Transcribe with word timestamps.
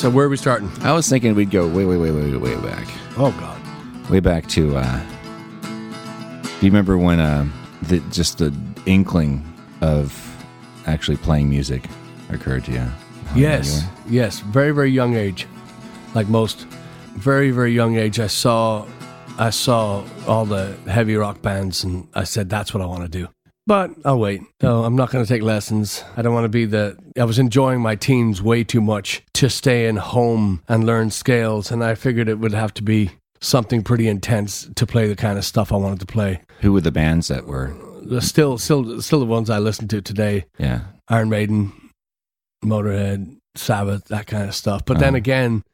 So 0.00 0.08
where 0.08 0.24
are 0.24 0.30
we 0.30 0.38
starting? 0.38 0.70
I 0.80 0.94
was 0.94 1.10
thinking 1.10 1.34
we'd 1.34 1.50
go 1.50 1.68
way, 1.68 1.84
way, 1.84 1.98
way, 1.98 2.10
way, 2.10 2.34
way 2.34 2.54
back. 2.62 2.88
Oh 3.18 3.36
God. 3.38 4.08
Way 4.08 4.20
back 4.20 4.46
to. 4.48 4.78
Uh, 4.78 4.98
do 5.60 6.64
you 6.64 6.70
remember 6.70 6.96
when 6.96 7.20
uh, 7.20 7.46
the, 7.82 8.00
just 8.10 8.38
the 8.38 8.50
inkling 8.86 9.44
of 9.82 10.18
actually 10.86 11.18
playing 11.18 11.50
music 11.50 11.84
occurred 12.30 12.64
to 12.64 12.72
you? 12.72 12.78
How 12.78 13.34
young 13.34 13.38
Yes, 13.42 13.84
you 14.06 14.16
yes. 14.16 14.40
Very, 14.40 14.70
very 14.70 14.90
young 14.90 15.16
age, 15.16 15.46
like 16.14 16.28
most. 16.28 16.60
Very, 17.16 17.50
very 17.50 17.72
young 17.74 17.96
age. 17.96 18.18
I 18.20 18.28
saw, 18.28 18.86
I 19.36 19.50
saw 19.50 20.02
all 20.26 20.46
the 20.46 20.78
heavy 20.88 21.16
rock 21.16 21.42
bands, 21.42 21.84
and 21.84 22.08
I 22.14 22.24
said 22.24 22.48
that's 22.48 22.72
what 22.72 22.82
I 22.82 22.86
want 22.86 23.02
to 23.02 23.08
do. 23.10 23.28
But 23.66 23.90
I'll 24.04 24.18
wait. 24.18 24.40
No, 24.62 24.84
I'm 24.84 24.96
not 24.96 25.10
going 25.10 25.24
to 25.24 25.28
take 25.28 25.42
lessons. 25.42 26.02
I 26.16 26.22
don't 26.22 26.34
want 26.34 26.44
to 26.44 26.48
be 26.48 26.64
the. 26.64 26.96
I 27.18 27.24
was 27.24 27.38
enjoying 27.38 27.80
my 27.80 27.94
teens 27.94 28.42
way 28.42 28.64
too 28.64 28.80
much 28.80 29.22
to 29.34 29.48
stay 29.48 29.86
in 29.86 29.96
home 29.96 30.62
and 30.68 30.84
learn 30.84 31.10
scales, 31.10 31.70
and 31.70 31.84
I 31.84 31.94
figured 31.94 32.28
it 32.28 32.38
would 32.40 32.52
have 32.54 32.74
to 32.74 32.82
be 32.82 33.10
something 33.40 33.82
pretty 33.82 34.08
intense 34.08 34.68
to 34.74 34.86
play 34.86 35.06
the 35.08 35.16
kind 35.16 35.38
of 35.38 35.44
stuff 35.44 35.72
I 35.72 35.76
wanted 35.76 36.00
to 36.00 36.06
play. 36.06 36.40
Who 36.60 36.72
were 36.72 36.80
the 36.80 36.90
bands 36.90 37.28
that 37.28 37.46
were? 37.46 37.74
Still, 38.20 38.58
still, 38.58 39.00
still 39.02 39.20
the 39.20 39.26
ones 39.26 39.48
I 39.50 39.58
listen 39.58 39.86
to 39.88 40.02
today. 40.02 40.46
Yeah. 40.58 40.80
Iron 41.08 41.28
Maiden, 41.28 41.72
Motorhead, 42.64 43.36
Sabbath, 43.54 44.06
that 44.06 44.26
kind 44.26 44.48
of 44.48 44.54
stuff. 44.54 44.84
But 44.84 44.98
then 44.98 45.10
Uh-huh. 45.10 45.16
again, 45.18 45.64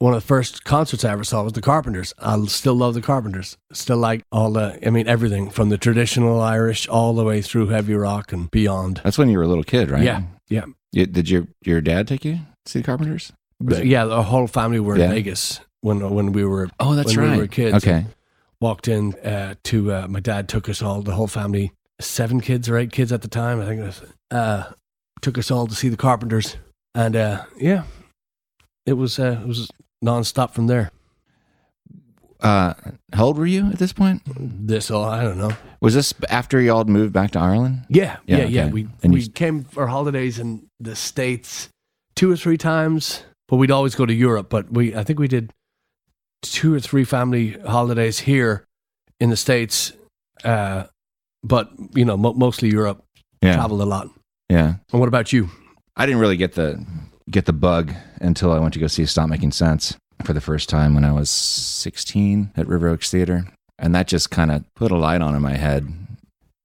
one 0.00 0.14
of 0.14 0.20
the 0.22 0.26
first 0.26 0.64
concerts 0.64 1.04
I 1.04 1.12
ever 1.12 1.24
saw 1.24 1.44
was 1.44 1.52
the 1.52 1.60
Carpenters. 1.60 2.14
I 2.18 2.42
still 2.46 2.74
love 2.74 2.94
the 2.94 3.02
Carpenters. 3.02 3.56
Still 3.72 3.98
like 3.98 4.22
all 4.32 4.50
the, 4.50 4.78
I 4.84 4.88
mean, 4.90 5.06
everything 5.06 5.50
from 5.50 5.68
the 5.68 5.76
traditional 5.76 6.40
Irish 6.40 6.88
all 6.88 7.12
the 7.12 7.22
way 7.22 7.42
through 7.42 7.68
heavy 7.68 7.94
rock 7.94 8.32
and 8.32 8.50
beyond. 8.50 9.02
That's 9.04 9.18
when 9.18 9.28
you 9.28 9.36
were 9.36 9.44
a 9.44 9.48
little 9.48 9.62
kid, 9.62 9.90
right? 9.90 10.02
Yeah, 10.02 10.22
yeah. 10.48 10.64
You- 10.92 11.06
did 11.06 11.28
your 11.30 11.46
your 11.64 11.80
dad 11.82 12.08
take 12.08 12.24
you 12.24 12.32
to 12.64 12.72
see 12.72 12.78
the 12.80 12.84
Carpenters? 12.86 13.32
But 13.60 13.84
yeah, 13.86 14.06
the 14.06 14.22
whole 14.22 14.46
family 14.46 14.80
were 14.80 14.96
Yeah. 14.96 15.04
in 15.04 15.10
Vegas 15.12 15.60
when 15.82 16.08
when 16.10 16.32
we 16.32 16.44
were 16.44 16.70
Oh, 16.80 16.94
that's 16.94 17.14
when 17.14 17.26
right. 17.28 17.36
we 17.36 17.42
were 17.42 17.46
kids. 17.46 17.76
Okay. 17.76 18.06
walked 18.60 18.88
in 18.88 19.14
uh, 19.20 19.54
to 19.64 19.92
uh, 19.92 20.06
my 20.08 20.20
dad 20.20 20.48
took 20.48 20.68
us 20.68 20.80
all 20.82 21.02
the 21.02 21.12
whole 21.12 21.26
family 21.26 21.72
seven 22.00 22.40
kids 22.40 22.68
or 22.70 22.76
eight 22.78 22.90
kids 22.92 23.12
at 23.12 23.20
the 23.22 23.28
time 23.28 23.60
i 23.60 23.64
think 23.66 23.80
it 23.80 23.84
was 23.84 24.02
uh, 24.30 24.64
took 25.22 25.36
us 25.38 25.50
all 25.50 25.66
to 25.66 25.74
see 25.74 25.88
the 25.90 25.96
carpenters 25.96 26.56
and 26.94 27.14
uh, 27.16 27.42
yeah 27.58 27.82
it 28.86 28.94
was 28.94 29.18
uh, 29.18 29.38
it 29.42 29.46
was 29.48 29.70
non-stop 30.02 30.54
from 30.54 30.66
there 30.66 30.90
Uh, 32.40 32.72
how 33.12 33.26
old 33.26 33.36
were 33.38 33.46
you 33.46 33.66
at 33.70 33.78
this 33.78 33.92
point? 33.92 34.22
this 34.66 34.90
all 34.90 35.04
i 35.04 35.22
don't 35.22 35.36
know 35.38 35.52
Was 35.80 35.94
this 35.94 36.14
after 36.30 36.60
y'all 36.60 36.84
moved 36.84 37.12
back 37.12 37.30
to 37.32 37.38
Ireland? 37.38 37.84
yeah 37.88 38.16
Yeah, 38.26 38.38
yeah 38.38 38.44
yeah, 38.46 38.62
okay. 38.64 38.72
we 38.72 38.88
And 39.02 39.12
we 39.12 39.20
you- 39.22 39.30
came 39.30 39.64
for 39.64 39.86
holidays 39.88 40.38
in 40.38 40.66
the 40.80 40.96
states 40.96 41.68
two 42.14 42.30
or 42.32 42.36
three 42.36 42.56
times 42.56 43.24
but 43.48 43.56
we'd 43.56 43.70
always 43.70 43.94
go 43.94 44.06
to 44.06 44.12
europe 44.14 44.48
but 44.48 44.72
we 44.72 44.94
i 44.96 45.04
think 45.04 45.18
we 45.18 45.28
did 45.28 45.52
two 46.42 46.72
or 46.74 46.80
three 46.80 47.04
family 47.04 47.50
holidays 47.66 48.20
here 48.20 48.64
in 49.20 49.28
the 49.30 49.36
states 49.36 49.92
uh, 50.44 50.84
but 51.44 51.68
you 51.94 52.04
know 52.06 52.16
mo- 52.16 52.32
mostly 52.34 52.70
europe 52.70 53.04
Yeah. 53.42 53.54
traveled 53.56 53.82
a 53.82 53.84
lot 53.96 54.08
Yeah. 54.48 54.76
and 54.92 55.00
what 55.00 55.08
about 55.08 55.30
you 55.32 55.48
I 55.96 56.06
didn't 56.06 56.20
really 56.22 56.38
get 56.38 56.52
the 56.54 56.78
get 57.30 57.44
the 57.44 57.52
bug 57.52 57.92
until 58.20 58.52
I 58.52 58.58
went 58.58 58.74
to 58.74 58.80
go 58.80 58.86
see 58.86 59.06
Stop 59.06 59.28
Making 59.28 59.52
Sense 59.52 59.96
for 60.24 60.32
the 60.32 60.40
first 60.40 60.68
time 60.68 60.94
when 60.94 61.04
I 61.04 61.12
was 61.12 61.30
16 61.30 62.52
at 62.56 62.66
River 62.66 62.88
Oaks 62.88 63.10
Theater, 63.10 63.46
and 63.78 63.94
that 63.94 64.06
just 64.08 64.30
kind 64.30 64.50
of 64.50 64.64
put 64.74 64.92
a 64.92 64.96
light 64.96 65.22
on 65.22 65.34
in 65.34 65.42
my 65.42 65.56
head. 65.56 65.88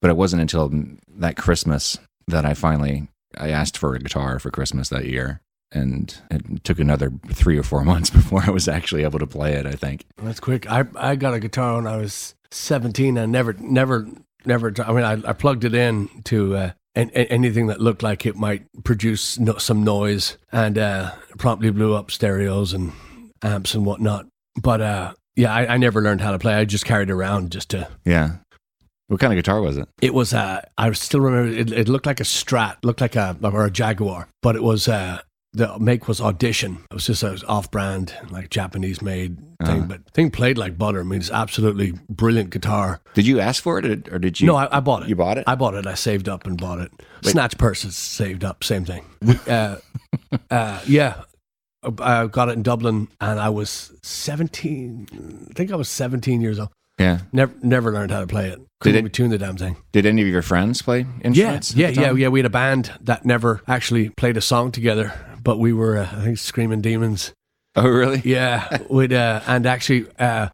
But 0.01 0.11
it 0.11 0.17
wasn't 0.17 0.41
until 0.41 0.71
that 1.17 1.37
Christmas 1.37 1.97
that 2.27 2.45
I 2.45 2.53
finally 2.53 3.07
I 3.37 3.49
asked 3.49 3.77
for 3.77 3.95
a 3.95 3.99
guitar 3.99 4.39
for 4.39 4.51
Christmas 4.51 4.89
that 4.89 5.05
year, 5.05 5.41
and 5.71 6.15
it 6.29 6.63
took 6.63 6.79
another 6.79 7.11
three 7.29 7.57
or 7.57 7.63
four 7.63 7.83
months 7.85 8.09
before 8.09 8.43
I 8.45 8.51
was 8.51 8.67
actually 8.67 9.03
able 9.03 9.19
to 9.19 9.27
play 9.27 9.53
it. 9.53 9.65
I 9.65 9.73
think. 9.73 10.05
That's 10.17 10.39
quick. 10.39 10.69
I 10.69 10.85
I 10.95 11.15
got 11.15 11.33
a 11.33 11.39
guitar 11.39 11.75
when 11.75 11.87
I 11.87 11.97
was 11.97 12.35
17 12.51 13.17
and 13.17 13.31
never 13.31 13.53
never 13.53 14.07
never 14.45 14.73
I 14.85 14.93
mean 14.93 15.03
I, 15.03 15.29
I 15.29 15.33
plugged 15.33 15.63
it 15.65 15.73
in 15.73 16.09
to 16.25 16.55
uh, 16.55 16.71
an, 16.95 17.11
a- 17.13 17.31
anything 17.31 17.67
that 17.67 17.81
looked 17.81 18.03
like 18.03 18.25
it 18.25 18.35
might 18.35 18.65
produce 18.83 19.37
no, 19.39 19.57
some 19.57 19.83
noise 19.83 20.37
and 20.51 20.77
uh, 20.77 21.11
promptly 21.37 21.69
blew 21.71 21.93
up 21.93 22.11
stereos 22.11 22.73
and 22.73 22.91
amps 23.43 23.73
and 23.73 23.85
whatnot. 23.85 24.27
But 24.61 24.81
uh, 24.81 25.13
yeah, 25.35 25.53
I, 25.53 25.73
I 25.73 25.77
never 25.77 26.01
learned 26.01 26.21
how 26.21 26.31
to 26.31 26.39
play. 26.39 26.53
I 26.53 26.65
just 26.65 26.85
carried 26.85 27.09
around 27.09 27.51
just 27.51 27.69
to. 27.69 27.87
Yeah. 28.05 28.37
What 29.07 29.19
kind 29.19 29.31
of 29.31 29.37
guitar 29.37 29.61
was 29.61 29.77
it? 29.77 29.87
It 30.01 30.13
was 30.15 30.33
uh, 30.33 30.61
I 30.77 30.91
still 30.93 31.19
remember 31.19 31.55
it, 31.55 31.71
it 31.71 31.87
looked 31.89 32.07
like 32.07 32.19
a 32.19 32.23
Strat, 32.23 32.77
looked 32.83 33.01
like 33.01 33.15
a 33.15 33.37
or 33.43 33.65
a 33.65 33.69
Jaguar, 33.71 34.27
but 34.41 34.55
it 34.55 34.63
was 34.63 34.87
uh, 34.87 35.19
the 35.55 35.77
make 35.79 36.07
was 36.07 36.19
Audition. 36.21 36.77
It 36.91 36.93
was 36.93 37.05
just 37.07 37.23
an 37.23 37.37
off-brand, 37.47 38.13
like 38.29 38.49
Japanese 38.49 39.01
made 39.01 39.37
thing, 39.65 39.77
Uh-huh. 39.79 39.85
but 39.87 40.09
thing 40.13 40.29
played 40.31 40.57
like 40.57 40.77
butter. 40.77 41.01
I 41.01 41.03
mean, 41.03 41.19
it's 41.19 41.31
absolutely 41.31 41.93
brilliant 42.09 42.49
guitar. 42.51 42.99
Did 43.13 43.25
you 43.25 43.39
ask 43.39 43.63
for 43.63 43.79
it, 43.79 44.07
or- 44.11 44.19
did 44.19 44.39
you? 44.39 44.47
no, 44.47 44.55
I, 44.55 44.77
I 44.77 44.79
bought 44.81 45.03
it. 45.03 45.09
you 45.09 45.15
bought 45.15 45.37
it. 45.37 45.43
I 45.47 45.55
bought 45.55 45.73
it. 45.75 45.87
I 45.87 45.93
saved 45.95 46.27
up 46.29 46.45
and 46.45 46.57
bought 46.59 46.79
it. 46.79 46.91
Wait. 47.23 47.31
Snatch 47.31 47.57
purses, 47.57 47.95
saved 47.95 48.43
up, 48.43 48.63
same 48.63 48.85
thing. 48.85 49.05
uh, 49.47 49.77
uh, 50.51 50.79
yeah, 50.87 51.21
I 51.99 52.27
got 52.27 52.49
it 52.49 52.53
in 52.53 52.63
Dublin, 52.63 53.07
and 53.21 53.39
I 53.39 53.49
was 53.49 53.91
seventeen. 54.03 55.07
I 55.49 55.53
think 55.53 55.71
I 55.71 55.75
was 55.75 55.87
seventeen 55.89 56.41
years 56.41 56.59
old. 56.59 56.69
yeah. 56.99 57.19
Never, 57.31 57.53
never 57.61 57.91
learned 57.91 58.11
how 58.11 58.21
to 58.21 58.27
play 58.27 58.47
it. 58.49 58.59
Couldn't 58.81 58.95
it- 58.97 58.99
even 58.99 59.11
tune 59.11 59.29
the 59.29 59.37
damn 59.37 59.57
thing. 59.57 59.77
Did 59.93 60.05
any 60.05 60.21
of 60.21 60.27
your 60.27 60.41
friends 60.41 60.81
play 60.81 60.99
Yeah, 60.99 61.27
instruments? 61.27 61.71
at 61.71 61.77
yeah, 61.77 61.89
yeah, 61.89 62.11
yeah. 62.13 62.27
We 62.29 62.39
had 62.39 62.45
a 62.45 62.49
band 62.49 62.91
that 63.01 63.25
never 63.25 63.61
actually 63.67 64.09
played 64.09 64.35
a 64.37 64.41
song 64.41 64.71
together, 64.71 65.13
but 65.45 65.57
we 65.57 65.71
were, 65.71 65.97
uh, 65.97 66.09
I 66.11 66.23
think, 66.23 66.37
screaming 66.37 66.81
demons. 66.81 67.31
Oh, 67.77 67.87
really? 67.87 68.21
Yeah, 68.25 68.79
we'd, 68.89 69.13
uh, 69.13 69.39
and 69.47 69.65
actually, 69.65 70.07
uh, 70.19 70.49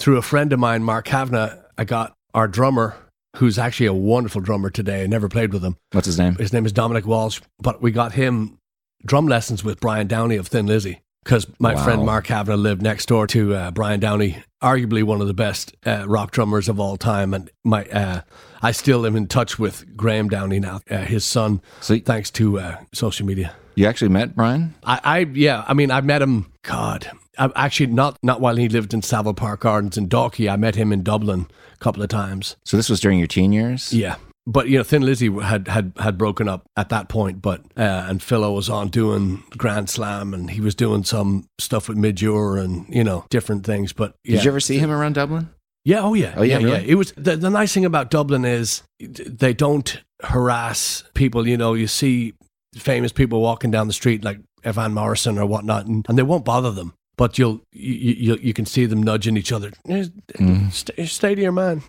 through 0.00 0.16
a 0.16 0.22
friend 0.22 0.52
of 0.52 0.58
mine, 0.58 0.82
Mark 0.82 1.04
Kavanagh, 1.04 1.56
I 1.78 1.84
got 1.84 2.14
our 2.34 2.48
drummer, 2.48 2.96
who's 3.36 3.58
actually 3.58 3.86
a 3.86 3.94
wonderful 3.94 4.40
drummer 4.40 4.70
today. 4.70 5.04
I 5.04 5.06
never 5.06 5.28
played 5.28 5.52
with 5.52 5.62
him. 5.62 5.76
What's 5.92 6.06
his 6.06 6.18
name? 6.18 6.34
His 6.34 6.52
name 6.52 6.66
is 6.66 6.72
Dominic 6.72 7.06
Walsh, 7.06 7.40
but 7.60 7.80
we 7.80 7.92
got 7.92 8.12
him 8.12 8.58
drum 9.06 9.28
lessons 9.28 9.62
with 9.62 9.78
Brian 9.78 10.08
Downey 10.08 10.36
of 10.36 10.48
Thin 10.48 10.66
Lizzy 10.66 11.00
because 11.24 11.46
my 11.58 11.74
Wow. 11.74 11.84
friend 11.84 12.04
Mark 12.06 12.26
Kavanagh 12.26 12.56
lived 12.56 12.82
next 12.82 13.06
door 13.06 13.26
to 13.28 13.54
uh, 13.54 13.70
Brian 13.70 14.00
Downey, 14.00 14.42
arguably 14.62 15.02
one 15.02 15.20
of 15.20 15.26
the 15.26 15.34
best 15.34 15.74
uh, 15.86 16.04
rock 16.08 16.30
drummers 16.32 16.68
of 16.68 16.80
all 16.80 16.96
time. 16.96 17.34
And 17.34 17.50
my, 17.64 17.84
uh, 17.86 18.22
I 18.62 18.72
still 18.72 19.06
am 19.06 19.16
in 19.16 19.26
touch 19.26 19.58
with 19.58 19.96
Graham 19.96 20.28
Downey 20.28 20.60
now, 20.60 20.80
uh, 20.90 20.98
his 20.98 21.24
son, 21.24 21.60
So 21.80 21.98
thanks 21.98 22.30
to 22.32 22.58
uh, 22.58 22.76
social 22.92 23.26
media. 23.26 23.52
you 23.74 23.86
actually 23.86 24.08
met 24.08 24.34
Brian? 24.34 24.74
I, 24.84 25.00
I, 25.04 25.18
yeah, 25.32 25.64
I 25.68 25.74
mean, 25.74 25.90
I 25.90 26.00
met 26.00 26.22
him. 26.22 26.46
God, 26.62 27.10
I, 27.38 27.50
actually, 27.56 27.86
not 27.86 28.18
not 28.22 28.40
while 28.40 28.56
he 28.56 28.68
lived 28.68 28.92
in 28.92 29.00
Savile 29.02 29.32
Park 29.34 29.60
Gardens 29.60 29.96
in 29.96 30.08
Dalkey. 30.08 30.50
I 30.52 30.56
met 30.56 30.74
him 30.74 30.92
in 30.92 31.02
Dublin 31.02 31.46
a 31.72 31.78
couple 31.78 32.02
of 32.02 32.08
times. 32.10 32.56
So 32.64 32.76
this 32.76 32.90
was 32.90 33.00
during 33.00 33.18
your 33.18 33.28
teen 33.28 33.52
years? 33.52 33.92
Yeah. 33.94 34.16
But 34.50 34.68
you 34.68 34.78
know, 34.78 34.84
Thin 34.84 35.02
Lizzy 35.02 35.30
had 35.30 35.68
had 35.68 35.92
had 35.98 36.18
broken 36.18 36.48
up 36.48 36.66
at 36.76 36.88
that 36.88 37.08
point, 37.08 37.40
but 37.40 37.60
uh, 37.76 38.06
and 38.08 38.22
Philo 38.22 38.52
was 38.52 38.68
on 38.68 38.88
doing 38.88 39.44
Grand 39.56 39.88
Slam, 39.88 40.34
and 40.34 40.50
he 40.50 40.60
was 40.60 40.74
doing 40.74 41.04
some 41.04 41.46
stuff 41.60 41.88
with 41.88 41.96
Midge 41.96 42.22
Ure 42.22 42.56
and 42.56 42.92
you 42.92 43.04
know 43.04 43.24
different 43.30 43.64
things. 43.64 43.92
But 43.92 44.14
yeah, 44.24 44.36
Did 44.36 44.44
you 44.44 44.50
ever 44.50 44.60
see 44.60 44.78
him 44.78 44.90
around 44.90 45.14
Dublin? 45.14 45.50
yeah, 45.84 46.00
oh 46.00 46.14
yeah, 46.14 46.34
Oh, 46.36 46.42
yeah, 46.42 46.58
yeah, 46.58 46.64
really? 46.66 46.90
It 46.90 46.96
was 46.96 47.12
the, 47.16 47.36
the 47.36 47.48
nice 47.48 47.72
thing 47.72 47.84
about 47.84 48.10
Dublin 48.10 48.44
is 48.44 48.82
they 48.98 49.54
don't 49.54 50.02
harass 50.22 51.04
people. 51.14 51.46
You 51.46 51.56
know, 51.56 51.74
you 51.74 51.86
see 51.86 52.34
famous 52.74 53.12
people 53.12 53.40
walking 53.40 53.70
down 53.70 53.86
the 53.86 53.92
street 53.92 54.24
like 54.24 54.40
Van 54.64 54.92
Morrison 54.92 55.38
or 55.38 55.46
whatnot, 55.46 55.86
and, 55.86 56.04
and 56.08 56.18
they 56.18 56.22
won't 56.22 56.44
bother 56.44 56.70
them. 56.72 56.92
But 57.16 57.38
you'll 57.38 57.60
you, 57.72 58.14
you 58.14 58.38
you 58.40 58.52
can 58.54 58.66
see 58.66 58.86
them 58.86 59.02
nudging 59.02 59.36
each 59.36 59.52
other. 59.52 59.70
Mm. 59.86 60.72
Stay, 60.72 61.06
stay 61.06 61.34
to 61.34 61.40
your 61.42 61.52
man, 61.52 61.82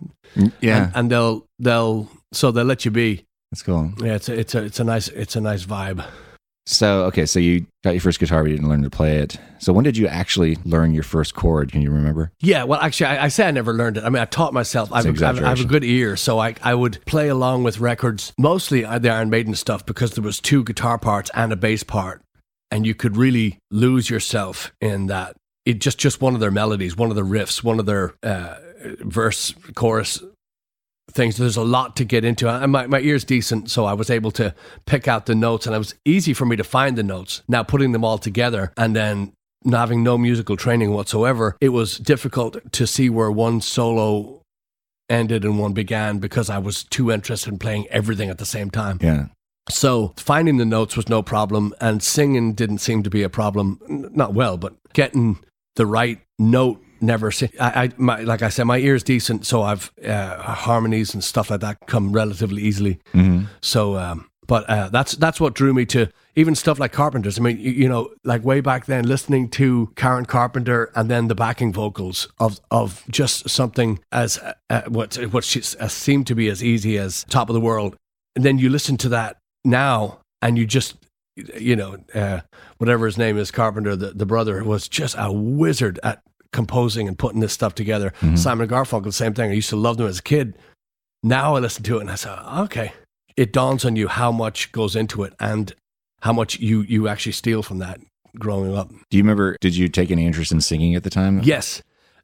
Yeah, 0.61 0.85
and, 0.85 0.95
and 0.95 1.11
they'll 1.11 1.47
they'll 1.57 2.09
so 2.31 2.51
they'll 2.51 2.65
let 2.65 2.85
you 2.85 2.91
be. 2.91 3.25
that's 3.51 3.63
cool. 3.63 3.93
Yeah, 3.99 4.15
it's 4.15 4.29
a, 4.29 4.39
it's 4.39 4.55
a 4.55 4.63
it's 4.63 4.79
a 4.79 4.83
nice 4.83 5.07
it's 5.09 5.35
a 5.35 5.41
nice 5.41 5.66
vibe. 5.66 6.05
So 6.67 7.05
okay, 7.05 7.25
so 7.25 7.39
you 7.39 7.66
got 7.83 7.91
your 7.91 8.01
first 8.01 8.19
guitar, 8.19 8.43
but 8.43 8.51
you 8.51 8.57
didn't 8.57 8.69
learn 8.69 8.83
to 8.83 8.89
play 8.89 9.17
it. 9.17 9.37
So 9.57 9.73
when 9.73 9.83
did 9.83 9.97
you 9.97 10.07
actually 10.07 10.57
learn 10.63 10.93
your 10.93 11.03
first 11.03 11.33
chord? 11.33 11.72
Can 11.72 11.81
you 11.81 11.91
remember? 11.91 12.31
Yeah, 12.39 12.63
well, 12.63 12.79
actually, 12.79 13.07
I, 13.07 13.25
I 13.25 13.28
say 13.29 13.47
I 13.47 13.51
never 13.51 13.73
learned 13.73 13.97
it. 13.97 14.03
I 14.03 14.09
mean, 14.09 14.22
I 14.22 14.25
taught 14.25 14.53
myself. 14.53 14.91
I 14.91 14.97
have, 14.97 15.22
a, 15.22 15.23
I 15.23 15.28
have, 15.28 15.43
I 15.43 15.49
have 15.49 15.61
a 15.61 15.66
good 15.66 15.83
ear, 15.83 16.16
so 16.16 16.39
I 16.39 16.55
I 16.61 16.75
would 16.75 17.03
play 17.05 17.29
along 17.29 17.63
with 17.63 17.79
records, 17.79 18.31
mostly 18.37 18.85
uh, 18.85 18.99
the 18.99 19.09
Iron 19.09 19.29
Maiden 19.29 19.55
stuff, 19.55 19.85
because 19.85 20.11
there 20.11 20.23
was 20.23 20.39
two 20.39 20.63
guitar 20.63 20.97
parts 20.97 21.31
and 21.34 21.51
a 21.51 21.55
bass 21.55 21.84
part, 21.84 22.22
and 22.69 22.85
you 22.85 22.93
could 22.93 23.17
really 23.17 23.57
lose 23.72 24.09
yourself 24.09 24.72
in 24.79 25.07
that. 25.07 25.35
It 25.66 25.81
just 25.81 25.97
just 25.97 26.22
one 26.22 26.35
of 26.35 26.39
their 26.39 26.51
melodies, 26.51 26.95
one 26.95 27.09
of 27.09 27.16
the 27.16 27.23
riffs, 27.23 27.63
one 27.63 27.79
of 27.79 27.85
their 27.87 28.13
uh, 28.23 28.55
verse, 29.01 29.53
chorus 29.75 30.23
things. 31.11 31.37
There's 31.37 31.58
a 31.58 31.63
lot 31.63 31.96
to 31.97 32.05
get 32.05 32.25
into. 32.25 32.49
And 32.49 32.72
my, 32.72 32.87
my 32.87 32.99
ear's 32.99 33.23
decent, 33.23 33.69
so 33.69 33.85
I 33.85 33.93
was 33.93 34.09
able 34.09 34.31
to 34.31 34.53
pick 34.85 35.08
out 35.08 35.25
the 35.25 35.35
notes, 35.35 35.66
and 35.66 35.75
it 35.75 35.79
was 35.79 35.96
easy 36.05 36.34
for 36.34 36.46
me 36.46 36.55
to 36.55 36.63
find 36.63 36.97
the 36.97 37.03
notes. 37.03 37.43
Now, 37.47 37.63
putting 37.63 37.91
them 37.91 38.03
all 38.03 38.17
together 38.17 38.73
and 38.78 38.96
then 38.96 39.34
having 39.69 40.03
no 40.03 40.17
musical 40.17 40.58
training 40.58 40.91
whatsoever, 40.91 41.55
it 41.61 41.69
was 41.69 41.97
difficult 41.97 42.72
to 42.72 42.87
see 42.87 43.09
where 43.09 43.31
one 43.31 43.61
solo 43.61 44.41
ended 45.09 45.43
and 45.43 45.59
one 45.59 45.73
began 45.73 46.19
because 46.19 46.49
I 46.49 46.58
was 46.58 46.84
too 46.84 47.11
interested 47.11 47.52
in 47.52 47.59
playing 47.59 47.87
everything 47.90 48.29
at 48.29 48.37
the 48.37 48.46
same 48.46 48.72
time. 48.72 48.97
Yeah. 49.02 49.28
So 49.69 50.13
finding 50.17 50.58
the 50.58 50.66
notes 50.66 50.97
was 50.97 51.08
no 51.08 51.22
problem, 51.22 51.73
and 51.79 52.02
singing 52.02 52.53
didn't 52.53 52.79
seem 52.79 53.03
to 53.03 53.09
be 53.09 53.23
a 53.23 53.29
problem. 53.29 53.79
Not 53.87 54.34
well, 54.34 54.58
but 54.58 54.75
getting 54.93 55.40
the 55.75 55.85
right 55.85 56.19
note 56.40 56.84
never. 57.01 57.31
Se- 57.31 57.51
I, 57.59 57.83
I 57.83 57.89
my, 57.97 58.21
like 58.21 58.41
I 58.41 58.49
said, 58.49 58.65
my 58.65 58.77
ear's 58.77 59.03
decent, 59.03 59.45
so 59.45 59.61
I've 59.61 59.91
uh, 60.05 60.37
harmonies 60.41 61.13
and 61.13 61.23
stuff 61.23 61.49
like 61.49 61.61
that 61.61 61.77
come 61.87 62.11
relatively 62.11 62.61
easily. 62.63 62.99
So, 63.61 63.97
um, 63.97 64.29
but 64.47 64.69
uh, 64.69 64.89
that's 64.89 65.13
that's 65.13 65.39
what 65.39 65.53
drew 65.53 65.73
me 65.73 65.85
to 65.87 66.09
even 66.35 66.55
stuff 66.55 66.79
like 66.79 66.91
Carpenter's. 66.91 67.39
I 67.39 67.41
mean, 67.41 67.57
you, 67.57 67.71
you 67.71 67.89
know, 67.89 68.09
like 68.23 68.43
way 68.43 68.61
back 68.61 68.85
then, 68.85 69.05
listening 69.07 69.49
to 69.51 69.91
Karen 69.95 70.25
Carpenter 70.25 70.91
and 70.95 71.09
then 71.09 71.27
the 71.27 71.35
backing 71.35 71.71
vocals 71.73 72.27
of 72.39 72.59
of 72.69 73.03
just 73.09 73.49
something 73.49 73.99
as 74.11 74.37
uh, 74.39 74.53
uh, 74.69 74.81
what 74.87 75.15
what 75.31 75.43
she, 75.43 75.61
uh, 75.79 75.87
seemed 75.87 76.27
to 76.27 76.35
be 76.35 76.49
as 76.49 76.63
easy 76.63 76.97
as 76.97 77.25
Top 77.29 77.49
of 77.49 77.53
the 77.53 77.61
World, 77.61 77.95
and 78.35 78.43
then 78.45 78.57
you 78.57 78.69
listen 78.69 78.97
to 78.97 79.09
that 79.09 79.37
now, 79.63 80.19
and 80.41 80.57
you 80.57 80.65
just 80.65 80.95
you 81.35 81.75
know, 81.75 81.97
uh, 82.13 82.41
whatever 82.77 83.05
his 83.05 83.17
name 83.17 83.37
is, 83.37 83.51
Carpenter, 83.51 83.95
the, 83.95 84.07
the 84.07 84.25
brother, 84.25 84.63
was 84.63 84.87
just 84.87 85.15
a 85.17 85.31
wizard 85.31 85.99
at 86.03 86.21
composing 86.53 87.07
and 87.07 87.17
putting 87.17 87.39
this 87.39 87.53
stuff 87.53 87.75
together. 87.75 88.13
Mm-hmm. 88.21 88.35
Simon 88.35 88.67
Garfunkel, 88.67 89.05
the 89.05 89.11
same 89.11 89.33
thing. 89.33 89.51
I 89.51 89.53
used 89.53 89.69
to 89.69 89.75
love 89.75 89.97
them 89.97 90.07
as 90.07 90.19
a 90.19 90.23
kid. 90.23 90.57
Now 91.23 91.55
I 91.55 91.59
listen 91.59 91.83
to 91.83 91.97
it 91.97 92.01
and 92.01 92.11
I 92.11 92.15
say, 92.15 92.29
okay, 92.29 92.93
it 93.37 93.53
dawns 93.53 93.85
on 93.85 93.95
you 93.95 94.07
how 94.07 94.31
much 94.31 94.71
goes 94.71 94.95
into 94.95 95.23
it 95.23 95.33
and 95.39 95.73
how 96.21 96.33
much 96.33 96.59
you 96.59 96.81
you 96.81 97.07
actually 97.07 97.31
steal 97.31 97.63
from 97.63 97.79
that 97.79 97.99
growing 98.37 98.75
up. 98.75 98.89
Do 99.09 99.17
you 99.17 99.23
remember? 99.23 99.57
Did 99.61 99.75
you 99.75 99.87
take 99.87 100.11
any 100.11 100.25
interest 100.25 100.51
in 100.51 100.61
singing 100.61 100.95
at 100.95 101.03
the 101.03 101.09
time? 101.09 101.41
Yes, 101.43 101.81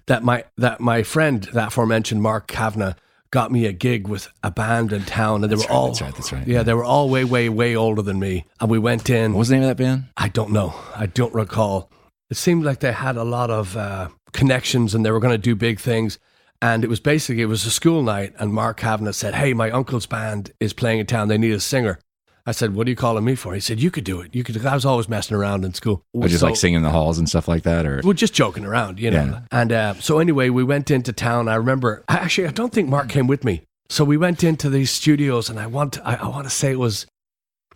that 0.07 0.23
my 0.23 0.45
that 0.57 0.79
my 0.79 1.03
friend, 1.03 1.43
that 1.53 1.69
aforementioned 1.69 2.21
Mark 2.21 2.47
Kavanagh, 2.47 2.93
got 3.31 3.51
me 3.51 3.65
a 3.65 3.73
gig 3.73 4.07
with 4.07 4.29
a 4.43 4.51
band 4.51 4.93
in 4.93 5.03
town, 5.03 5.43
and 5.43 5.51
they 5.51 5.55
That's 5.55 5.67
were 5.67 5.73
right, 5.73 5.79
all 5.79 5.87
that's 5.87 6.01
right, 6.01 6.15
that's 6.15 6.31
right. 6.31 6.47
Yeah, 6.47 6.63
they 6.63 6.73
were 6.73 6.83
all 6.83 7.09
way, 7.09 7.23
way, 7.23 7.49
way 7.49 7.75
older 7.75 8.01
than 8.01 8.19
me, 8.19 8.45
and 8.59 8.69
we 8.69 8.79
went 8.79 9.09
in. 9.09 9.33
What 9.33 9.39
was 9.39 9.47
the 9.49 9.55
name 9.55 9.63
of 9.63 9.69
that 9.69 9.83
band? 9.83 10.05
I 10.15 10.29
don't 10.29 10.51
know. 10.51 10.73
I 10.95 11.07
don't 11.07 11.33
recall. 11.33 11.89
It 12.29 12.37
seemed 12.37 12.63
like 12.63 12.79
they 12.79 12.91
had 12.91 13.15
a 13.15 13.23
lot 13.23 13.49
of 13.49 13.77
uh, 13.77 14.09
connections 14.33 14.93
and 14.93 15.05
they 15.05 15.11
were 15.11 15.19
going 15.19 15.33
to 15.33 15.37
do 15.37 15.55
big 15.55 15.79
things. 15.79 16.19
And 16.61 16.83
it 16.83 16.89
was 16.89 16.99
basically 16.99 17.43
it 17.43 17.47
was 17.47 17.65
a 17.65 17.69
school 17.69 18.01
night, 18.01 18.33
and 18.39 18.51
Mark 18.51 18.77
Kavanagh 18.77 19.11
said, 19.11 19.35
"Hey, 19.35 19.53
my 19.53 19.69
uncle's 19.69 20.07
band 20.07 20.51
is 20.59 20.73
playing 20.73 20.99
in 20.99 21.05
town. 21.05 21.27
They 21.27 21.37
need 21.37 21.51
a 21.53 21.59
singer." 21.59 21.99
I 22.47 22.51
said, 22.51 22.73
"What 22.73 22.87
are 22.87 22.89
you 22.89 22.95
calling 22.95 23.23
me 23.23 23.35
for?" 23.35 23.53
He 23.53 23.59
said, 23.59 23.79
"You 23.79 23.91
could 23.91 24.03
do 24.03 24.21
it. 24.21 24.33
You 24.33 24.43
could." 24.43 24.65
I 24.65 24.73
was 24.73 24.83
always 24.83 25.07
messing 25.07 25.37
around 25.37 25.65
in 25.65 25.75
school. 25.75 26.01
Or 26.13 26.27
just 26.27 26.39
So- 26.39 26.47
like 26.47 26.55
singing 26.55 26.77
in 26.77 26.81
the 26.81 26.89
halls 26.89 27.19
and 27.19 27.29
stuff 27.29 27.47
like 27.47 27.61
that, 27.61 27.85
or 27.85 28.01
we're 28.03 28.13
just 28.15 28.33
joking 28.33 28.65
around, 28.65 28.99
you 28.99 29.11
know. 29.11 29.23
Yeah. 29.23 29.39
And 29.51 29.71
uh, 29.71 29.93
so 29.99 30.17
anyway, 30.17 30.49
we 30.49 30.63
went 30.63 30.89
into 30.89 31.13
town. 31.13 31.47
I 31.47 31.55
remember 31.55 32.03
actually, 32.09 32.47
I 32.47 32.51
don't 32.51 32.73
think 32.73 32.89
Mark 32.89 33.07
came 33.07 33.27
with 33.27 33.43
me. 33.43 33.61
So 33.89 34.03
we 34.03 34.17
went 34.17 34.43
into 34.43 34.67
these 34.71 34.89
studios, 34.89 35.51
and 35.51 35.59
I 35.59 35.67
want 35.67 35.99
I, 36.03 36.15
I 36.15 36.27
want 36.27 36.45
to 36.45 36.49
say 36.49 36.71
it 36.71 36.79
was. 36.79 37.05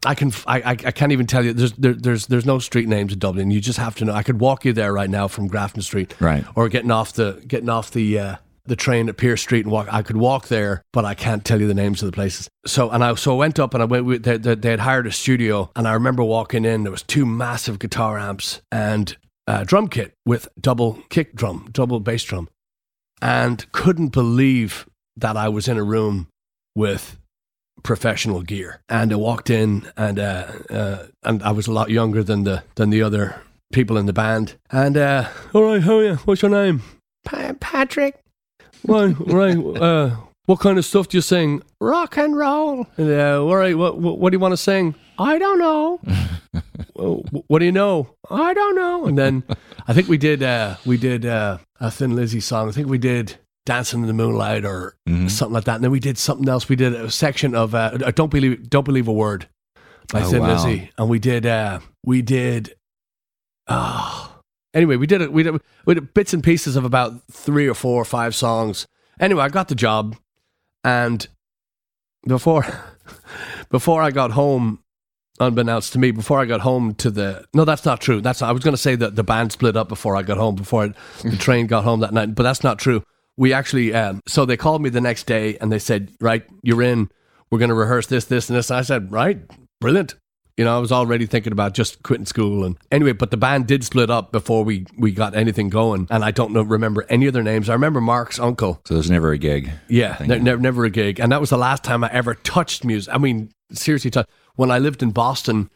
I 0.06 0.16
can 0.16 0.32
I, 0.48 0.62
I 0.62 0.70
I 0.72 0.92
can't 0.92 1.12
even 1.12 1.28
tell 1.28 1.46
you. 1.46 1.54
There's 1.54 1.74
there, 1.74 1.94
there's 1.94 2.28
there's 2.28 2.46
no 2.46 2.60
street 2.60 2.88
names 2.88 3.14
in 3.14 3.20
Dublin. 3.20 3.52
You 3.52 3.62
just 3.62 3.78
have 3.78 3.96
to 3.96 4.06
know. 4.06 4.14
I 4.14 4.24
could 4.24 4.40
walk 4.40 4.66
you 4.66 4.74
there 4.74 4.92
right 4.92 5.10
now 5.10 5.28
from 5.28 5.48
Grafton 5.48 5.82
Street, 5.82 6.16
Right. 6.20 6.44
Or 6.56 6.70
getting 6.70 6.92
off 6.92 7.14
the 7.14 7.44
getting 7.48 7.70
off 7.70 7.92
the 7.92 8.18
uh, 8.18 8.36
the 8.66 8.76
train 8.76 9.10
at 9.10 9.18
Pearse 9.18 9.42
Street 9.42 9.66
and 9.66 9.72
walk. 9.72 9.88
I 9.92 10.02
could 10.02 10.18
walk 10.18 10.48
there, 10.48 10.82
but 10.92 11.06
I 11.06 11.14
can't 11.14 11.46
tell 11.46 11.62
you 11.62 11.68
the 11.68 11.76
names 11.76 12.02
of 12.02 12.08
the 12.08 12.16
places. 12.16 12.50
So 12.66 12.90
and 12.90 13.04
I 13.04 13.14
so 13.14 13.34
I 13.34 13.38
went 13.38 13.60
up 13.60 13.76
and 13.76 13.84
I 13.84 13.86
went. 13.86 14.06
With, 14.06 14.24
they, 14.24 14.38
they, 14.38 14.56
they 14.56 14.72
had 14.72 14.80
hired 14.80 15.06
a 15.06 15.12
studio, 15.12 15.70
and 15.76 15.88
I 15.88 15.94
remember 15.94 16.24
walking 16.24 16.66
in. 16.66 16.84
There 16.84 16.92
was 16.92 17.04
two 17.04 17.26
massive 17.26 17.78
guitar 17.78 18.18
amps 18.18 18.62
and 18.72 19.16
a 19.46 19.66
drum 19.66 19.88
kit 19.88 20.14
with 20.26 20.48
double 20.60 21.00
kick 21.10 21.36
drum, 21.36 21.70
double 21.72 22.00
bass 22.00 22.24
drum, 22.24 22.50
and 23.22 23.72
couldn't 23.72 24.10
believe 24.10 24.88
that 25.16 25.38
I 25.38 25.50
was 25.50 25.68
in 25.68 25.78
a 25.78 25.84
room 25.84 26.28
with 26.76 27.18
professional 27.84 28.42
gear. 28.42 28.82
And 28.90 29.12
I 29.12 29.16
walked 29.16 29.50
in, 29.50 29.92
and 29.98 30.20
uh, 30.20 30.48
uh, 30.70 31.06
and 31.24 31.42
I 31.44 31.52
was 31.52 31.68
a 31.68 31.72
lot 31.74 31.90
younger 31.90 32.24
than 32.24 32.44
the 32.44 32.64
than 32.76 32.90
the 32.90 33.02
other 33.02 33.42
people 33.74 33.98
in 33.98 34.06
the 34.06 34.14
band. 34.14 34.56
And 34.72 34.98
uh, 34.98 35.30
all 35.54 35.64
right, 35.64 35.82
how 35.82 35.98
are 35.98 36.04
you? 36.04 36.16
What's 36.26 36.42
your 36.42 36.52
name? 36.52 36.82
Pa- 37.26 37.54
Patrick. 37.60 38.20
Right, 38.88 39.16
right. 39.20 39.58
Uh, 39.58 40.16
what 40.48 40.60
kind 40.60 40.78
of 40.78 40.86
stuff 40.86 41.08
do 41.08 41.18
you 41.18 41.22
sing? 41.22 41.62
Rock 41.80 42.18
and 42.18 42.36
roll. 42.36 42.88
And, 42.98 43.12
uh, 43.12 43.42
all 43.44 43.56
right. 43.56 43.78
What, 43.78 44.00
what 44.00 44.18
what 44.18 44.32
do 44.32 44.36
you 44.36 44.40
want 44.40 44.54
to 44.54 44.58
sing? 44.58 44.96
I 45.18 45.38
don't 45.38 45.60
know. 45.60 46.00
Well, 46.96 47.24
what 47.48 47.60
do 47.60 47.66
you 47.66 47.72
know? 47.72 48.16
I 48.30 48.54
don't 48.54 48.76
know. 48.76 49.06
And 49.06 49.18
then 49.18 49.44
I 49.88 49.94
think 49.94 50.08
we 50.08 50.18
did 50.18 50.44
uh, 50.44 50.76
we 50.86 50.98
did 50.98 51.26
uh, 51.26 51.58
a 51.80 51.90
Thin 51.90 52.16
Lizzy 52.16 52.40
song. 52.42 52.68
I 52.70 52.72
think 52.72 52.88
we 52.88 52.98
did 52.98 53.38
Dancing 53.66 54.02
in 54.02 54.08
the 54.08 54.14
Moonlight 54.14 54.66
or 54.66 54.96
something 55.28 55.54
like 55.54 55.66
that. 55.66 55.76
And 55.76 55.84
then 55.84 55.92
we 55.92 56.00
did 56.00 56.18
something 56.18 56.48
else. 56.50 56.68
We 56.68 56.76
did 56.76 56.94
a 56.94 57.12
section 57.12 57.54
of 57.56 57.76
uh, 57.76 57.90
Don't 58.16 58.32
Believe 58.32 58.70
Don't 58.70 58.84
Believe 58.86 59.08
a 59.08 59.14
Word 59.14 59.48
by 60.12 60.22
Oh, 60.22 60.30
Thin 60.30 60.42
wow. 60.42 60.54
Lizzy. 60.54 60.90
And 60.98 61.10
we 61.10 61.20
did 61.20 61.46
uh, 61.46 61.80
we 62.04 62.22
did 62.22 62.76
oh 63.68 64.40
anyway, 64.74 64.96
we 64.96 65.08
did 65.08 65.22
it 65.22 65.32
we 65.32 65.44
did, 65.44 65.62
we 65.86 65.94
did 65.94 66.14
bits 66.14 66.34
and 66.34 66.44
pieces 66.44 66.76
of 66.76 66.86
about 66.86 67.22
three 67.32 67.68
or 67.68 67.74
four 67.76 68.02
or 68.02 68.06
five 68.06 68.36
songs. 68.36 68.88
Anyway, 69.20 69.44
I 69.44 69.50
got 69.50 69.68
the 69.68 69.76
job 69.76 70.16
and 70.84 71.28
before 72.28 72.66
before 73.70 74.02
I 74.02 74.12
got 74.12 74.32
home 74.32 74.80
unbeknownst 75.40 75.94
to 75.94 76.00
me, 76.00 76.12
before 76.12 76.40
I 76.40 76.46
got 76.46 76.62
home 76.62 76.94
to 76.96 77.10
the 77.10 77.46
no, 77.54 77.66
that's 77.66 77.86
not 77.86 78.02
true. 78.02 78.22
That's 78.22 78.42
I 78.42 78.52
was 78.52 78.64
going 78.64 78.74
to 78.74 78.82
say 78.82 78.96
that 78.96 79.16
the 79.16 79.24
band 79.24 79.52
split 79.52 79.76
up 79.78 79.88
before 79.88 80.16
I 80.16 80.24
got 80.24 80.38
home, 80.38 80.56
before 80.56 80.84
I, 80.84 80.94
the 81.24 81.38
train 81.40 81.68
got 81.68 81.84
home 81.84 82.00
that 82.02 82.14
night, 82.14 82.36
but 82.36 82.44
that's 82.44 82.64
not 82.64 82.80
true. 82.80 83.04
We 83.38 83.54
actually, 83.54 83.94
um, 83.94 84.22
so 84.28 84.46
they 84.46 84.58
called 84.58 84.82
me 84.82 84.90
the 84.90 85.02
next 85.02 85.26
day 85.26 85.58
and 85.60 85.72
they 85.72 85.80
said, 85.80 86.12
"Right, 86.20 86.44
you're 86.64 86.82
in. 86.82 87.10
We're 87.50 87.60
going 87.60 87.70
to 87.70 87.76
rehearse 87.76 88.08
this, 88.08 88.26
this, 88.26 88.50
and 88.50 88.58
this." 88.58 88.70
And 88.70 88.78
I 88.78 88.82
said, 88.82 89.12
"Right, 89.12 89.40
brilliant." 89.80 90.16
You 90.58 90.66
know, 90.66 90.76
I 90.76 90.80
was 90.80 90.92
already 90.92 91.26
thinking 91.26 91.54
about 91.54 91.74
just 91.74 92.04
quitting 92.04 92.26
school, 92.26 92.66
and 92.66 92.78
anyway, 92.92 93.14
but 93.14 93.32
the 93.32 93.38
band 93.38 93.68
did 93.68 93.84
split 93.84 94.10
up 94.12 94.32
before 94.32 94.64
we 94.64 94.86
we 94.98 95.12
got 95.12 95.34
anything 95.36 95.70
going, 95.70 96.08
and 96.12 96.24
I 96.24 96.32
don't 96.32 96.52
know 96.52 96.62
remember 96.62 97.06
any 97.10 97.26
of 97.26 97.34
their 97.34 97.42
names. 97.42 97.70
I 97.70 97.74
remember 97.74 98.02
Mark's 98.02 98.38
uncle. 98.38 98.82
so 98.86 98.94
there's 98.96 99.10
never 99.10 99.32
a 99.32 99.38
gig. 99.38 99.72
Yeah, 99.88 100.16
Thank 100.16 100.30
ne- 100.30 100.40
never, 100.40 100.62
never 100.62 100.86
a 100.86 100.90
gig, 100.90 101.20
and 101.20 101.32
that 101.32 101.40
was 101.40 101.50
the 101.50 101.58
last 101.58 101.84
time 101.84 102.04
I 102.04 102.10
ever 102.12 102.36
touched 102.36 102.84
music. 102.84 103.12
I 103.14 103.18
mean, 103.18 103.50
seriously, 103.72 104.12
touched. 104.12 104.30
when 104.56 104.70
I 104.70 104.78
lived 104.80 105.02
in 105.02 105.12
Boston. 105.12 105.70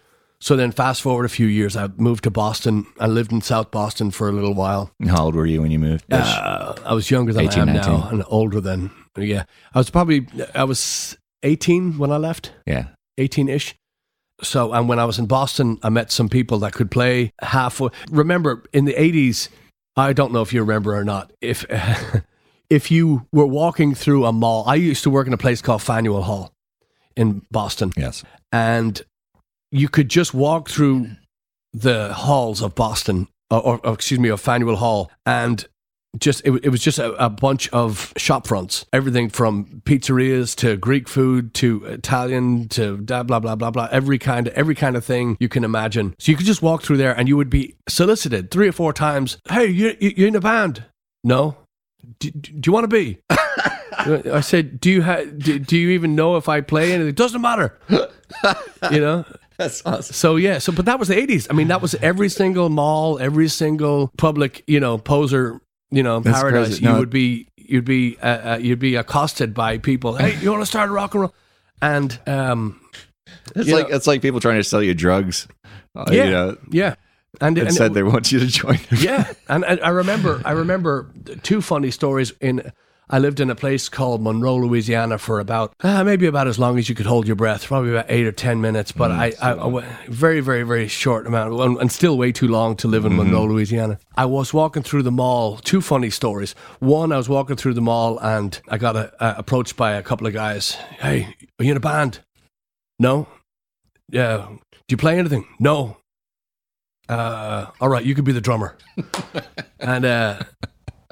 So 0.46 0.56
then, 0.56 0.72
fast 0.72 1.02
forward 1.02 1.26
a 1.26 1.30
few 1.30 1.48
years, 1.48 1.76
I 1.76 1.88
moved 1.98 2.24
to 2.26 2.30
Boston. 2.30 2.86
I 3.00 3.08
lived 3.08 3.32
in 3.32 3.42
South 3.42 3.72
Boston 3.72 4.12
for 4.12 4.30
a 4.30 4.32
little 4.32 4.54
while. 4.54 4.92
How 5.08 5.24
old 5.26 5.34
were 5.34 5.48
you 5.48 5.64
when 5.64 5.72
you 5.72 5.80
moved? 5.80 6.06
Uh, 6.14 6.76
I 6.86 6.94
was 6.94 7.10
younger 7.10 7.34
than 7.34 7.46
18, 7.48 7.58
I 7.58 7.62
am 7.64 7.74
now, 7.74 8.10
and 8.12 8.24
older 8.28 8.62
than 8.62 8.92
yeah. 9.18 9.46
I 9.74 9.80
was 9.80 9.90
probably 9.90 10.28
I 10.54 10.64
was 10.64 11.18
eighteen 11.42 11.98
when 11.98 12.12
I 12.12 12.18
left. 12.18 12.52
yeah. 12.68 12.90
18 13.18 13.50
ish. 13.50 13.74
So, 14.44 14.72
and 14.72 14.88
when 14.88 15.00
I 15.00 15.06
was 15.06 15.18
in 15.18 15.26
Boston, 15.26 15.80
I 15.82 15.90
met 15.90 16.12
some 16.12 16.30
people 16.30 16.60
that 16.60 16.74
could 16.74 16.92
play 16.92 17.34
half. 17.42 17.82
Remember, 18.12 18.66
in 18.72 18.86
the 18.86 18.94
80s, 18.94 19.50
I 19.96 20.14
don't 20.14 20.32
know 20.32 20.44
if 20.44 20.54
you 20.54 20.60
remember 20.62 20.96
or 20.96 21.04
not, 21.04 21.34
if, 21.42 21.66
if 22.70 22.92
you 22.92 23.26
were 23.32 23.48
walking 23.48 23.96
through 23.96 24.26
a 24.26 24.32
mall, 24.32 24.64
I 24.68 24.76
used 24.76 25.02
to 25.06 25.10
work 25.10 25.26
in 25.26 25.34
a 25.34 25.38
place 25.38 25.62
called 25.64 25.82
Faneuil 25.82 26.22
Hall 26.22 26.54
in 27.16 27.42
Boston, 27.50 27.94
Yes. 27.98 28.24
and 28.52 29.02
you 29.76 29.90
could 29.90 30.10
just 30.10 30.34
walk 30.34 30.70
through 30.70 31.08
the 31.74 32.14
halls 32.14 32.62
of 32.62 32.74
Boston, 32.76 33.28
or, 33.52 33.62
or, 33.62 33.80
or 33.86 33.94
excuse 33.94 34.20
me, 34.20 34.30
of 34.30 34.40
Faneuil 34.42 34.76
Hall, 34.78 35.12
and 35.26 35.66
just 36.18 36.42
it, 36.46 36.52
it 36.64 36.70
was 36.70 36.82
just 36.82 36.98
a, 36.98 37.12
a 37.24 37.30
bunch 37.30 37.68
of 37.70 38.14
shop 38.16 38.48
fronts, 38.48 38.86
everything 38.94 39.30
from 39.30 39.82
pizzerias 39.86 40.56
to 40.56 40.78
Greek 40.78 41.10
food 41.10 41.54
to 41.56 41.84
Italian 41.86 42.70
to 42.70 42.98
blah 42.98 43.24
blah 43.24 43.40
blah 43.42 43.56
blah 43.56 43.70
blah, 43.72 43.90
every 43.92 44.18
kind 44.18 44.48
of 44.48 44.54
every 44.54 44.76
kind 44.76 44.96
of 44.96 45.04
thing 45.04 45.36
you 45.42 45.50
can 45.50 45.64
imagine. 45.66 46.16
So 46.20 46.32
you 46.32 46.38
could 46.38 46.46
just 46.46 46.62
walk 46.62 46.82
through 46.84 46.98
there, 46.98 47.12
and 47.18 47.28
you 47.28 47.36
would 47.36 47.50
be 47.50 47.76
solicited 47.90 48.50
three 48.52 48.70
or 48.70 48.72
four 48.72 48.94
times. 48.94 49.38
Hey, 49.50 49.66
you 49.68 49.96
you- 50.00 50.14
you're 50.16 50.28
in 50.30 50.36
a 50.38 50.42
band? 50.42 50.86
No. 51.24 51.58
Do, 52.20 52.30
do 52.32 52.62
you 52.66 52.72
want 52.72 52.84
to 52.86 52.88
be? 52.88 53.20
I 53.98 54.40
said, 54.42 54.80
"Do 54.80 54.90
you 54.92 55.02
ha- 55.04 55.24
do, 55.38 55.58
do 55.60 55.76
you 55.78 55.90
even 55.90 56.16
know 56.16 56.38
if 56.38 56.48
I 56.48 56.62
play 56.62 56.92
anything? 56.94 57.10
It 57.10 57.16
doesn't 57.16 57.42
matter." 57.42 57.78
you 57.90 59.00
know. 59.02 59.26
That's 59.58 59.86
awesome. 59.86 60.14
So 60.14 60.36
yeah, 60.36 60.58
so 60.60 60.72
but 60.72 60.86
that 60.86 61.00
was 61.00 61.08
the 61.08 61.18
eighties. 61.18 61.48
I 61.50 61.54
mean, 61.54 61.68
that 61.70 61.82
was 61.82 61.96
every 61.96 62.30
single 62.30 62.70
mall, 62.70 63.20
every 63.20 63.48
single 63.48 64.12
public, 64.18 64.64
you 64.68 64.80
know, 64.80 64.98
poser, 64.98 65.62
you 65.92 66.04
know, 66.04 66.20
That's 66.20 66.40
paradise. 66.40 66.68
crazy. 66.68 66.84
You 66.86 66.92
No. 66.92 67.00
would 67.00 67.10
be, 67.10 67.48
you'd 67.58 67.86
be, 67.86 68.18
uh, 68.22 68.54
uh, 68.56 68.58
you'd 68.62 68.80
be 68.80 68.96
accosted 68.96 69.54
by 69.54 69.78
people. 69.78 70.16
Hey, 70.16 70.38
you 70.42 70.52
want 70.52 70.62
to 70.62 70.66
start 70.66 70.90
a 70.90 70.92
rock 70.94 71.14
and 71.14 71.22
roll? 71.22 71.34
And 71.82 72.20
um, 72.28 72.82
It's 73.56 73.70
like 73.70 73.90
know- 73.90 73.96
it's 73.96 74.08
like 74.08 74.22
people 74.22 74.40
trying 74.40 74.58
to 74.58 74.64
sell 74.64 74.82
you 74.84 74.94
drugs. 74.94 75.48
Uh, 75.96 76.06
yeah, 76.12 76.24
You 76.26 76.32
know, 76.32 76.58
yeah, 76.72 76.96
and, 77.40 77.58
and 77.58 77.68
and 77.68 77.76
said 77.76 77.94
they 77.94 78.04
want 78.04 78.32
you 78.32 78.40
to 78.40 78.48
join 78.48 78.78
them. 78.90 79.00
yeah, 79.00 79.32
and, 79.48 79.64
and 79.64 79.80
I 79.82 79.90
remember, 79.90 80.42
I 80.44 80.52
remember 80.64 81.08
two 81.44 81.62
funny 81.62 81.92
stories. 81.92 82.34
In 82.42 82.72
I 83.10 83.20
lived 83.20 83.40
in 83.40 83.50
a 83.52 83.56
place 83.56 83.88
called 83.88 84.22
Monroe, 84.24 84.56
Louisiana, 84.56 85.18
for 85.20 85.40
about 85.40 85.74
uh, 85.82 86.04
maybe 86.04 86.26
about 86.26 86.48
as 86.48 86.58
long 86.58 86.80
as 86.80 86.90
you 86.90 86.96
could 86.96 87.06
hold 87.06 87.28
your 87.28 87.36
breath, 87.36 87.66
probably 87.66 87.92
about 87.92 88.06
eight 88.10 88.26
or 88.26 88.32
ten 88.32 88.62
minutes. 88.62 88.92
But 88.92 89.12
I, 89.12 89.34
I, 89.42 89.52
I 89.52 89.66
went- 89.68 89.88
very, 90.08 90.40
very, 90.40 90.64
very 90.64 90.88
short 90.88 91.28
amount, 91.28 91.54
and, 91.60 91.78
and 91.78 91.92
still 91.92 92.18
way 92.18 92.32
too 92.32 92.48
long 92.48 92.76
to 92.78 92.88
live 92.88 93.06
in 93.06 93.16
Monroe, 93.16 93.46
Louisiana. 93.46 94.00
I 94.16 94.26
was 94.26 94.54
walking 94.54 94.82
through 94.82 95.04
the 95.04 95.12
mall. 95.12 95.58
Two 95.58 95.82
funny 95.82 96.10
stories. 96.10 96.54
One, 96.80 97.12
I 97.12 97.18
was 97.18 97.30
walking 97.30 97.56
through 97.58 97.76
the 97.76 97.82
mall, 97.82 98.18
and 98.20 98.60
I 98.70 98.78
got 98.80 98.96
a, 98.96 99.14
uh, 99.24 99.36
approached 99.38 99.78
by 99.78 99.94
a 99.94 100.02
couple 100.02 100.26
of 100.26 100.34
guys. 100.34 100.72
Hey, 100.72 101.36
are 101.60 101.64
you 101.66 101.72
in 101.72 101.78
a 101.78 101.82
band? 101.82 102.22
No. 102.98 103.28
yeah. 104.10 104.48
Do 104.88 104.94
you 104.94 104.98
play 104.98 105.20
anything? 105.20 105.48
No. 105.60 105.98
Uh, 107.08 107.68
all 107.80 107.90
right, 107.90 108.04
you 108.04 108.16
could 108.16 108.26
be 108.26 108.32
the 108.32 108.42
drummer. 108.42 108.78
and 109.80 110.06
uh, 110.06 110.40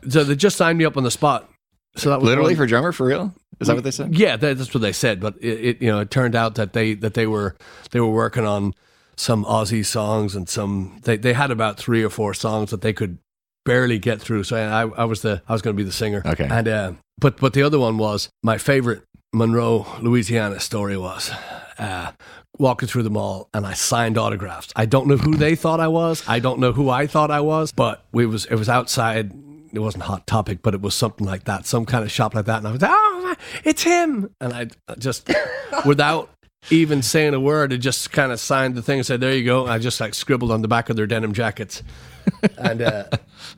so 0.10 0.24
they 0.24 0.36
just 0.36 0.58
signed 0.58 0.78
me 0.80 0.86
up 0.86 0.98
on 0.98 1.04
the 1.04 1.12
spot. 1.12 1.50
So 1.96 2.10
that 2.10 2.20
was 2.20 2.28
Literally 2.28 2.56
for 2.56 2.66
drummer, 2.66 2.92
for 2.92 3.06
real? 3.06 3.34
Is 3.60 3.68
that 3.68 3.76
what 3.76 3.84
they 3.84 3.92
said? 3.92 4.18
yeah, 4.18 4.36
that's 4.36 4.74
what 4.74 4.82
they 4.82 4.92
said. 4.92 5.20
But 5.20 5.36
it, 5.40 5.66
it, 5.66 5.82
you 5.82 5.88
know, 5.90 6.00
it 6.00 6.12
turned 6.12 6.36
out 6.36 6.56
that 6.56 6.74
they 6.74 6.96
that 6.96 7.14
they 7.14 7.28
were 7.28 7.56
they 7.92 8.00
were 8.00 8.12
working 8.12 8.46
on 8.46 8.74
some 9.16 9.46
Ozzy 9.46 9.86
songs 9.86 10.36
and 10.36 10.50
some 10.50 11.00
they 11.04 11.18
they 11.18 11.34
had 11.34 11.52
about 11.52 11.78
three 11.78 12.04
or 12.04 12.10
four 12.10 12.34
songs 12.34 12.72
that 12.72 12.82
they 12.82 12.94
could 12.94 13.20
barely 13.64 14.00
get 14.00 14.20
through. 14.20 14.44
So 14.44 14.58
I 14.58 14.82
I 15.02 15.06
was 15.06 15.22
the 15.22 15.42
I 15.48 15.54
was 15.54 15.62
going 15.62 15.76
to 15.76 15.82
be 15.82 15.86
the 15.86 15.94
singer. 15.94 16.24
Okay. 16.26 16.48
And 16.50 16.68
uh, 16.68 16.94
but 17.20 17.38
but 17.38 17.54
the 17.54 17.64
other 17.64 17.80
one 17.80 17.98
was 17.98 18.30
my 18.42 18.58
favorite 18.58 19.04
Monroe, 19.34 19.86
Louisiana 20.02 20.60
story 20.60 20.98
was. 20.98 21.32
Uh, 21.78 22.12
walking 22.60 22.88
through 22.88 23.02
the 23.02 23.10
mall 23.10 23.50
and 23.54 23.66
I 23.66 23.74
signed 23.74 24.18
autographs. 24.18 24.72
I 24.76 24.86
don't 24.86 25.08
know 25.08 25.18
who 25.18 25.36
they 25.36 25.56
thought 25.56 25.80
I 25.80 25.88
was. 25.88 26.24
I 26.28 26.38
don't 26.38 26.60
know 26.60 26.72
who 26.72 26.90
I 26.90 27.08
thought 27.08 27.32
I 27.32 27.42
was, 27.42 27.72
but 27.72 28.06
we 28.12 28.26
was 28.26 28.46
it 28.46 28.56
was 28.56 28.70
outside 28.70 29.34
it 29.74 29.80
wasn't 29.80 30.04
hot 30.04 30.28
topic, 30.28 30.60
but 30.62 30.74
it 30.74 30.82
was 30.82 30.94
something 30.94 31.26
like 31.26 31.46
that, 31.46 31.66
some 31.66 31.86
kind 31.86 32.04
of 32.04 32.12
shop 32.12 32.36
like 32.36 32.46
that. 32.46 32.60
And 32.60 32.68
I 32.68 32.72
was, 32.72 32.82
like, 32.82 32.92
oh, 32.94 33.36
it's 33.64 33.84
him. 33.84 34.30
And 34.40 34.54
I 34.54 34.68
just, 34.98 35.30
without 35.86 36.30
even 36.70 37.02
saying 37.02 37.34
a 37.34 37.40
word, 37.40 37.74
I 37.74 37.78
just 37.78 38.12
kind 38.12 38.32
of 38.32 38.40
signed 38.40 38.76
the 38.76 38.82
thing 38.82 39.00
and 39.00 39.06
said, 39.06 39.20
there 39.20 39.36
you 39.36 39.44
go. 39.44 39.66
I 39.66 39.80
just 39.80 40.00
like 40.00 40.14
scribbled 40.14 40.52
on 40.52 40.62
the 40.62 40.68
back 40.68 40.90
of 40.90 40.96
their 40.96 41.08
denim 41.08 41.34
jackets. 41.34 41.84
And 42.58 42.82
uh, 42.82 43.04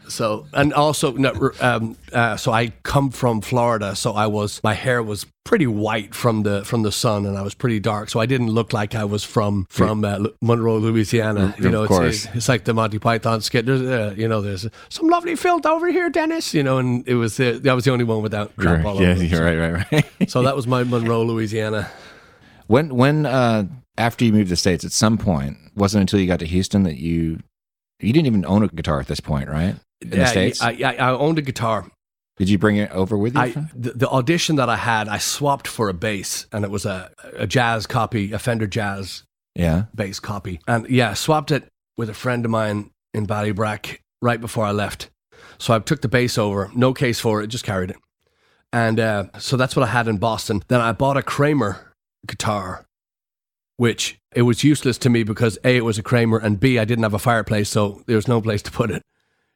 so, 0.07 0.45
and 0.53 0.73
also, 0.73 1.11
no, 1.13 1.51
um, 1.61 1.97
uh, 2.13 2.37
so 2.37 2.51
I 2.51 2.73
come 2.83 3.09
from 3.11 3.41
Florida, 3.41 3.95
so 3.95 4.13
I 4.13 4.27
was 4.27 4.61
my 4.63 4.73
hair 4.73 5.01
was 5.03 5.25
pretty 5.43 5.67
white 5.67 6.13
from 6.15 6.43
the 6.43 6.63
from 6.65 6.83
the 6.83 6.91
sun, 6.91 7.25
and 7.25 7.37
I 7.37 7.41
was 7.41 7.53
pretty 7.53 7.79
dark, 7.79 8.09
so 8.09 8.19
I 8.19 8.25
didn't 8.25 8.49
look 8.49 8.73
like 8.73 8.95
I 8.95 9.03
was 9.03 9.23
from 9.23 9.65
from 9.69 10.03
uh, 10.05 10.19
Monroe, 10.41 10.77
Louisiana. 10.77 11.53
You 11.59 11.65
Of 11.67 11.71
know, 11.71 11.87
course. 11.87 12.25
it's, 12.25 12.35
it's 12.35 12.49
like 12.49 12.63
the 12.65 12.73
Monty 12.73 12.99
Python 12.99 13.41
skit. 13.41 13.65
There's, 13.65 13.81
uh, 13.81 14.13
you 14.17 14.27
know, 14.27 14.41
there's 14.41 14.67
some 14.89 15.07
lovely 15.07 15.35
filth 15.35 15.65
over 15.65 15.87
here, 15.91 16.09
Dennis. 16.09 16.53
You 16.53 16.63
know, 16.63 16.77
and 16.77 17.07
it 17.07 17.15
was 17.15 17.39
uh, 17.39 17.59
that 17.61 17.73
was 17.73 17.85
the 17.85 17.91
only 17.91 18.05
one 18.05 18.21
without 18.21 18.55
crap 18.57 18.85
all 18.85 19.01
yeah, 19.01 19.11
over. 19.11 19.23
you're 19.23 19.43
right, 19.43 19.57
right, 19.57 19.91
right. 19.91 20.05
So 20.29 20.41
that 20.43 20.55
was 20.55 20.67
my 20.67 20.83
Monroe, 20.83 21.23
Louisiana. 21.23 21.89
when 22.67 22.95
when 22.95 23.25
uh, 23.25 23.65
after 23.97 24.25
you 24.25 24.33
moved 24.33 24.47
to 24.47 24.51
the 24.51 24.55
states, 24.57 24.83
at 24.83 24.91
some 24.91 25.17
point, 25.17 25.57
wasn't 25.75 26.01
until 26.01 26.19
you 26.19 26.27
got 26.27 26.39
to 26.39 26.45
Houston 26.45 26.83
that 26.83 26.97
you 26.97 27.39
you 27.99 28.13
didn't 28.13 28.27
even 28.27 28.45
own 28.45 28.63
a 28.63 28.67
guitar 28.67 28.99
at 28.99 29.07
this 29.07 29.19
point, 29.19 29.49
right? 29.49 29.75
In 30.01 30.09
the 30.09 30.17
Yeah, 30.17 30.25
states, 30.25 30.61
I, 30.61 30.71
I, 30.71 30.95
I 30.95 31.09
owned 31.11 31.37
a 31.39 31.41
guitar. 31.41 31.89
did 32.37 32.49
you 32.49 32.57
bring 32.57 32.75
it 32.77 32.91
over 32.91 33.17
with 33.17 33.35
you? 33.35 33.41
I 33.41 33.49
the, 33.73 33.91
the 33.93 34.09
audition 34.09 34.57
that 34.57 34.69
I 34.69 34.75
had, 34.75 35.07
I 35.07 35.17
swapped 35.19 35.67
for 35.67 35.87
a 35.89 35.93
bass, 35.93 36.47
and 36.51 36.65
it 36.65 36.71
was 36.71 36.85
a 36.85 37.11
a 37.37 37.47
jazz 37.47 37.87
copy, 37.87 38.31
a 38.33 38.39
Fender 38.39 38.67
Jazz 38.67 39.23
yeah. 39.55 39.85
bass 39.95 40.19
copy, 40.19 40.59
and 40.67 40.87
yeah, 40.89 41.11
I 41.11 41.13
swapped 41.13 41.51
it 41.51 41.63
with 41.97 42.09
a 42.09 42.13
friend 42.13 42.43
of 42.45 42.51
mine 42.51 42.91
in 43.13 43.25
Ballybrack 43.25 43.99
right 44.21 44.41
before 44.41 44.65
I 44.65 44.71
left. 44.71 45.09
So 45.57 45.73
I 45.73 45.79
took 45.79 46.01
the 46.01 46.09
bass 46.09 46.37
over, 46.37 46.69
no 46.75 46.93
case 46.93 47.19
for 47.21 47.41
it, 47.41 47.47
just 47.47 47.63
carried 47.63 47.91
it, 47.91 47.97
and 48.73 48.99
uh, 48.99 49.25
so 49.39 49.55
that's 49.55 49.75
what 49.75 49.83
I 49.83 49.91
had 49.91 50.07
in 50.09 50.17
Boston. 50.17 50.61
Then 50.67 50.81
I 50.81 50.91
bought 50.91 51.15
a 51.15 51.23
Kramer 51.23 51.93
guitar, 52.27 52.85
which 53.77 54.19
it 54.33 54.43
was 54.43 54.63
useless 54.63 54.97
to 54.99 55.09
me 55.09 55.23
because 55.23 55.57
a 55.63 55.77
it 55.77 55.85
was 55.85 55.97
a 55.97 56.03
Kramer, 56.03 56.37
and 56.37 56.59
b 56.59 56.79
I 56.79 56.85
didn't 56.85 57.03
have 57.03 57.13
a 57.13 57.19
fireplace, 57.19 57.69
so 57.69 58.03
there 58.05 58.15
was 58.15 58.27
no 58.27 58.41
place 58.41 58.61
to 58.63 58.71
put 58.71 58.91
it. 58.91 59.03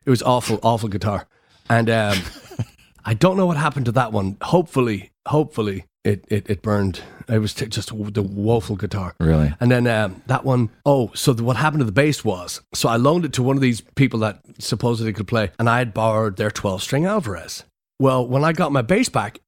It 0.06 0.10
was 0.10 0.22
awful, 0.24 0.60
awful 0.64 0.90
guitar, 0.90 1.28
and 1.70 1.90
um, 1.90 2.18
I 3.06 3.14
don't 3.14 3.38
know 3.38 3.46
what 3.46 3.58
happened 3.58 3.86
to 3.86 3.92
that 3.94 4.12
one. 4.12 4.38
Hopefully, 4.42 5.12
hopefully 5.28 5.86
it 6.04 6.26
it, 6.30 6.50
it 6.50 6.62
burned. 6.62 7.02
It 7.28 7.40
was 7.40 7.54
t- 7.54 7.68
just 7.68 7.90
the 7.90 8.24
woeful 8.24 8.76
guitar. 8.76 9.14
Really? 9.20 9.54
And 9.60 9.70
then 9.70 9.86
um, 9.86 10.24
that 10.26 10.44
one, 10.44 10.72
oh, 10.84 11.12
so 11.14 11.32
the, 11.32 11.44
what 11.44 11.58
happened 11.58 11.82
to 11.82 11.86
the 11.86 11.92
bass 11.92 12.26
was, 12.26 12.60
so 12.74 12.90
I 12.90 12.96
loaned 12.96 13.24
it 13.24 13.34
to 13.34 13.44
one 13.44 13.56
of 13.56 13.62
these 13.62 13.82
people 13.82 14.22
that 14.22 14.42
supposedly 14.58 15.14
could 15.14 15.28
play, 15.28 15.52
and 15.60 15.70
I 15.70 15.78
had 15.78 15.94
borrowed 15.94 16.38
their 16.38 16.50
12 16.50 16.82
string 16.82 17.06
Alvarez. 17.06 17.66
Well, 18.00 18.26
when 18.26 18.44
I 18.44 18.52
got 18.52 18.72
my 18.72 18.82
bass 18.82 19.10
back, 19.10 19.42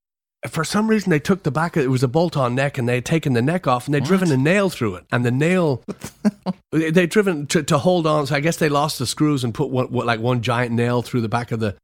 for 0.49 0.63
some 0.63 0.87
reason 0.87 1.09
they 1.11 1.19
took 1.19 1.43
the 1.43 1.51
back, 1.51 1.77
it 1.77 1.87
was 1.89 2.01
a 2.03 2.07
bolt 2.07 2.35
on 2.35 2.55
neck, 2.55 2.77
and 2.77 2.87
they 2.89 2.95
had 2.95 3.05
taken 3.05 3.33
the 3.33 3.41
neck 3.41 3.67
off 3.67 3.85
and 3.85 3.93
they'd 3.93 4.03
driven 4.03 4.31
a 4.31 4.37
nail 4.37 4.69
through 4.69 4.95
it. 4.95 5.05
And 5.11 5.23
the 5.25 5.31
nail, 5.31 5.83
they'd 6.71 7.09
driven 7.09 7.45
to, 7.47 7.61
to 7.63 7.77
hold 7.77 8.07
on. 8.07 8.25
So 8.27 8.35
I 8.35 8.39
guess 8.39 8.57
they 8.57 8.69
lost 8.69 8.97
the 8.99 9.05
screws 9.05 9.43
and 9.43 9.53
put 9.53 9.69
one, 9.69 9.87
what, 9.91 10.05
like 10.05 10.19
one 10.19 10.41
giant 10.41 10.71
nail 10.71 11.01
through 11.01 11.21
the 11.21 11.29
back 11.29 11.51
of 11.51 11.59
the, 11.59 11.75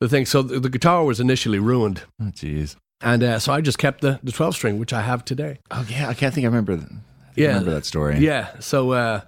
the 0.00 0.08
thing. 0.08 0.26
So 0.26 0.42
the, 0.42 0.60
the 0.60 0.68
guitar 0.68 1.04
was 1.04 1.20
initially 1.20 1.58
ruined. 1.58 2.02
Oh, 2.20 2.24
jeez. 2.26 2.76
And 3.00 3.22
uh, 3.22 3.38
so 3.38 3.52
I 3.52 3.60
just 3.60 3.78
kept 3.78 4.00
the, 4.02 4.20
the 4.22 4.32
12 4.32 4.54
string, 4.54 4.78
which 4.78 4.92
I 4.92 5.02
have 5.02 5.24
today. 5.24 5.58
Oh, 5.70 5.86
yeah. 5.88 6.08
I 6.08 6.14
can't 6.14 6.34
think 6.34 6.44
I 6.44 6.48
remember. 6.48 6.76
th- 6.76 6.88
I 6.90 6.94
Yeah. 7.34 7.48
remember 7.48 7.70
that 7.72 7.84
story. 7.86 8.18
Yeah. 8.18 8.58
So, 8.60 8.90
uh, 8.92 9.20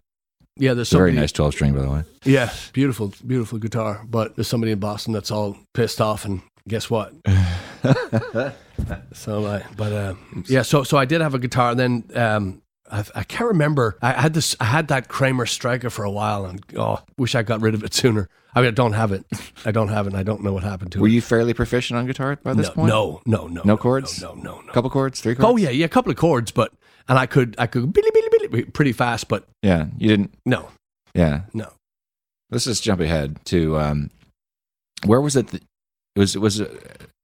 yeah, 0.60 0.74
there's 0.74 0.92
a 0.92 0.96
very 0.96 1.12
nice 1.12 1.30
twelve 1.30 1.54
string, 1.54 1.72
by 1.72 1.82
the 1.82 1.88
way. 1.90 2.02
Yeah, 2.24 2.52
beautiful, 2.72 3.12
beautiful 3.24 3.58
guitar. 3.60 4.04
But 4.10 4.34
there's 4.34 4.48
somebody 4.48 4.72
in 4.72 4.80
Boston 4.80 5.12
that's 5.12 5.30
all 5.30 5.56
pissed 5.72 6.00
off, 6.00 6.24
and 6.24 6.42
guess 6.66 6.90
what? 6.90 7.12
so, 9.12 9.44
uh, 9.44 9.62
but 9.76 9.92
uh, 9.92 10.14
yeah, 10.46 10.62
so 10.62 10.82
so 10.82 10.96
I 10.96 11.04
did 11.04 11.20
have 11.20 11.34
a 11.34 11.38
guitar. 11.38 11.70
And 11.72 11.80
then 11.80 12.04
um, 12.14 12.62
I, 12.90 13.04
I 13.14 13.22
can't 13.24 13.48
remember. 13.48 13.98
I 14.02 14.12
had 14.12 14.34
this. 14.34 14.56
I 14.60 14.64
had 14.64 14.88
that 14.88 15.08
Kramer 15.08 15.46
Striker 15.46 15.90
for 15.90 16.04
a 16.04 16.10
while, 16.10 16.46
and 16.46 16.62
oh, 16.76 17.00
wish 17.16 17.34
I 17.34 17.42
got 17.42 17.60
rid 17.60 17.74
of 17.74 17.84
it 17.84 17.94
sooner. 17.94 18.28
I 18.54 18.60
mean, 18.60 18.68
I 18.68 18.72
don't 18.72 18.94
have 18.94 19.12
it. 19.12 19.24
I 19.64 19.70
don't 19.70 19.88
have 19.88 20.06
it. 20.06 20.10
and 20.10 20.16
I 20.16 20.22
don't 20.22 20.42
know 20.42 20.52
what 20.52 20.62
happened 20.64 20.92
to 20.92 20.98
Were 20.98 21.02
it. 21.06 21.10
Were 21.10 21.14
you 21.14 21.20
fairly 21.20 21.54
proficient 21.54 21.98
on 21.98 22.06
guitar 22.06 22.36
by 22.42 22.54
this 22.54 22.68
no, 22.68 22.72
point? 22.74 22.88
no, 22.88 23.20
no, 23.26 23.46
no, 23.46 23.62
No 23.62 23.76
chords? 23.76 24.20
No, 24.22 24.34
no, 24.34 24.42
no. 24.42 24.60
no. 24.62 24.72
couple 24.72 24.90
chords, 24.90 25.20
three 25.20 25.34
chords. 25.34 25.52
Oh 25.52 25.56
yeah, 25.56 25.70
yeah, 25.70 25.84
a 25.84 25.88
couple 25.88 26.10
of 26.10 26.16
chords, 26.16 26.50
but 26.50 26.72
and 27.08 27.18
I 27.18 27.26
could 27.26 27.54
I 27.58 27.66
could 27.66 27.92
billy 27.92 28.10
billy 28.10 28.48
billy 28.48 28.64
pretty 28.64 28.92
fast, 28.92 29.28
but 29.28 29.46
yeah. 29.62 29.86
You 29.98 30.08
didn't. 30.08 30.34
no, 30.44 30.70
Yeah. 31.14 31.42
no. 31.52 31.70
Let's 32.50 32.64
just 32.64 32.82
jump 32.82 33.00
ahead 33.00 33.44
to 33.46 33.76
um, 33.78 34.10
where 35.04 35.20
was 35.20 35.36
it? 35.36 35.48
That, 35.48 35.62
it 35.62 36.18
was 36.18 36.34
it 36.34 36.40
was 36.40 36.60
uh, 36.60 36.74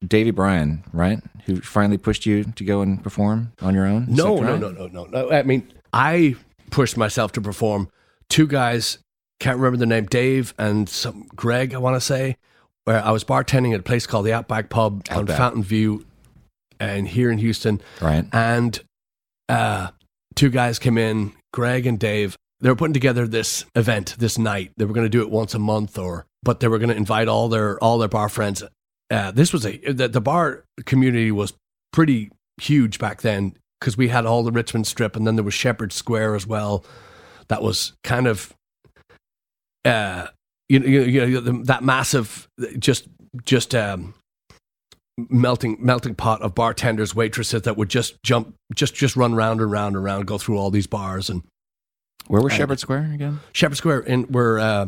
Davy 0.06 0.30
Bryan, 0.30 0.84
right? 0.92 1.20
Who 1.46 1.60
finally 1.60 1.98
pushed 1.98 2.26
you 2.26 2.44
to 2.44 2.64
go 2.64 2.80
and 2.82 3.02
perform 3.02 3.52
on 3.60 3.74
your 3.74 3.86
own? 3.86 4.06
No, 4.08 4.36
no, 4.36 4.52
right? 4.52 4.60
no, 4.60 4.70
no, 4.70 4.86
no, 4.86 5.04
no. 5.04 5.30
I 5.30 5.42
mean, 5.42 5.72
I 5.92 6.36
pushed 6.70 6.96
myself 6.96 7.32
to 7.32 7.40
perform. 7.40 7.88
Two 8.28 8.46
guys, 8.46 8.98
can't 9.40 9.58
remember 9.58 9.78
the 9.78 9.86
name, 9.86 10.06
Dave 10.06 10.54
and 10.58 10.88
some 10.88 11.26
Greg, 11.34 11.74
I 11.74 11.78
want 11.78 11.96
to 11.96 12.00
say, 12.00 12.36
where 12.84 13.02
I 13.02 13.10
was 13.10 13.24
bartending 13.24 13.74
at 13.74 13.80
a 13.80 13.82
place 13.82 14.06
called 14.06 14.26
the 14.26 14.32
Outback 14.32 14.70
Pub 14.70 15.04
on 15.10 15.26
Fountain 15.26 15.62
View, 15.62 16.06
and 16.80 17.06
here 17.08 17.30
in 17.30 17.38
Houston. 17.38 17.80
Right. 18.00 18.24
And 18.32 18.80
uh, 19.48 19.88
two 20.34 20.50
guys 20.50 20.78
came 20.78 20.98
in, 20.98 21.32
Greg 21.52 21.86
and 21.86 21.98
Dave. 21.98 22.36
They 22.60 22.68
were 22.68 22.76
putting 22.76 22.94
together 22.94 23.26
this 23.26 23.64
event 23.74 24.16
this 24.18 24.38
night. 24.38 24.72
They 24.76 24.84
were 24.84 24.94
going 24.94 25.04
to 25.04 25.10
do 25.10 25.22
it 25.22 25.30
once 25.30 25.54
a 25.54 25.58
month, 25.58 25.98
or 25.98 26.26
but 26.42 26.60
they 26.60 26.68
were 26.68 26.78
going 26.78 26.90
to 26.90 26.96
invite 26.96 27.28
all 27.28 27.48
their 27.48 27.78
all 27.82 27.98
their 27.98 28.08
bar 28.08 28.28
friends. 28.28 28.62
Uh, 29.11 29.30
this 29.30 29.52
was 29.52 29.66
a 29.66 29.76
the, 29.78 30.08
the 30.08 30.20
bar 30.20 30.64
community 30.87 31.30
was 31.30 31.52
pretty 31.92 32.30
huge 32.61 32.99
back 32.99 33.23
then 33.23 33.54
because 33.80 33.96
we 33.96 34.08
had 34.08 34.25
all 34.26 34.42
the 34.42 34.52
Richmond 34.52 34.87
Strip, 34.87 35.14
and 35.16 35.26
then 35.26 35.37
there 35.37 35.44
was 35.44 35.54
Shepherd 35.54 35.92
Square 35.92 36.34
as 36.37 36.46
well. 36.46 36.84
That 37.49 37.62
was 37.62 37.92
kind 38.02 38.26
of, 38.26 38.54
uh, 39.84 40.28
you 40.68 40.78
know, 40.78 40.87
you, 40.87 41.02
you 41.02 41.26
know 41.26 41.40
the, 41.40 41.52
that 41.64 41.84
massive, 41.84 42.49
just 42.78 43.06
just 43.44 43.75
um, 43.75 44.14
melting 45.18 45.76
melting 45.80 46.14
pot 46.14 46.40
of 46.40 46.54
bartenders, 46.54 47.14
waitresses 47.14 47.62
that 47.62 47.76
would 47.76 47.90
just 47.90 48.16
jump, 48.23 48.54
just 48.75 48.94
just 48.94 49.16
run 49.16 49.34
round 49.34 49.61
and 49.61 49.70
round 49.70 49.94
and 49.94 50.04
round, 50.04 50.26
go 50.26 50.38
through 50.38 50.56
all 50.56 50.70
these 50.70 50.87
bars 50.87 51.28
and 51.28 51.42
Where 52.28 52.40
was 52.40 52.54
Shepherd 52.54 52.80
Square 52.80 53.11
again? 53.12 53.40
Shepherd 53.52 53.76
Square, 53.76 54.00
in 54.00 54.23
where 54.25 54.58
uh, 54.58 54.87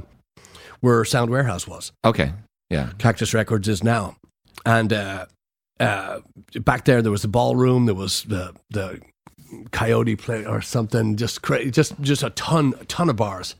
where 0.80 1.04
Sound 1.04 1.30
Warehouse 1.30 1.66
was. 1.68 1.92
Okay. 2.04 2.32
Yeah. 2.70 2.90
Cactus 2.98 3.32
Records 3.32 3.68
is 3.68 3.84
now. 3.84 4.16
And 4.64 4.92
uh, 4.92 5.26
uh, 5.78 6.20
back 6.60 6.84
there, 6.84 7.02
there 7.02 7.12
was 7.12 7.22
the 7.22 7.28
ballroom, 7.28 7.86
there 7.86 7.94
was 7.94 8.22
the 8.24 8.54
the 8.70 9.00
Coyote 9.70 10.16
play 10.16 10.44
or 10.44 10.60
something, 10.60 11.16
just 11.16 11.42
cra- 11.42 11.70
just 11.70 12.00
just 12.00 12.22
a 12.22 12.30
ton 12.30 12.74
a 12.80 12.84
ton 12.86 13.08
of 13.08 13.16
bars. 13.16 13.54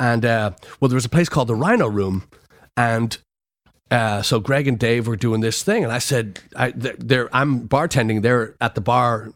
And 0.00 0.24
uh, 0.24 0.52
well, 0.80 0.88
there 0.88 0.96
was 0.96 1.04
a 1.04 1.10
place 1.10 1.28
called 1.28 1.48
the 1.48 1.54
Rhino 1.54 1.88
Room, 1.88 2.24
and 2.76 3.16
uh, 3.90 4.22
so 4.22 4.40
Greg 4.40 4.66
and 4.66 4.78
Dave 4.78 5.06
were 5.06 5.16
doing 5.16 5.40
this 5.40 5.62
thing, 5.62 5.84
and 5.84 5.92
I 5.92 5.98
said, 5.98 6.40
I, 6.54 6.72
they're, 6.72 7.34
I'm 7.34 7.68
bartending. 7.68 8.22
They're 8.22 8.54
at 8.60 8.74
the 8.74 8.80
bar 8.80 9.32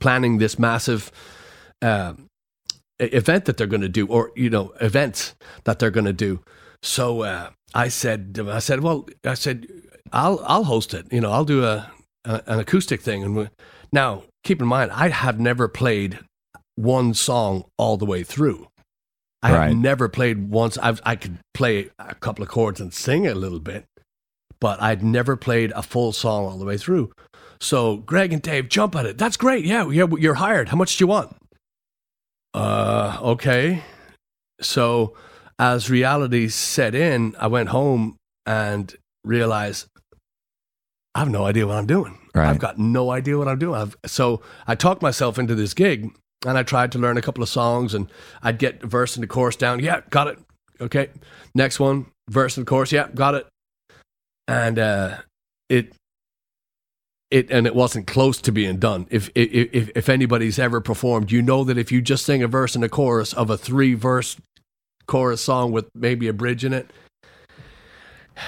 planning 0.00 0.38
this 0.38 0.58
massive. 0.58 1.12
Uh, 1.80 2.14
event 3.00 3.44
that 3.44 3.56
they're 3.56 3.68
going 3.68 3.80
to 3.80 3.88
do 3.88 4.08
or 4.08 4.32
you 4.34 4.50
know 4.50 4.72
events 4.80 5.36
that 5.62 5.78
they're 5.78 5.88
going 5.88 6.04
to 6.04 6.12
do 6.12 6.42
so 6.82 7.22
uh, 7.22 7.50
I 7.74 7.88
said, 7.88 8.38
I 8.48 8.58
said, 8.60 8.80
well, 8.82 9.06
I 9.24 9.34
said, 9.34 9.66
I'll 10.12 10.40
I'll 10.44 10.64
host 10.64 10.94
it. 10.94 11.06
You 11.12 11.20
know, 11.20 11.30
I'll 11.30 11.44
do 11.44 11.64
a, 11.64 11.90
a 12.24 12.42
an 12.46 12.58
acoustic 12.60 13.00
thing. 13.00 13.22
And 13.22 13.36
we, 13.36 13.48
now, 13.92 14.24
keep 14.44 14.60
in 14.60 14.66
mind, 14.66 14.90
I 14.92 15.08
have 15.10 15.38
never 15.38 15.68
played 15.68 16.18
one 16.76 17.12
song 17.14 17.64
all 17.76 17.96
the 17.96 18.06
way 18.06 18.22
through. 18.22 18.68
I 19.42 19.52
Right. 19.52 19.68
have 19.68 19.76
never 19.76 20.08
played 20.08 20.50
once. 20.50 20.78
I've, 20.78 21.00
I 21.04 21.14
could 21.16 21.38
play 21.54 21.90
a 21.98 22.14
couple 22.16 22.42
of 22.42 22.48
chords 22.48 22.80
and 22.80 22.92
sing 22.92 23.26
a 23.26 23.34
little 23.34 23.60
bit, 23.60 23.84
but 24.60 24.80
I'd 24.82 25.02
never 25.02 25.36
played 25.36 25.70
a 25.76 25.82
full 25.82 26.12
song 26.12 26.44
all 26.46 26.58
the 26.58 26.64
way 26.64 26.76
through. 26.76 27.12
So 27.60 27.96
Greg 27.98 28.32
and 28.32 28.42
Dave 28.42 28.68
jump 28.68 28.96
at 28.96 29.06
it. 29.06 29.18
That's 29.18 29.36
great. 29.36 29.64
Yeah, 29.64 29.88
yeah, 29.90 30.06
you're 30.18 30.34
hired. 30.34 30.68
How 30.70 30.76
much 30.76 30.96
do 30.96 31.02
you 31.04 31.08
want? 31.08 31.36
uh, 32.54 33.18
okay. 33.22 33.82
So 34.60 35.14
as 35.58 35.90
reality 35.90 36.48
set 36.48 36.94
in, 36.94 37.34
I 37.38 37.48
went 37.48 37.70
home 37.70 38.16
and 38.46 38.94
realized 39.24 39.86
I 41.14 41.20
have 41.20 41.30
no 41.30 41.44
idea 41.44 41.66
what 41.66 41.76
I'm 41.76 41.86
doing. 41.86 42.18
Right. 42.34 42.48
I've 42.48 42.58
got 42.58 42.78
no 42.78 43.10
idea 43.10 43.36
what 43.38 43.48
I'm 43.48 43.58
doing. 43.58 43.80
I've, 43.80 43.96
so 44.06 44.42
I 44.66 44.74
talked 44.74 45.02
myself 45.02 45.38
into 45.38 45.54
this 45.54 45.74
gig 45.74 46.10
and 46.46 46.56
I 46.56 46.62
tried 46.62 46.92
to 46.92 46.98
learn 46.98 47.16
a 47.16 47.22
couple 47.22 47.42
of 47.42 47.48
songs 47.48 47.94
and 47.94 48.10
I'd 48.42 48.58
get 48.58 48.80
the 48.80 48.86
verse 48.86 49.16
and 49.16 49.22
the 49.22 49.26
chorus 49.26 49.56
down. 49.56 49.80
Yeah, 49.80 50.02
got 50.10 50.28
it. 50.28 50.38
Okay. 50.80 51.08
Next 51.54 51.80
one, 51.80 52.06
verse 52.30 52.56
and 52.56 52.66
chorus. 52.66 52.92
Yeah, 52.92 53.08
got 53.14 53.34
it. 53.34 53.46
And 54.46 54.78
uh, 54.78 55.18
it 55.68 55.92
it 57.30 57.50
and 57.50 57.66
it 57.66 57.74
wasn't 57.74 58.06
close 58.06 58.40
to 58.42 58.52
being 58.52 58.78
done. 58.78 59.06
If 59.10 59.30
if 59.34 59.90
if 59.94 60.08
anybody's 60.08 60.58
ever 60.58 60.80
performed, 60.80 61.30
you 61.30 61.42
know 61.42 61.64
that 61.64 61.76
if 61.76 61.92
you 61.92 62.00
just 62.00 62.24
sing 62.24 62.42
a 62.42 62.48
verse 62.48 62.74
and 62.74 62.84
a 62.84 62.88
chorus 62.88 63.32
of 63.32 63.50
a 63.50 63.58
three 63.58 63.94
verse 63.94 64.36
chorus 65.08 65.40
song 65.40 65.72
with 65.72 65.88
maybe 65.94 66.28
a 66.28 66.32
bridge 66.32 66.64
in 66.64 66.72
it, 66.72 66.88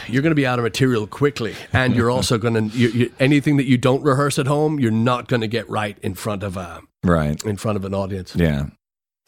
you're 0.06 0.22
going 0.22 0.30
to 0.30 0.36
be 0.36 0.46
out 0.46 0.58
of 0.58 0.62
material 0.62 1.06
quickly, 1.08 1.54
and 1.72 1.96
you're 1.96 2.10
also 2.10 2.38
going 2.38 2.54
to 2.54 2.76
you, 2.76 2.88
you, 2.90 3.12
anything 3.18 3.56
that 3.56 3.64
you 3.64 3.76
don't 3.76 4.02
rehearse 4.04 4.38
at 4.38 4.46
home, 4.46 4.78
you're 4.78 4.92
not 4.92 5.26
going 5.26 5.40
to 5.40 5.48
get 5.48 5.68
right 5.68 5.98
in 6.02 6.14
front 6.14 6.42
of 6.44 6.56
a 6.56 6.82
Right. 7.02 7.42
in 7.44 7.56
front 7.56 7.76
of 7.76 7.84
an 7.84 7.94
audience. 7.94 8.36
Yeah. 8.36 8.66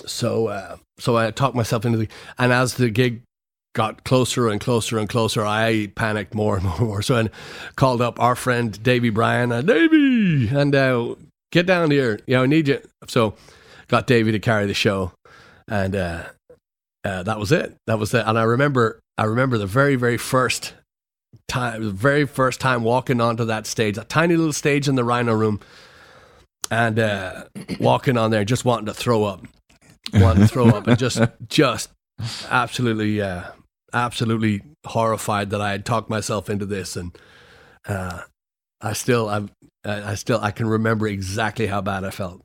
So 0.07 0.49
uh, 0.49 0.77
so 0.99 1.17
I 1.17 1.31
talked 1.33 1.57
myself 1.57 1.85
into 1.85 1.99
the 1.99 2.09
and 2.39 2.53
as 2.53 2.75
the 2.75 2.91
gig 2.91 3.23
got 3.75 4.05
closer 4.05 4.49
and 4.49 4.61
closer 4.61 4.99
and 4.99 5.09
closer, 5.09 5.45
I 5.45 5.91
panicked 5.97 6.35
more 6.35 6.57
and 6.57 6.65
more 6.65 6.77
and 6.79 6.87
more. 6.87 7.03
So 7.03 7.17
I 7.17 7.29
called 7.77 8.01
up 8.03 8.21
our 8.21 8.37
friend 8.37 8.81
Davy 8.83 9.11
Bryan, 9.11 9.51
uh, 9.51 9.63
Davy, 9.63 10.49
and 10.49 10.75
uh, 10.75 11.15
get 11.51 11.67
down 11.67 11.91
here. 11.91 12.21
You 12.27 12.37
know, 12.37 12.43
I 12.45 12.47
need 12.47 12.69
you. 12.69 12.81
So 13.09 13.35
got 13.89 14.07
Davy 14.07 14.31
to 14.33 14.39
carry 14.39 14.67
the 14.67 14.75
show, 14.75 15.13
and 15.69 15.97
uh, 15.97 16.25
uh, 17.05 17.23
that 17.25 17.39
was 17.39 17.53
it. 17.53 17.77
That 17.87 17.99
was 17.99 18.15
it. 18.15 18.25
And 18.27 18.39
I 18.39 18.43
remember, 18.43 19.01
I 19.19 19.25
remember 19.25 19.59
the 19.59 19.67
very, 19.67 19.97
very 19.97 20.17
first 20.17 20.75
time, 21.49 21.83
the 21.83 21.91
very 21.91 22.27
first 22.27 22.61
time 22.61 22.83
walking 22.83 23.21
onto 23.21 23.45
that 23.47 23.67
stage, 23.67 23.99
a 23.99 24.05
tiny 24.05 24.37
little 24.37 24.53
stage 24.53 24.89
in 24.89 24.95
the 24.95 25.05
Rhino 25.05 25.35
Room, 25.35 25.61
and 26.71 26.99
uh, 26.99 27.45
walking 27.81 28.17
on 28.17 28.31
there, 28.31 28.45
just 28.45 28.65
wanting 28.65 28.87
to 28.87 28.95
throw 28.95 29.25
up, 29.25 29.47
wanting 30.15 30.43
to 30.43 30.49
throw 30.49 30.69
up, 30.69 30.87
and 30.87 30.99
just, 30.99 31.21
just 31.49 31.91
absolutely, 32.51 33.21
uh, 33.21 33.43
absolutely 33.93 34.63
horrified 34.87 35.51
that 35.51 35.61
I 35.61 35.73
had 35.73 35.85
talked 35.85 36.09
myself 36.09 36.49
into 36.49 36.67
this, 36.67 36.97
and 36.97 37.17
uh, 37.89 38.21
I 38.81 38.93
still, 38.93 39.29
I 39.29 39.49
I 39.85 40.15
still, 40.15 40.39
I 40.41 40.53
can 40.53 40.67
remember 40.67 41.09
exactly 41.09 41.67
how 41.67 41.81
bad 41.81 42.05
I 42.05 42.11
felt. 42.11 42.43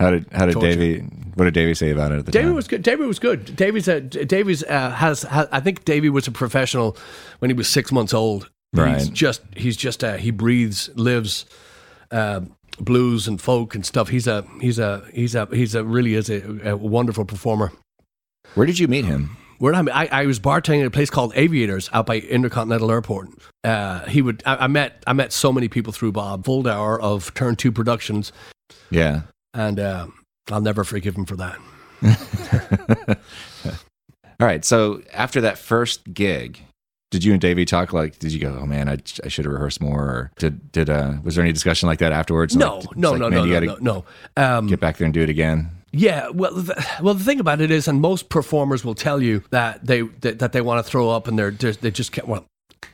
How 0.00 0.10
did 0.10 0.26
how 0.32 0.46
did 0.46 0.52
Torture. 0.52 0.68
Davey? 0.76 1.00
What 1.34 1.44
did 1.46 1.54
Davey 1.54 1.74
say 1.74 1.90
about 1.90 2.12
it 2.12 2.18
at 2.18 2.26
the 2.26 2.32
Davey 2.32 2.46
time? 2.46 2.54
was 2.54 2.68
good. 2.68 2.82
Davey 2.82 3.04
was 3.04 3.18
good. 3.18 3.56
Davy's 3.56 3.88
a, 3.88 4.00
Davy's 4.00 4.62
uh, 4.64 4.90
has, 4.90 5.22
has 5.22 5.48
I 5.52 5.60
think 5.60 5.84
Davey 5.84 6.10
was 6.10 6.26
a 6.26 6.32
professional 6.32 6.96
when 7.38 7.50
he 7.50 7.54
was 7.54 7.68
six 7.68 7.90
months 7.92 8.12
old. 8.14 8.50
He's 8.72 8.80
Right. 8.82 9.10
just 9.12 9.40
he's 9.56 9.76
just 9.76 10.04
uh, 10.04 10.16
he 10.16 10.30
breathes, 10.30 10.90
lives 10.96 11.46
uh, 12.10 12.40
blues 12.78 13.26
and 13.26 13.40
folk 13.40 13.74
and 13.74 13.86
stuff. 13.86 14.08
He's 14.08 14.26
a 14.26 14.44
he's 14.60 14.78
a 14.78 15.02
he's 15.14 15.34
a 15.34 15.46
he's 15.50 15.74
a 15.74 15.82
really 15.84 16.14
is 16.14 16.28
a, 16.28 16.70
a 16.70 16.76
wonderful 16.76 17.24
performer. 17.24 17.72
Where 18.54 18.66
did 18.66 18.78
you 18.78 18.88
meet 18.88 19.06
him? 19.06 19.36
Where 19.58 19.72
did 19.72 19.88
I, 19.88 20.02
I 20.04 20.08
I 20.22 20.26
was 20.26 20.38
bartending 20.38 20.80
at 20.82 20.86
a 20.86 20.90
place 20.90 21.08
called 21.08 21.32
Aviators 21.36 21.88
out 21.94 22.04
by 22.04 22.18
Intercontinental 22.18 22.90
Airport. 22.90 23.28
Uh, 23.64 24.04
he 24.06 24.20
would 24.20 24.42
I, 24.44 24.56
I 24.56 24.66
met 24.66 25.02
I 25.06 25.14
met 25.14 25.32
so 25.32 25.52
many 25.54 25.68
people 25.68 25.94
through 25.94 26.12
Bob 26.12 26.44
Voldauer 26.44 27.00
of 27.00 27.32
Turn 27.32 27.56
Two 27.56 27.72
Productions, 27.72 28.30
Yeah. 28.90 29.22
And 29.56 29.80
uh, 29.80 30.06
I'll 30.50 30.60
never 30.60 30.84
forgive 30.84 31.16
him 31.16 31.24
for 31.26 31.36
that. 31.36 31.58
All 34.38 34.46
right. 34.46 34.64
So 34.64 35.02
after 35.12 35.40
that 35.40 35.58
first 35.58 36.12
gig, 36.12 36.60
did 37.10 37.24
you 37.24 37.32
and 37.32 37.40
Davey 37.40 37.64
talk? 37.64 37.92
Like, 37.92 38.18
did 38.18 38.32
you 38.32 38.40
go, 38.40 38.58
"Oh 38.60 38.66
man, 38.66 38.88
I, 38.88 38.98
I 39.24 39.28
should 39.28 39.44
have 39.46 39.52
rehearsed 39.52 39.80
more"? 39.80 40.00
Or 40.02 40.32
did 40.38 40.70
did 40.72 40.90
uh 40.90 41.14
was 41.24 41.34
there 41.36 41.44
any 41.44 41.52
discussion 41.52 41.88
like 41.88 42.00
that 42.00 42.12
afterwards? 42.12 42.54
No, 42.54 42.78
Like, 42.78 42.96
no, 42.96 43.10
like, 43.12 43.20
no, 43.20 43.30
man, 43.30 43.38
no, 43.38 43.44
you 43.44 43.52
no, 43.60 43.66
gotta 43.66 43.82
no, 43.82 44.04
no. 44.36 44.42
Um, 44.58 44.66
Get 44.66 44.80
back 44.80 44.98
there 44.98 45.06
and 45.06 45.14
do 45.14 45.22
it 45.22 45.30
again. 45.30 45.70
Yeah, 45.92 46.28
well, 46.28 46.52
the, 46.52 46.86
well, 47.00 47.14
the 47.14 47.24
thing 47.24 47.40
about 47.40 47.62
it 47.62 47.70
is, 47.70 47.88
and 47.88 48.02
most 48.02 48.28
performers 48.28 48.84
will 48.84 48.94
tell 48.96 49.22
you 49.22 49.42
that 49.50 49.86
they 49.86 50.02
that, 50.02 50.40
that 50.40 50.52
they 50.52 50.60
want 50.60 50.84
to 50.84 50.90
throw 50.90 51.08
up, 51.08 51.26
and 51.26 51.38
they're 51.38 51.50
just, 51.52 51.80
they 51.80 51.90
just 51.90 52.12
can't. 52.12 52.28
Well, 52.28 52.44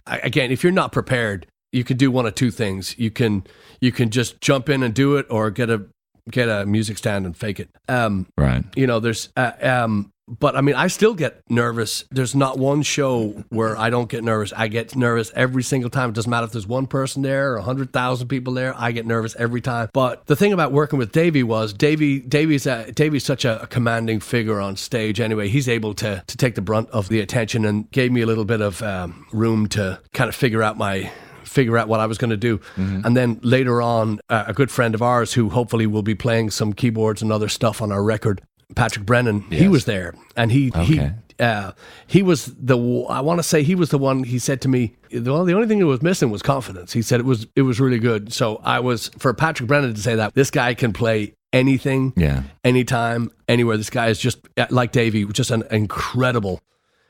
I- 0.07 0.19
again, 0.19 0.53
if 0.53 0.63
you're 0.63 0.73
not 0.73 0.93
prepared, 0.93 1.47
you 1.73 1.83
can 1.83 1.97
do 1.97 2.13
one 2.13 2.27
of 2.27 2.37
two 2.37 2.53
things. 2.53 2.97
You 2.99 3.11
can 3.11 3.45
you 3.81 3.91
can 3.91 4.11
just 4.11 4.41
jump 4.41 4.69
in 4.69 4.85
and 4.85 4.95
do 4.95 5.17
it, 5.17 5.27
or 5.31 5.51
get 5.51 5.69
a 5.71 5.83
get 6.31 6.49
a 6.49 6.67
music 6.67 6.99
stand 6.99 7.27
and 7.27 7.37
fake 7.37 7.61
it. 7.61 7.69
Um, 7.89 8.27
Right. 8.37 8.65
you 8.77 8.87
know, 8.87 9.01
there's 9.01 9.29
uh, 9.37 9.53
um, 9.61 10.13
but 10.29 10.57
I 10.57 10.61
mean, 10.61 10.77
I 10.77 10.87
still 10.87 11.15
get 11.15 11.43
nervous. 11.51 12.05
There's 12.11 12.35
not 12.35 12.57
one 12.57 12.83
show 12.83 13.45
where 13.51 13.77
I 13.77 13.91
don't 13.91 14.09
get 14.09 14.23
nervous. 14.23 14.53
I 14.57 14.69
get 14.69 14.95
nervous 14.95 15.33
every 15.35 15.63
single 15.65 15.91
time. 15.91 16.11
It 16.11 16.15
doesn't 16.15 16.31
matter 16.31 16.47
if 16.47 16.53
there's 16.53 16.67
one 16.67 16.87
person 16.87 17.23
there 17.23 17.53
or 17.53 17.57
a 17.57 17.63
hundred 17.63 17.93
thousand 17.93 18.29
people 18.29 18.55
there. 18.55 18.73
I 18.79 18.93
get 18.93 19.05
nervous 19.05 19.35
every 19.37 19.61
time. 19.61 19.91
But 19.93 20.25
the 20.27 20.37
thing 20.37 20.53
about 20.53 20.73
working 20.73 20.99
with 20.99 21.11
Davey 21.13 21.43
was 21.43 21.73
Davey. 21.73 22.21
Davey's 22.21 22.67
a, 22.67 22.91
Davey's 22.93 23.25
such 23.25 23.45
a, 23.45 23.67
commanding 23.69 24.21
figure 24.21 24.61
on 24.61 24.77
stage. 24.77 25.21
Anyway, 25.21 25.49
he's 25.49 25.69
able 25.69 25.93
to 25.95 26.23
to 26.27 26.37
take 26.37 26.55
the 26.55 26.63
brunt 26.63 26.89
of 26.91 27.09
the 27.09 27.21
attention 27.21 27.65
and 27.65 27.91
gave 27.91 28.13
me 28.13 28.21
a 28.23 28.27
little 28.27 28.45
bit 28.45 28.61
of 28.61 28.81
um, 28.83 29.27
room 29.33 29.67
to 29.71 30.01
kind 30.15 30.29
of 30.29 30.35
figure 30.37 30.63
out 30.63 30.79
my 30.79 31.11
figure 31.53 31.79
out 31.79 31.87
what 31.89 32.01
I 32.01 32.07
was 32.07 32.19
going 32.19 32.31
to 32.31 32.37
do. 32.37 32.61
And 32.77 33.17
then 33.17 33.39
later 33.43 33.81
on, 33.83 34.21
uh, 34.29 34.45
a 34.49 34.53
good 34.53 34.71
friend 34.71 34.95
of 34.95 35.03
ours 35.03 35.33
who 35.35 35.49
hopefully 35.51 35.87
will 35.87 36.03
be 36.03 36.15
playing 36.15 36.51
some 36.51 36.73
keyboards 36.73 37.23
and 37.23 37.31
other 37.33 37.49
stuff 37.49 37.81
on 37.83 37.93
our 37.93 38.03
record, 38.03 38.41
Patrick 38.75 39.05
Brennan, 39.07 39.43
he 39.51 39.69
was 39.69 39.85
there, 39.85 40.15
and 40.37 40.51
he 40.51 40.71
Okay. 40.75 40.85
he. 40.85 41.01
Uh, 41.41 41.73
he 42.07 42.23
was 42.23 42.53
the. 42.59 42.77
I 43.09 43.21
want 43.21 43.39
to 43.39 43.43
say 43.43 43.63
he 43.65 43.75
was 43.75 43.89
the 43.91 43.99
one. 43.99 44.23
He 44.23 44.39
said 44.39 44.61
to 44.61 44.69
me, 44.69 44.95
"Well, 45.13 45.45
the 45.45 45.55
only 45.55 45.67
thing 45.67 45.81
that 45.81 45.87
was 45.87 46.01
missing 46.03 46.31
was 46.31 46.41
confidence." 46.41 46.93
He 46.93 47.03
said 47.03 47.19
it 47.21 47.27
was 47.27 47.47
it 47.57 47.63
was 47.63 47.81
really 47.81 47.99
good. 47.99 48.33
So 48.33 48.61
I 48.63 48.79
was 48.81 49.11
for 49.19 49.35
Patrick 49.35 49.67
Brennan 49.67 49.95
to 49.95 50.01
say 50.01 50.15
that 50.15 50.35
this 50.35 50.51
guy 50.51 50.75
can 50.75 50.93
play 50.93 51.35
anything, 51.53 52.13
Yeah. 52.17 52.43
anytime, 52.63 53.31
anywhere. 53.49 53.77
This 53.77 53.91
guy 53.91 54.09
is 54.09 54.19
just 54.21 54.39
uh, 54.57 54.67
like 54.71 54.93
Davey, 54.93 55.25
just 55.27 55.51
an 55.51 55.65
incredible 55.71 56.61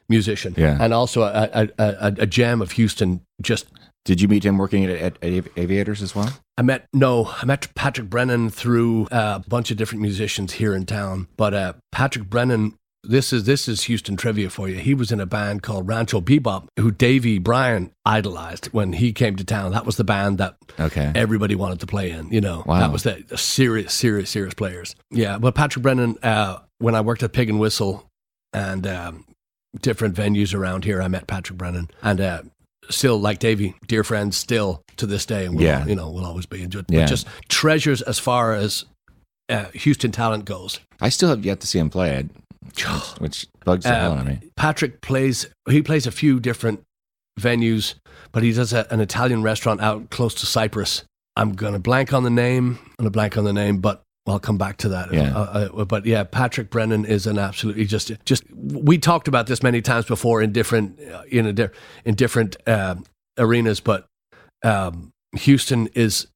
musician, 0.09 0.55
Yeah. 0.57 0.78
and 0.81 0.94
also 0.94 1.22
a, 1.22 1.50
a, 1.52 1.68
a, 1.78 2.07
a 2.20 2.26
gem 2.26 2.62
of 2.62 2.72
Houston. 2.72 3.20
Just 3.42 3.66
Did 4.05 4.21
you 4.21 4.27
meet 4.29 4.45
him 4.45 4.59
working 4.59 4.85
at, 4.85 4.91
at, 4.91 5.23
at 5.23 5.45
Aviators 5.57 6.03
as 6.03 6.15
well? 6.15 6.33
I 6.59 6.62
met 6.62 6.87
no, 6.93 7.27
I 7.41 7.45
met 7.45 7.69
Patrick 7.75 8.11
Brennan 8.11 8.51
through 8.51 9.07
uh, 9.07 9.41
a 9.45 9.49
bunch 9.49 9.71
of 9.71 9.77
different 9.77 10.03
musicians 10.03 10.55
here 10.55 10.75
in 10.75 10.87
town. 10.87 11.29
But 11.37 11.55
uh, 11.55 11.73
Patrick 11.93 12.29
Brennan, 12.29 12.75
this 13.05 13.33
is 13.33 13.45
this 13.45 13.69
is 13.69 13.85
Houston 13.85 14.17
trivia 14.17 14.51
for 14.51 14.69
you. 14.69 14.77
He 14.77 14.93
was 14.95 15.12
in 15.12 15.21
a 15.21 15.27
band 15.27 15.62
called 15.62 15.87
Rancho 15.88 16.21
Bebop, 16.21 16.67
who 16.81 16.91
Davey 16.91 17.38
Bryan 17.38 17.93
idolized 18.05 18.67
when 18.67 18.93
he 18.95 19.12
came 19.12 19.37
to 19.37 19.45
town. 19.45 19.71
That 19.73 19.87
was 19.87 19.97
the 19.97 20.05
band 20.05 20.38
that 20.38 20.57
Okay. 20.81 21.12
everybody 21.15 21.55
wanted 21.55 21.79
to 21.81 21.87
play 21.87 22.11
in. 22.11 22.31
You 22.33 22.41
know, 22.41 22.65
Wow. 22.67 22.81
that 22.81 22.93
was 22.93 23.05
the, 23.05 23.25
the 23.29 23.38
serious, 23.38 23.95
serious, 23.95 24.31
serious 24.31 24.55
players. 24.55 24.95
Yeah, 25.11 25.38
but 25.38 25.55
Patrick 25.55 25.83
Brennan, 25.85 26.17
uh, 26.25 26.59
when 26.79 26.95
I 26.97 27.01
worked 27.01 27.23
at 27.23 27.33
Pig 27.33 27.49
and 27.49 27.59
Whistle 27.61 28.09
and 28.53 28.85
um, 28.87 29.25
different 29.81 30.15
venues 30.17 30.55
around 30.55 30.85
here, 30.85 31.01
I 31.01 31.09
met 31.09 31.27
Patrick 31.29 31.57
Brennan, 31.59 31.88
and 32.03 32.21
uh, 32.21 32.43
still 32.90 33.18
like 33.18 33.38
Davey, 33.38 33.75
dear 33.87 34.05
friends, 34.05 34.37
still 34.37 34.83
to 34.97 35.07
this 35.07 35.25
day, 35.27 35.47
and 35.47 35.55
we'll, 35.57 35.64
Yeah. 35.64 35.87
you 35.87 35.95
know, 35.95 36.11
we'll 36.11 36.25
always 36.27 36.47
be. 36.47 36.66
But 36.66 36.87
Yeah. 36.90 37.07
just 37.07 37.27
treasures 37.49 38.03
as 38.03 38.18
far 38.18 38.55
as 38.55 38.85
uh, 39.49 39.66
Houston 39.75 40.12
talent 40.12 40.45
goes. 40.45 40.81
I 41.01 41.09
still 41.09 41.29
have 41.29 41.45
yet 41.45 41.61
to 41.61 41.66
see 41.66 41.79
him 41.79 41.90
play 41.90 42.11
it, 42.16 42.27
which 43.18 43.47
bugs 43.64 43.85
the 43.85 43.95
hell 43.95 44.12
out 44.12 44.18
of 44.21 44.27
me. 44.27 44.40
Patrick 44.57 45.01
plays. 45.01 45.47
He 45.68 45.83
plays 45.83 46.07
a 46.07 46.11
few 46.12 46.40
different 46.40 46.83
venues, 47.40 47.95
but 48.33 48.42
he 48.42 48.53
does 48.53 48.73
a, 48.73 48.87
an 48.92 49.01
Italian 49.01 49.42
restaurant 49.42 49.81
out 49.81 50.11
close 50.11 50.35
to 50.37 50.47
Cypress. 50.47 51.05
I'm 51.37 51.53
gonna 51.55 51.79
blank 51.79 52.12
on 52.12 52.25
the 52.25 52.31
name. 52.31 52.79
I'm 52.83 52.95
gonna 52.99 53.11
blank 53.11 53.37
on 53.37 53.45
the 53.45 53.53
name, 53.53 53.79
but 53.79 54.03
I'll 54.26 54.38
come 54.38 54.56
back 54.58 54.76
to 54.78 54.88
that. 54.90 55.12
Yeah. 55.12 55.37
Uh, 55.37 55.68
uh, 55.78 55.85
but 55.85 56.06
yeah, 56.06 56.22
Patrick 56.24 56.70
Brennan 56.70 57.04
is 57.04 57.26
an 57.26 57.38
absolutely 57.38 57.85
just 57.87 58.12
just. 58.24 58.44
We 58.54 58.96
talked 58.98 59.26
about 59.28 59.46
this 59.48 59.62
many 59.62 59.82
times 59.82 60.04
before 60.06 60.40
in 60.42 60.52
different 60.52 61.00
uh, 61.12 61.22
in 61.28 61.46
a 61.46 61.52
di- 61.52 61.70
in 62.04 62.14
different 62.14 62.56
uh, 62.66 62.94
arenas, 63.37 63.80
but 63.80 64.06
um, 64.64 65.11
Houston 65.38 65.88
is 65.94 66.28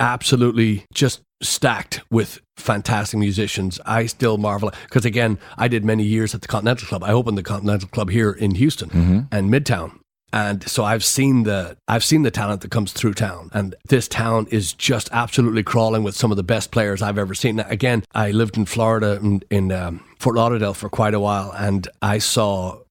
absolutely 0.00 0.84
just 0.92 1.22
stacked 1.42 2.00
with 2.10 2.40
fantastic 2.56 3.18
musicians. 3.18 3.80
I 3.86 4.06
still 4.06 4.38
marvel 4.38 4.72
because 4.84 5.04
again, 5.04 5.38
I 5.56 5.68
did 5.68 5.84
many 5.84 6.04
years 6.04 6.34
at 6.34 6.42
the 6.42 6.48
Continental 6.48 6.86
Club. 6.88 7.04
I 7.04 7.12
opened 7.12 7.38
the 7.38 7.42
Continental 7.42 7.88
Club 7.88 8.10
here 8.10 8.32
in 8.32 8.54
Houston 8.56 8.88
Mm-hmm. 8.90 9.20
and 9.30 9.50
Midtown. 9.52 9.98
And 10.32 10.68
so 10.68 10.84
I've 10.84 11.04
seen 11.04 11.42
the 11.42 11.76
I've 11.88 12.04
seen 12.04 12.22
the 12.22 12.30
talent 12.30 12.62
that 12.62 12.70
comes 12.70 12.92
through 12.92 13.14
town, 13.14 13.50
and 13.52 13.74
this 13.88 14.08
town 14.08 14.46
is 14.50 14.72
just 14.72 15.10
absolutely 15.12 15.62
crawling 15.62 16.02
with 16.02 16.16
some 16.16 16.30
of 16.30 16.36
the 16.36 16.42
best 16.42 16.70
players 16.70 17.02
I've 17.02 17.18
ever 17.18 17.34
seen. 17.34 17.60
Again, 17.60 18.04
I 18.14 18.30
lived 18.30 18.56
in 18.56 18.64
Florida 18.64 19.18
in, 19.22 19.42
in 19.50 19.72
um, 19.72 20.02
Fort 20.18 20.36
Lauderdale 20.36 20.74
for 20.74 20.88
quite 20.88 21.14
a 21.14 21.20
while, 21.20 21.52
and 21.52 21.86
I 22.00 22.18
saw 22.18 22.81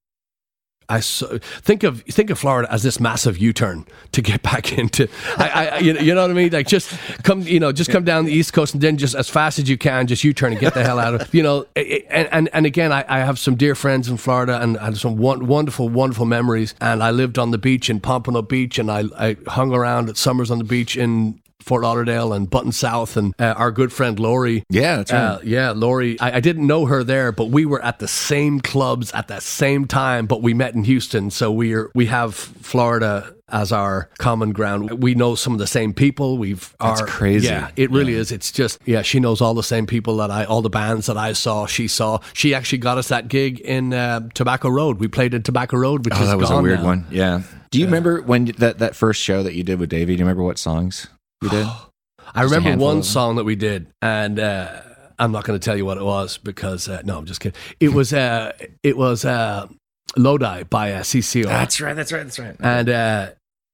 I 0.91 0.99
so, 0.99 1.37
think 1.39 1.83
of 1.83 2.01
think 2.03 2.29
of 2.29 2.37
Florida 2.37 2.71
as 2.71 2.83
this 2.83 2.99
massive 2.99 3.37
U-turn 3.37 3.85
to 4.11 4.21
get 4.21 4.41
back 4.51 4.77
into. 4.77 5.07
I, 5.37 5.69
I 5.73 5.77
you, 5.79 5.93
know, 5.93 6.01
you 6.01 6.13
know 6.13 6.21
what 6.21 6.31
I 6.31 6.33
mean? 6.33 6.51
Like 6.51 6.67
just 6.67 6.91
come, 7.23 7.41
you 7.41 7.59
know, 7.59 7.71
just 7.71 7.89
come 7.89 8.03
down 8.03 8.25
the 8.25 8.33
East 8.33 8.53
Coast 8.53 8.73
and 8.73 8.83
then 8.83 8.97
just 8.97 9.15
as 9.15 9.29
fast 9.29 9.57
as 9.57 9.69
you 9.69 9.77
can, 9.77 10.07
just 10.07 10.23
U-turn 10.23 10.51
and 10.51 10.59
get 10.59 10.73
the 10.73 10.83
hell 10.83 10.99
out 10.99 11.15
of. 11.15 11.33
You 11.33 11.43
know, 11.43 11.65
and 11.75 12.27
and, 12.31 12.49
and 12.53 12.65
again, 12.65 12.91
I, 12.91 13.05
I 13.07 13.19
have 13.19 13.39
some 13.39 13.55
dear 13.55 13.73
friends 13.73 14.09
in 14.09 14.17
Florida 14.17 14.61
and 14.61 14.77
I 14.77 14.85
had 14.85 14.97
some 14.97 15.17
wonderful, 15.17 15.89
wonderful 15.89 16.25
memories. 16.25 16.75
And 16.81 17.01
I 17.01 17.11
lived 17.11 17.39
on 17.39 17.51
the 17.51 17.57
beach 17.57 17.89
in 17.89 17.99
Pompano 18.01 18.41
Beach, 18.41 18.77
and 18.77 18.91
I, 18.91 19.05
I 19.17 19.37
hung 19.47 19.73
around 19.73 20.09
at 20.09 20.17
summers 20.17 20.51
on 20.51 20.57
the 20.57 20.63
beach 20.63 20.97
in 20.97 21.40
Fort 21.61 21.83
Lauderdale 21.83 22.33
and 22.33 22.49
Button 22.49 22.71
South, 22.71 23.17
and 23.17 23.33
uh, 23.39 23.53
our 23.57 23.71
good 23.71 23.93
friend 23.93 24.19
Lori. 24.19 24.63
Yeah, 24.69 24.97
that's 24.97 25.11
right. 25.11 25.19
Uh, 25.19 25.39
yeah, 25.43 25.71
Lori. 25.71 26.19
I, 26.19 26.37
I, 26.37 26.39
didn't 26.39 26.67
know 26.67 26.85
her 26.85 27.03
there, 27.03 27.31
but 27.31 27.45
we 27.45 27.65
were 27.65 27.83
at 27.83 27.99
the 27.99 28.07
same 28.07 28.59
clubs 28.59 29.11
at 29.13 29.27
the 29.27 29.39
same 29.39 29.85
time. 29.85 30.25
But 30.25 30.41
we 30.41 30.53
met 30.53 30.73
in 30.73 30.83
Houston, 30.83 31.31
so 31.31 31.51
we're 31.51 31.91
we 31.93 32.07
have 32.07 32.35
Florida 32.35 33.33
as 33.51 33.71
our 33.71 34.09
common 34.17 34.51
ground. 34.51 35.03
We 35.03 35.13
know 35.15 35.35
some 35.35 35.53
of 35.53 35.59
the 35.59 35.67
same 35.67 35.93
people. 35.93 36.37
We've 36.37 36.73
that's 36.79 37.01
our, 37.01 37.07
crazy. 37.07 37.47
Yeah, 37.47 37.69
it 37.75 37.91
really 37.91 38.13
yeah. 38.13 38.19
is. 38.19 38.31
It's 38.31 38.51
just 38.51 38.79
yeah. 38.85 39.01
She 39.01 39.19
knows 39.19 39.41
all 39.41 39.53
the 39.53 39.63
same 39.63 39.85
people 39.85 40.17
that 40.17 40.31
I, 40.31 40.45
all 40.45 40.61
the 40.61 40.69
bands 40.69 41.07
that 41.07 41.17
I 41.17 41.33
saw. 41.33 41.65
She 41.65 41.87
saw. 41.87 42.19
She 42.33 42.53
actually 42.53 42.79
got 42.79 42.97
us 42.97 43.09
that 43.09 43.27
gig 43.27 43.59
in 43.59 43.93
uh, 43.93 44.29
Tobacco 44.33 44.69
Road. 44.69 44.99
We 44.99 45.07
played 45.07 45.33
in 45.33 45.43
Tobacco 45.43 45.77
Road, 45.77 46.05
which 46.05 46.15
oh, 46.17 46.23
is 46.23 46.29
that 46.29 46.37
was 46.37 46.49
a 46.49 46.61
weird 46.61 46.79
now. 46.79 46.85
one. 46.85 47.05
Yeah. 47.11 47.43
Do 47.69 47.79
you 47.79 47.85
yeah. 47.85 47.87
remember 47.87 48.21
when 48.21 48.45
that 48.57 48.79
that 48.79 48.95
first 48.95 49.21
show 49.21 49.43
that 49.43 49.53
you 49.53 49.63
did 49.63 49.79
with 49.79 49.89
Davey? 49.89 50.13
Do 50.15 50.19
you 50.19 50.25
remember 50.25 50.43
what 50.43 50.57
songs 50.57 51.07
you 51.41 51.49
did? 51.49 51.67
I 52.33 52.43
remember 52.43 52.77
one 52.77 53.03
song 53.03 53.35
that 53.35 53.43
we 53.43 53.55
did, 53.55 53.87
and 54.01 54.39
uh, 54.39 54.81
I'm 55.19 55.31
not 55.31 55.43
going 55.43 55.59
to 55.59 55.63
tell 55.63 55.75
you 55.75 55.85
what 55.85 55.97
it 55.97 56.03
was 56.03 56.37
because 56.37 56.87
uh, 56.87 57.01
no, 57.03 57.17
I'm 57.17 57.25
just 57.25 57.41
kidding. 57.41 57.59
It 57.79 57.89
was 57.89 58.13
uh, 58.13 58.53
it 58.83 58.95
was 58.95 59.25
uh, 59.25 59.67
Lodi 60.15 60.63
by 60.63 60.93
uh, 60.93 61.01
CCR. 61.01 61.45
That's 61.45 61.81
right. 61.81 61.95
That's 61.95 62.11
right. 62.11 62.23
That's 62.23 62.39
right. 62.39 62.55
And 62.59 62.89
uh, 62.89 63.31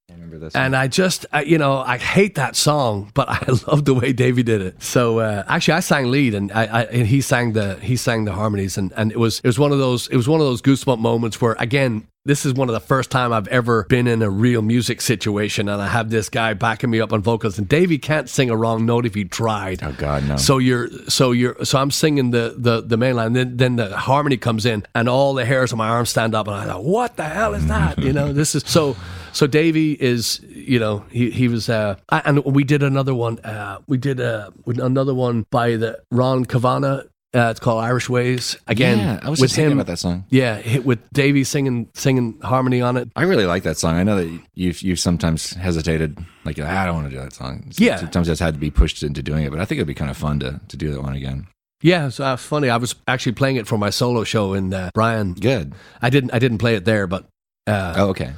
I 0.09 0.13
remember 0.13 0.37
this. 0.37 0.55
And 0.55 0.75
I 0.75 0.87
just, 0.87 1.25
I, 1.33 1.41
you 1.41 1.57
know, 1.57 1.77
I 1.79 1.97
hate 1.97 2.35
that 2.35 2.55
song, 2.55 3.11
but 3.13 3.29
I 3.29 3.45
love 3.67 3.85
the 3.85 3.93
way 3.93 4.13
Davey 4.13 4.43
did 4.43 4.61
it. 4.61 4.81
So 4.81 5.19
uh, 5.19 5.43
actually, 5.47 5.75
I 5.75 5.79
sang 5.81 6.09
lead, 6.09 6.33
and 6.33 6.51
I, 6.51 6.65
I, 6.65 6.83
and 6.85 7.07
he 7.07 7.21
sang 7.21 7.53
the 7.53 7.75
he 7.75 7.95
sang 7.95 8.25
the 8.25 8.33
harmonies, 8.33 8.77
and, 8.77 8.93
and 8.95 9.11
it 9.11 9.19
was 9.19 9.39
it 9.39 9.47
was 9.47 9.59
one 9.59 9.71
of 9.71 9.79
those 9.79 10.07
it 10.07 10.15
was 10.15 10.27
one 10.27 10.39
of 10.39 10.47
those 10.47 10.61
goosebump 10.61 10.99
moments 10.99 11.41
where 11.41 11.55
again 11.59 12.07
this 12.27 12.45
is 12.45 12.53
one 12.53 12.67
of 12.67 12.73
the 12.73 12.81
first 12.81 13.09
time 13.09 13.31
I've 13.31 13.47
ever 13.47 13.85
been 13.85 14.05
in 14.05 14.21
a 14.21 14.29
real 14.29 14.61
music 14.61 14.99
situation, 14.99 15.69
and 15.69 15.81
I 15.81 15.87
have 15.87 16.09
this 16.09 16.27
guy 16.27 16.53
backing 16.53 16.89
me 16.89 16.99
up 16.99 17.13
on 17.13 17.21
vocals. 17.21 17.57
And 17.57 17.67
Davey 17.69 17.97
can't 17.97 18.29
sing 18.29 18.49
a 18.49 18.55
wrong 18.55 18.85
note 18.85 19.05
if 19.05 19.15
he 19.15 19.23
tried. 19.23 19.81
Oh 19.81 19.93
God, 19.93 20.27
no! 20.27 20.35
So 20.35 20.57
you're, 20.57 20.89
so 21.07 21.31
you're, 21.31 21.63
so 21.63 21.79
I'm 21.79 21.89
singing 21.89 22.31
the 22.31 22.53
the 22.57 22.81
the 22.81 22.97
main 22.97 23.15
line. 23.15 23.31
Then 23.31 23.55
then 23.55 23.77
the 23.77 23.95
harmony 23.95 24.35
comes 24.35 24.65
in, 24.65 24.85
and 24.93 25.07
all 25.07 25.33
the 25.33 25.45
hairs 25.45 25.71
on 25.71 25.77
my 25.77 25.87
arm 25.87 26.05
stand 26.05 26.35
up, 26.35 26.47
and 26.47 26.55
I 26.55 26.65
thought, 26.65 26.83
what 26.83 27.15
the 27.15 27.23
hell 27.23 27.53
is 27.53 27.65
that? 27.67 27.97
you 27.97 28.11
know, 28.11 28.33
this 28.33 28.53
is 28.53 28.63
so. 28.67 28.95
So 29.31 29.45
Davey 29.45 29.91
is, 29.93 30.39
you 30.49 30.79
know, 30.79 31.05
he 31.11 31.29
he 31.29 31.47
was, 31.47 31.69
uh, 31.69 31.95
and 32.09 32.43
we 32.43 32.63
did 32.63 32.83
another 32.83 33.13
one. 33.13 33.39
Uh, 33.39 33.79
we 33.87 33.97
did 33.97 34.19
uh, 34.19 34.49
another 34.65 35.13
one 35.13 35.45
by 35.51 35.75
the 35.75 36.01
Ron 36.11 36.45
Kavana 36.45 37.07
uh, 37.37 37.49
it's 37.51 37.59
called 37.59 37.83
Irish 37.83 38.09
Ways. 38.09 38.57
Again, 38.67 38.97
yeah, 38.97 39.19
I 39.21 39.29
was 39.29 39.39
with 39.39 39.51
just 39.51 39.59
him, 39.59 39.73
about 39.73 39.87
that 39.87 39.99
song. 39.99 40.25
Yeah, 40.29 40.57
hit 40.57 40.85
with 40.85 40.99
Davey 41.13 41.43
singing 41.43 41.89
singing 41.93 42.39
harmony 42.41 42.81
on 42.81 42.97
it. 42.97 43.09
I 43.15 43.23
really 43.23 43.45
like 43.45 43.63
that 43.63 43.77
song. 43.77 43.95
I 43.95 44.03
know 44.03 44.15
that 44.15 44.39
you've 44.55 44.81
you've 44.81 44.99
sometimes 44.99 45.51
hesitated, 45.53 46.17
like 46.45 46.57
ah, 46.59 46.65
I 46.65 46.85
don't 46.85 46.95
want 46.95 47.09
to 47.09 47.15
do 47.15 47.21
that 47.21 47.33
song. 47.33 47.71
Yeah, 47.77 47.97
sometimes 47.97 48.27
it's 48.27 48.39
had 48.39 48.55
to 48.55 48.59
be 48.59 48.71
pushed 48.71 49.03
into 49.03 49.21
doing 49.21 49.43
it, 49.43 49.51
but 49.51 49.59
I 49.59 49.65
think 49.65 49.77
it'd 49.77 49.87
be 49.87 49.93
kind 49.93 50.11
of 50.11 50.17
fun 50.17 50.39
to 50.39 50.59
to 50.67 50.77
do 50.77 50.91
that 50.91 51.01
one 51.01 51.15
again. 51.15 51.47
Yeah, 51.81 52.09
so 52.09 52.25
uh, 52.25 52.37
funny. 52.37 52.69
I 52.69 52.77
was 52.77 52.95
actually 53.07 53.33
playing 53.33 53.57
it 53.57 53.67
for 53.67 53.77
my 53.77 53.91
solo 53.91 54.23
show 54.23 54.53
in 54.53 54.73
uh, 54.73 54.89
Bryan. 54.93 55.33
Good. 55.33 55.73
I 56.01 56.09
didn't 56.09 56.33
I 56.33 56.39
didn't 56.39 56.57
play 56.57 56.75
it 56.75 56.85
there, 56.85 57.05
but 57.05 57.27
uh, 57.67 57.93
oh, 57.97 58.09
okay. 58.09 58.33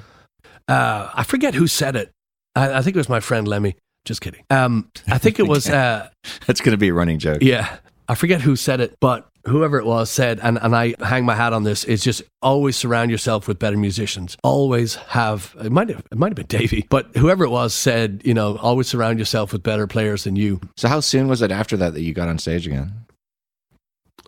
Uh, 0.67 1.09
I 1.13 1.23
forget 1.23 1.55
who 1.55 1.67
said 1.67 1.95
it. 1.95 2.11
I, 2.55 2.73
I, 2.73 2.81
think 2.81 2.95
it 2.95 2.99
was 2.99 3.09
my 3.09 3.21
friend 3.21 3.47
Lemmy. 3.47 3.75
Just 4.05 4.21
kidding. 4.21 4.43
Um, 4.49 4.91
I 5.07 5.17
think 5.17 5.39
it 5.39 5.47
was. 5.47 5.69
Uh, 5.69 6.09
That's 6.45 6.61
going 6.61 6.73
to 6.73 6.77
be 6.77 6.89
a 6.89 6.93
running 6.93 7.17
joke. 7.17 7.39
Yeah, 7.41 7.77
I 8.09 8.15
forget 8.15 8.41
who 8.41 8.55
said 8.55 8.81
it, 8.81 8.97
but 8.99 9.29
whoever 9.45 9.77
it 9.77 9.85
was 9.85 10.09
said, 10.09 10.39
and, 10.41 10.57
and 10.61 10.75
I 10.75 10.95
hang 10.99 11.25
my 11.25 11.35
hat 11.35 11.53
on 11.53 11.63
this, 11.63 11.83
is 11.83 12.03
just 12.03 12.23
always 12.41 12.75
surround 12.75 13.11
yourself 13.11 13.47
with 13.47 13.59
better 13.59 13.77
musicians. 13.77 14.35
Always 14.43 14.95
have, 14.95 15.55
it 15.63 15.71
might 15.71 15.89
have, 15.89 16.03
it 16.11 16.17
might 16.17 16.29
have 16.29 16.35
been 16.35 16.47
Davey, 16.47 16.87
but 16.89 17.15
whoever 17.15 17.43
it 17.43 17.49
was 17.49 17.71
said, 17.71 18.23
you 18.25 18.33
know, 18.33 18.57
always 18.57 18.87
surround 18.87 19.19
yourself 19.19 19.53
with 19.53 19.61
better 19.61 19.85
players 19.85 20.23
than 20.23 20.35
you. 20.35 20.59
So 20.75 20.87
how 20.87 21.01
soon 21.01 21.27
was 21.27 21.43
it 21.43 21.51
after 21.51 21.77
that 21.77 21.93
that 21.93 22.01
you 22.01 22.15
got 22.15 22.29
on 22.29 22.39
stage 22.39 22.65
again? 22.65 22.91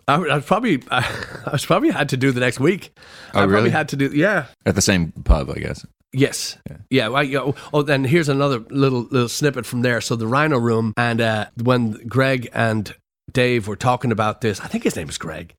I, 0.06 0.14
I 0.30 0.38
probably, 0.38 0.80
I, 0.90 1.00
I 1.46 1.58
probably 1.58 1.90
had 1.90 2.08
to 2.10 2.16
do 2.16 2.30
the 2.30 2.40
next 2.40 2.60
week. 2.60 2.92
Oh, 3.34 3.40
I 3.40 3.42
really? 3.42 3.52
probably 3.52 3.70
had 3.70 3.88
to 3.88 3.96
do, 3.96 4.12
yeah. 4.14 4.46
At 4.64 4.76
the 4.76 4.82
same 4.82 5.10
pub, 5.24 5.50
I 5.50 5.54
guess. 5.54 5.84
Yes. 6.12 6.58
Yeah. 6.68 6.76
yeah 6.90 7.08
well, 7.08 7.24
you 7.24 7.38
know, 7.38 7.54
oh, 7.72 7.82
then 7.82 8.04
here's 8.04 8.28
another 8.28 8.60
little 8.70 9.08
little 9.10 9.30
snippet 9.30 9.64
from 9.64 9.80
there. 9.80 10.00
So 10.02 10.14
the 10.14 10.26
Rhino 10.26 10.58
Room, 10.58 10.92
and 10.96 11.22
uh, 11.22 11.46
when 11.62 12.06
Greg 12.06 12.50
and 12.52 12.94
Dave 13.32 13.66
were 13.66 13.76
talking 13.76 14.12
about 14.12 14.40
this, 14.40 14.60
I 14.60 14.66
think 14.66 14.84
his 14.84 14.96
name 14.96 15.08
is 15.08 15.18
Greg. 15.18 15.54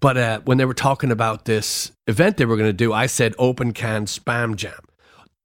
But 0.00 0.16
uh, 0.16 0.40
when 0.44 0.58
they 0.58 0.64
were 0.64 0.74
talking 0.74 1.10
about 1.10 1.46
this 1.46 1.92
event 2.06 2.36
they 2.36 2.44
were 2.44 2.56
going 2.56 2.68
to 2.68 2.74
do, 2.74 2.92
I 2.92 3.06
said 3.06 3.34
open 3.38 3.72
can 3.72 4.06
spam 4.06 4.56
jam. 4.56 4.80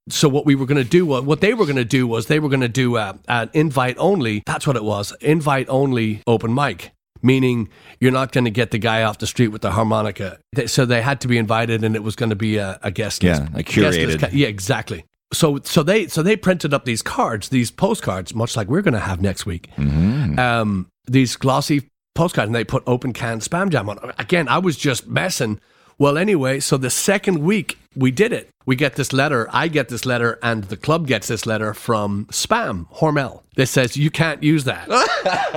So 0.10 0.28
what 0.28 0.46
we 0.46 0.56
were 0.56 0.66
going 0.66 0.84
to 0.84 0.90
do, 0.90 1.06
what 1.06 1.42
they 1.42 1.54
were 1.54 1.66
going 1.66 1.78
to 1.78 1.86
do 1.86 2.08
was 2.08 2.26
they 2.26 2.40
were 2.40 2.50
going 2.50 2.62
to 2.62 2.68
do 2.68 2.98
uh, 2.98 3.14
an 3.28 3.50
invite 3.54 3.96
only. 4.00 4.44
That's 4.46 4.68
what 4.68 4.76
it 4.76 4.84
was, 4.84 5.14
invite 5.22 5.68
only 5.70 6.22
open 6.28 6.54
mic. 6.54 6.92
Meaning 7.24 7.70
you're 8.00 8.12
not 8.12 8.32
going 8.32 8.46
to 8.46 8.52
get 8.52 8.72
the 8.72 8.80
guy 8.80 9.04
off 9.04 9.20
the 9.20 9.28
street 9.28 9.50
with 9.50 9.62
the 9.62 9.72
harmonica. 9.72 10.40
So 10.66 10.86
they 10.86 11.04
had 11.04 11.22
to 11.22 11.28
be 11.28 11.38
invited, 11.38 11.84
and 11.84 11.96
it 11.96 12.02
was 12.02 12.16
going 12.16 12.32
to 12.32 12.36
be 12.36 12.58
a, 12.58 12.80
a 12.82 12.90
guest 12.90 13.22
yeah, 13.22 13.44
a 13.54 13.62
curated. 13.64 14.22
List. 14.22 14.34
Yeah, 14.34 14.48
exactly 14.48 15.06
so 15.34 15.60
so 15.64 15.84
they 15.84 16.08
so 16.08 16.22
they 16.22 16.36
printed 16.36 16.74
up 16.74 16.86
these 16.86 17.02
cards, 17.02 17.50
these 17.50 17.72
postcards, 17.72 18.36
much 18.36 18.56
like 18.56 18.68
we're 18.68 18.82
going 18.82 18.94
to 18.94 19.00
have 19.00 19.22
next 19.22 19.46
week. 19.46 19.70
Mm-hmm. 19.78 20.38
Um, 20.38 20.90
these 21.08 21.36
glossy 21.36 21.90
postcards 22.14 22.48
and 22.48 22.56
they 22.56 22.64
put 22.64 22.84
open 22.86 23.14
can 23.14 23.40
spam 23.40 23.70
jam 23.70 23.90
on. 23.90 24.14
Again, 24.18 24.48
I 24.48 24.58
was 24.58 24.78
just 24.78 25.08
messing. 25.08 25.60
Well, 25.98 26.18
anyway, 26.18 26.60
so 26.60 26.78
the 26.78 26.90
second 26.90 27.40
week 27.40 27.78
we 27.96 28.10
did 28.10 28.34
it, 28.34 28.50
we 28.66 28.76
get 28.76 28.96
this 28.96 29.14
letter. 29.14 29.48
I 29.52 29.68
get 29.68 29.90
this 29.90 30.06
letter, 30.06 30.40
and 30.42 30.64
the 30.66 30.78
club 30.78 31.08
gets 31.08 31.28
this 31.28 31.46
letter 31.46 31.74
from 31.74 32.26
Spam 32.28 32.92
Hormel 32.94 33.44
that 33.56 33.68
says 33.68 33.98
you 33.98 34.10
can't 34.10 34.42
use 34.42 34.64
that. 34.64 34.90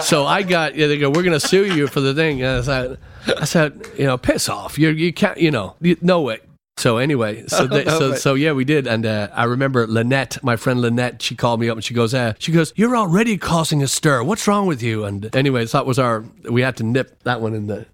so 0.03 0.27
I 0.27 0.43
got. 0.43 0.75
Yeah, 0.75 0.87
they 0.87 0.99
go, 0.99 1.09
we're 1.09 1.23
going 1.23 1.39
to 1.39 1.47
sue 1.47 1.65
you 1.75 1.87
for 1.87 2.01
the 2.01 2.15
thing. 2.15 2.43
And 2.43 2.59
I 2.59 2.61
said, 2.63 2.99
I 3.41 3.45
said, 3.45 3.87
you 3.97 4.05
know, 4.05 4.19
piss 4.19 4.49
off. 4.49 4.79
You 4.79 4.91
you 4.91 5.13
can't. 5.13 5.39
You 5.39 5.51
know, 5.51 5.77
you, 5.81 5.97
no 6.03 6.21
way. 6.23 6.41
So 6.77 6.99
anyway, 6.99 7.47
so 7.47 7.67
they, 7.67 7.85
so 7.85 8.15
so 8.15 8.35
yeah, 8.35 8.53
we 8.53 8.65
did, 8.65 8.87
and 8.87 9.07
uh, 9.07 9.29
I 9.33 9.45
remember 9.45 9.87
Lynette, 9.87 10.43
my 10.43 10.57
friend 10.57 10.81
Lynette, 10.81 11.23
she 11.23 11.37
called 11.37 11.61
me 11.61 11.69
up 11.69 11.77
and 11.77 11.85
she 11.85 11.95
goes, 11.95 12.13
uh, 12.13 12.35
she 12.39 12.51
goes, 12.51 12.73
"You're 12.75 12.97
already 12.97 13.39
causing 13.39 13.83
a 13.83 13.87
stir. 13.87 14.25
What's 14.25 14.49
wrong 14.49 14.67
with 14.67 14.83
you?" 14.83 15.05
And 15.05 15.35
anyways, 15.37 15.73
that 15.73 15.87
was 15.87 16.01
our. 16.01 16.25
We 16.51 16.63
had 16.63 16.77
to 16.79 16.83
nip 16.83 17.23
that 17.23 17.41
one 17.41 17.55
in 17.55 17.69
the 17.69 17.87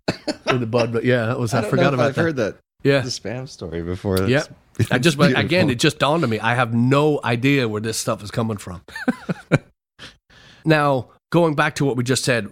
in 0.47 0.61
the 0.61 0.66
bud, 0.66 0.93
but 0.93 1.05
yeah, 1.05 1.27
that 1.27 1.38
was. 1.38 1.53
I, 1.55 1.61
I 1.61 1.62
forgot 1.69 1.93
about 1.93 2.09
I've 2.09 2.14
that. 2.14 2.23
heard 2.23 2.37
that. 2.37 2.57
Yeah, 2.83 3.01
the 3.01 3.11
spam 3.11 3.47
story 3.49 3.83
before. 3.83 4.19
That's, 4.19 4.49
yeah, 4.49 4.87
I 4.90 4.99
just 4.99 5.21
again, 5.21 5.69
it 5.69 5.79
just 5.79 5.99
dawned 5.99 6.25
on 6.25 6.31
me. 6.31 6.40
I 6.40 6.55
have 6.55 6.73
no 6.73 7.21
idea 7.23 7.69
where 7.69 7.83
this 7.83 7.99
stuff 7.99 8.23
is 8.23 8.31
coming 8.31 8.57
from. 8.57 8.83
now, 10.64 11.11
going 11.31 11.55
back 11.55 11.75
to 11.77 11.85
what 11.85 11.97
we 11.97 12.05
just 12.05 12.25
said, 12.25 12.49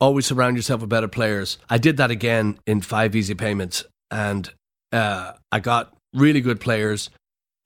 always 0.00 0.26
surround 0.26 0.56
yourself 0.56 0.80
with 0.80 0.90
better 0.90 1.08
players. 1.08 1.58
I 1.68 1.78
did 1.78 1.96
that 1.96 2.10
again 2.10 2.58
in 2.66 2.82
five 2.82 3.16
easy 3.16 3.34
payments, 3.34 3.84
and 4.10 4.52
uh, 4.92 5.32
I 5.50 5.60
got 5.60 5.94
really 6.14 6.40
good 6.40 6.60
players. 6.60 7.10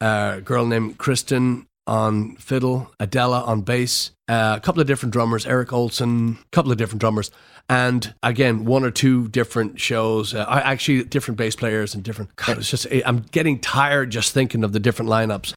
Uh, 0.00 0.34
a 0.36 0.40
girl 0.40 0.66
named 0.66 0.98
Kristen 0.98 1.66
on 1.86 2.36
fiddle, 2.36 2.90
Adela 2.98 3.42
on 3.42 3.62
bass, 3.62 4.10
uh, 4.28 4.54
a 4.56 4.60
couple 4.60 4.80
of 4.80 4.86
different 4.86 5.12
drummers, 5.12 5.46
Eric 5.46 5.72
Olson, 5.72 6.38
a 6.40 6.48
couple 6.50 6.72
of 6.72 6.78
different 6.78 7.00
drummers, 7.00 7.30
and 7.68 8.14
again 8.22 8.64
one 8.64 8.84
or 8.84 8.90
two 8.90 9.28
different 9.28 9.80
shows. 9.80 10.34
Uh, 10.34 10.44
actually, 10.48 11.04
different 11.04 11.38
bass 11.38 11.56
players 11.56 11.94
and 11.94 12.02
different. 12.02 12.34
God, 12.36 12.58
it's 12.58 12.70
just 12.70 12.86
I'm 13.04 13.20
getting 13.30 13.60
tired 13.60 14.10
just 14.10 14.34
thinking 14.34 14.64
of 14.64 14.72
the 14.72 14.80
different 14.80 15.10
lineups. 15.10 15.54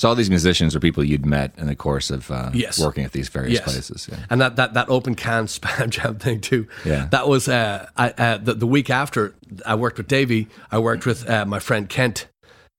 So 0.00 0.08
all 0.08 0.14
these 0.14 0.30
musicians 0.30 0.74
are 0.74 0.80
people 0.80 1.04
you'd 1.04 1.26
met 1.26 1.52
in 1.58 1.66
the 1.66 1.76
course 1.76 2.10
of 2.10 2.30
uh, 2.30 2.50
yes. 2.54 2.80
working 2.80 3.04
at 3.04 3.12
these 3.12 3.28
various 3.28 3.56
yes. 3.56 3.64
places, 3.64 4.08
yeah. 4.10 4.24
and 4.30 4.40
that, 4.40 4.56
that 4.56 4.72
that 4.72 4.88
open 4.88 5.14
can 5.14 5.44
spam 5.46 5.90
jam 5.90 6.18
thing 6.18 6.40
too. 6.40 6.66
Yeah, 6.86 7.08
that 7.10 7.28
was 7.28 7.48
uh, 7.48 7.86
I, 7.98 8.08
uh, 8.12 8.38
the, 8.38 8.54
the 8.54 8.66
week 8.66 8.88
after 8.88 9.34
I 9.66 9.74
worked 9.74 9.98
with 9.98 10.08
Davey. 10.08 10.48
I 10.70 10.78
worked 10.78 11.04
with 11.04 11.28
uh, 11.28 11.44
my 11.44 11.58
friend 11.58 11.86
Kent 11.86 12.28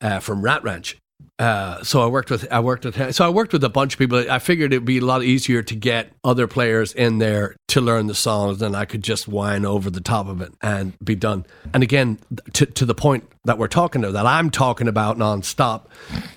uh, 0.01 0.19
from 0.19 0.41
Rat 0.41 0.63
Ranch. 0.63 0.97
Uh, 1.41 1.83
so 1.83 2.03
I 2.03 2.05
worked 2.05 2.29
with 2.29 2.47
I 2.51 2.59
worked 2.59 2.85
with 2.85 3.15
so 3.15 3.25
I 3.25 3.29
worked 3.29 3.51
with 3.51 3.63
a 3.63 3.69
bunch 3.69 3.93
of 3.93 3.99
people. 3.99 4.23
I 4.29 4.37
figured 4.37 4.73
it'd 4.73 4.85
be 4.85 4.99
a 4.99 5.05
lot 5.05 5.23
easier 5.23 5.63
to 5.63 5.75
get 5.75 6.11
other 6.23 6.45
players 6.45 6.93
in 6.93 7.17
there 7.17 7.55
to 7.69 7.81
learn 7.81 8.05
the 8.05 8.13
songs 8.13 8.59
than 8.59 8.75
I 8.75 8.85
could 8.85 9.01
just 9.01 9.27
whine 9.27 9.65
over 9.65 9.89
the 9.89 10.01
top 10.01 10.27
of 10.27 10.41
it 10.41 10.53
and 10.61 10.93
be 11.03 11.15
done. 11.15 11.47
And 11.73 11.81
again, 11.81 12.19
to 12.53 12.67
to 12.67 12.85
the 12.85 12.93
point 12.93 13.23
that 13.45 13.57
we're 13.57 13.69
talking 13.69 14.03
to, 14.03 14.11
that 14.11 14.27
I'm 14.27 14.51
talking 14.51 14.87
about 14.87 15.17
nonstop, 15.17 15.87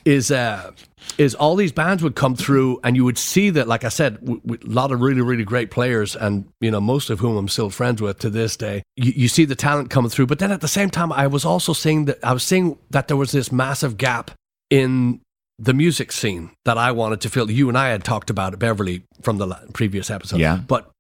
is 0.07 0.31
uh, 0.31 0.71
is 1.19 1.35
all 1.35 1.55
these 1.55 1.73
bands 1.73 2.03
would 2.03 2.15
come 2.15 2.35
through 2.35 2.81
and 2.83 2.97
you 2.97 3.05
would 3.05 3.19
see 3.19 3.51
that, 3.51 3.69
like 3.69 3.85
I 3.85 3.91
said, 3.91 4.27
a 4.27 4.57
lot 4.67 4.91
of 4.91 5.03
really 5.03 5.21
really 5.21 5.45
great 5.45 5.71
players, 5.71 6.17
and 6.17 6.47
you 6.63 6.71
know 6.71 6.81
most 6.81 7.11
of 7.11 7.21
whom 7.21 7.37
I'm 7.37 7.49
still 7.49 7.69
friends 7.69 8.01
with 8.01 8.21
to 8.21 8.31
this 8.31 8.57
day. 8.57 8.83
You, 8.97 9.13
you 9.15 9.29
see 9.29 9.45
the 9.45 9.55
talent 9.55 9.91
coming 9.91 10.09
through, 10.09 10.29
but 10.29 10.39
then 10.39 10.51
at 10.51 10.63
the 10.63 10.69
same 10.69 10.89
time, 10.89 11.13
I 11.13 11.27
was 11.27 11.45
also 11.45 11.75
seeing 11.75 12.07
that 12.07 12.25
I 12.25 12.33
was 12.33 12.43
seeing 12.43 12.79
that 12.89 13.09
there 13.09 13.19
was 13.19 13.33
this 13.33 13.53
massive 13.53 13.99
gap 13.99 14.31
in 14.75 15.21
the 15.57 15.73
music 15.73 16.11
scene 16.11 16.51
that 16.65 16.77
I 16.77 16.91
wanted 16.91 17.21
to 17.21 17.31
fill. 17.31 17.49
You 17.49 17.69
and 17.69 17.79
I 17.79 17.91
had 17.91 18.03
talked 18.03 18.29
about 18.29 18.55
it, 18.55 18.59
Beverly, 18.59 19.05
from 19.23 19.39
the 19.39 19.47
previous 19.73 20.11
episode. 20.11 20.41
Yeah. 20.41 20.57
But 20.57 20.91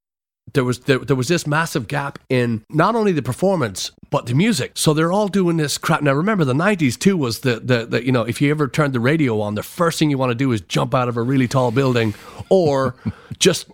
there 0.53 0.63
was 0.63 0.79
there, 0.81 1.01
there 1.01 1.17
was 1.17 1.27
this 1.27 1.45
massive 1.45 1.89
gap 1.89 2.21
in 2.29 2.63
not 2.71 2.95
only 2.95 3.11
the 3.11 3.23
performance 3.23 3.91
but 4.11 4.27
the 4.27 4.35
music. 4.35 4.73
So 4.77 4.95
they're 4.95 5.11
all 5.11 5.27
doing 5.27 5.57
this 5.57 5.77
crap. 5.77 6.03
Now 6.03 6.13
remember 6.13 6.45
the 6.45 6.55
'90s 6.55 6.97
too 6.97 7.17
was 7.17 7.41
the 7.41 7.59
the, 7.59 7.87
the 7.87 8.07
you 8.07 8.13
know 8.13 8.23
if 8.23 8.41
you 8.41 8.49
ever 8.51 8.69
turned 8.69 8.93
the 8.93 9.01
radio 9.01 9.41
on, 9.41 9.57
the 9.57 9.65
first 9.65 9.99
thing 9.99 10.09
you 10.09 10.19
want 10.19 10.31
to 10.31 10.37
do 10.37 10.53
is 10.53 10.61
jump 10.61 10.95
out 10.95 11.09
of 11.09 11.17
a 11.17 11.23
really 11.23 11.49
tall 11.49 11.73
building 11.73 12.15
or 12.49 12.95
just 13.41 13.67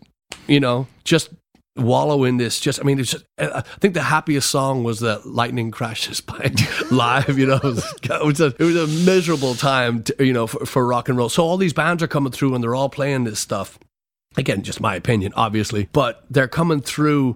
you 0.46 0.60
know 0.60 0.86
just 1.04 1.28
wallow 1.76 2.24
in 2.24 2.36
this 2.36 2.58
just 2.58 2.80
i 2.80 2.82
mean 2.82 2.98
it's 2.98 3.12
just, 3.12 3.24
uh, 3.38 3.44
uh, 3.44 3.62
i 3.64 3.78
think 3.78 3.94
the 3.94 4.02
happiest 4.02 4.50
song 4.50 4.82
was 4.82 4.98
the 4.98 5.20
lightning 5.24 5.70
crashes 5.70 6.20
by 6.20 6.52
live 6.90 7.38
you 7.38 7.46
know? 7.46 7.56
It 7.56 7.62
was, 7.62 7.94
it 8.02 8.24
was, 8.24 8.40
a, 8.40 8.46
it 8.46 8.60
was 8.60 8.76
a 8.76 8.86
miserable 9.04 9.54
time 9.54 10.02
to, 10.04 10.24
you 10.24 10.32
know 10.32 10.46
for, 10.46 10.66
for 10.66 10.86
rock 10.86 11.08
and 11.08 11.16
roll. 11.16 11.28
So 11.28 11.44
all 11.44 11.56
these 11.56 11.72
bands 11.72 12.02
are 12.02 12.08
coming 12.08 12.32
through 12.32 12.54
and 12.54 12.62
they're 12.62 12.74
all 12.74 12.88
playing 12.88 13.24
this 13.24 13.40
stuff. 13.40 13.78
Again 14.36 14.62
just 14.62 14.80
my 14.80 14.94
opinion 14.94 15.32
obviously 15.36 15.88
but 15.92 16.24
they're 16.28 16.48
coming 16.48 16.80
through 16.80 17.34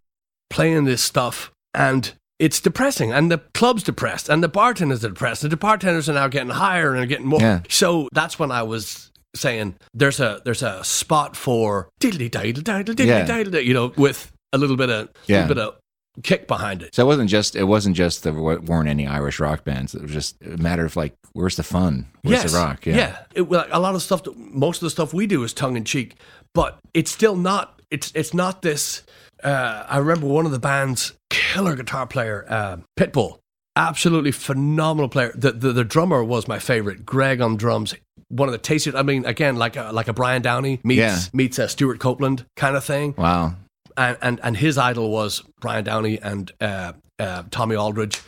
playing 0.51 0.85
this 0.85 1.03
stuff 1.03 1.53
and 1.73 2.13
it's 2.39 2.61
depressing 2.61 3.13
and 3.13 3.31
the 3.31 3.39
club's 3.55 3.83
depressed 3.83 4.29
and 4.29 4.43
the 4.43 4.49
bartenders 4.49 5.05
are 5.05 5.09
depressed. 5.09 5.45
And 5.45 5.53
the 5.53 5.57
bartenders 5.57 6.09
are 6.09 6.15
now 6.15 6.29
getting 6.29 6.51
higher 6.51 6.95
and 6.95 7.09
getting 7.09 7.27
more. 7.27 7.41
Yeah. 7.41 7.61
so 7.69 8.09
that's 8.13 8.39
when 8.39 8.51
i 8.51 8.63
was 8.63 9.11
saying 9.35 9.75
there's 9.93 10.21
a 10.21 10.41
there's 10.45 10.63
a 10.63 10.83
spot 10.85 11.37
for 11.37 11.89
diddly 12.01 12.31
diddle 12.31 12.63
diddle 12.63 12.95
diddly 12.95 13.07
Yeah. 13.07 13.25
diddle 13.27 13.61
you 13.61 13.75
know 13.75 13.93
with 13.97 14.31
a 14.53 14.59
little 14.59 14.77
bit 14.77 14.91
of 14.91 15.09
Yeah. 15.27 15.43
little 15.43 15.55
bit 15.57 15.65
of 15.65 15.75
kick 16.23 16.47
behind 16.47 16.81
it 16.83 16.95
So 16.95 17.03
it 17.03 17.07
wasn't 17.07 17.29
just 17.29 17.57
it 17.57 17.65
wasn't 17.65 17.97
just 17.97 18.23
there 18.23 18.33
weren't 18.33 18.89
any 18.89 19.07
Irish 19.07 19.41
rock 19.41 19.65
bands. 19.65 19.95
It 19.97 20.03
was 20.03 20.13
just 20.13 20.37
a 20.43 20.57
matter 20.59 20.85
of 20.85 20.95
like, 20.97 21.15
where's 21.33 21.57
the 21.57 21.65
fun? 21.65 22.07
Where's 22.23 22.43
yes. 22.45 22.53
the 22.53 22.59
rock? 22.59 22.87
Yeah. 22.87 23.19
It, 23.35 23.43
well, 23.49 23.67
a 23.73 23.81
lot 23.81 23.97
of 23.97 24.03
stuff. 24.03 24.23
that- 24.23 24.37
Most 24.39 24.77
of 24.77 24.87
the 24.87 24.91
stuff 24.91 25.13
we 25.13 25.27
do 25.27 25.43
is 25.43 25.53
tongue 25.53 25.77
in 25.77 25.83
cheek, 25.85 26.15
but 26.55 26.79
it's 26.95 27.11
still 27.11 27.35
not. 27.35 27.83
It's 27.91 28.13
it's 28.15 28.33
not 28.33 28.63
this. 28.63 29.03
Uh, 29.43 29.85
I 29.89 29.99
remember 29.99 30.27
one 30.29 30.47
of 30.47 30.53
the 30.53 30.61
band's 30.61 31.15
killer 31.31 31.75
guitar 31.75 32.07
player, 32.07 32.47
uh, 32.49 32.77
Pitbull, 32.97 33.39
absolutely 33.77 34.33
phenomenal 34.33 35.09
player. 35.09 35.33
The, 35.37 35.53
the 35.53 35.73
the 35.73 35.85
drummer 35.85 36.23
was 36.25 36.47
my 36.49 36.59
favorite, 36.59 37.05
Greg 37.07 37.41
on 37.41 37.57
drums. 37.57 37.95
One 38.29 38.49
of 38.49 38.53
the 38.53 38.59
tastiest. 38.59 38.97
I 38.97 39.03
mean, 39.03 39.25
again, 39.27 39.57
like 39.57 39.77
a, 39.77 39.91
like 39.93 40.09
a 40.09 40.13
Brian 40.13 40.43
Downey 40.43 40.81
meets 40.83 40.99
Yeah. 40.99 41.19
meets 41.33 41.59
a 41.59 41.69
Stewart 41.69 42.01
Copeland 42.01 42.47
kind 42.57 42.77
of 42.77 42.85
thing 42.85 43.15
Wow. 43.17 43.55
and 43.97 44.17
and, 44.23 44.41
and 44.43 44.57
his 44.57 44.79
idol 44.79 45.11
was 45.11 45.43
Brian 45.61 45.85
Downey 45.85 46.19
and 46.21 46.51
uh, 46.61 46.93
uh, 47.19 47.43
Tommy 47.51 47.77
Aldridge, 47.77 48.21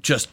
just 0.00 0.28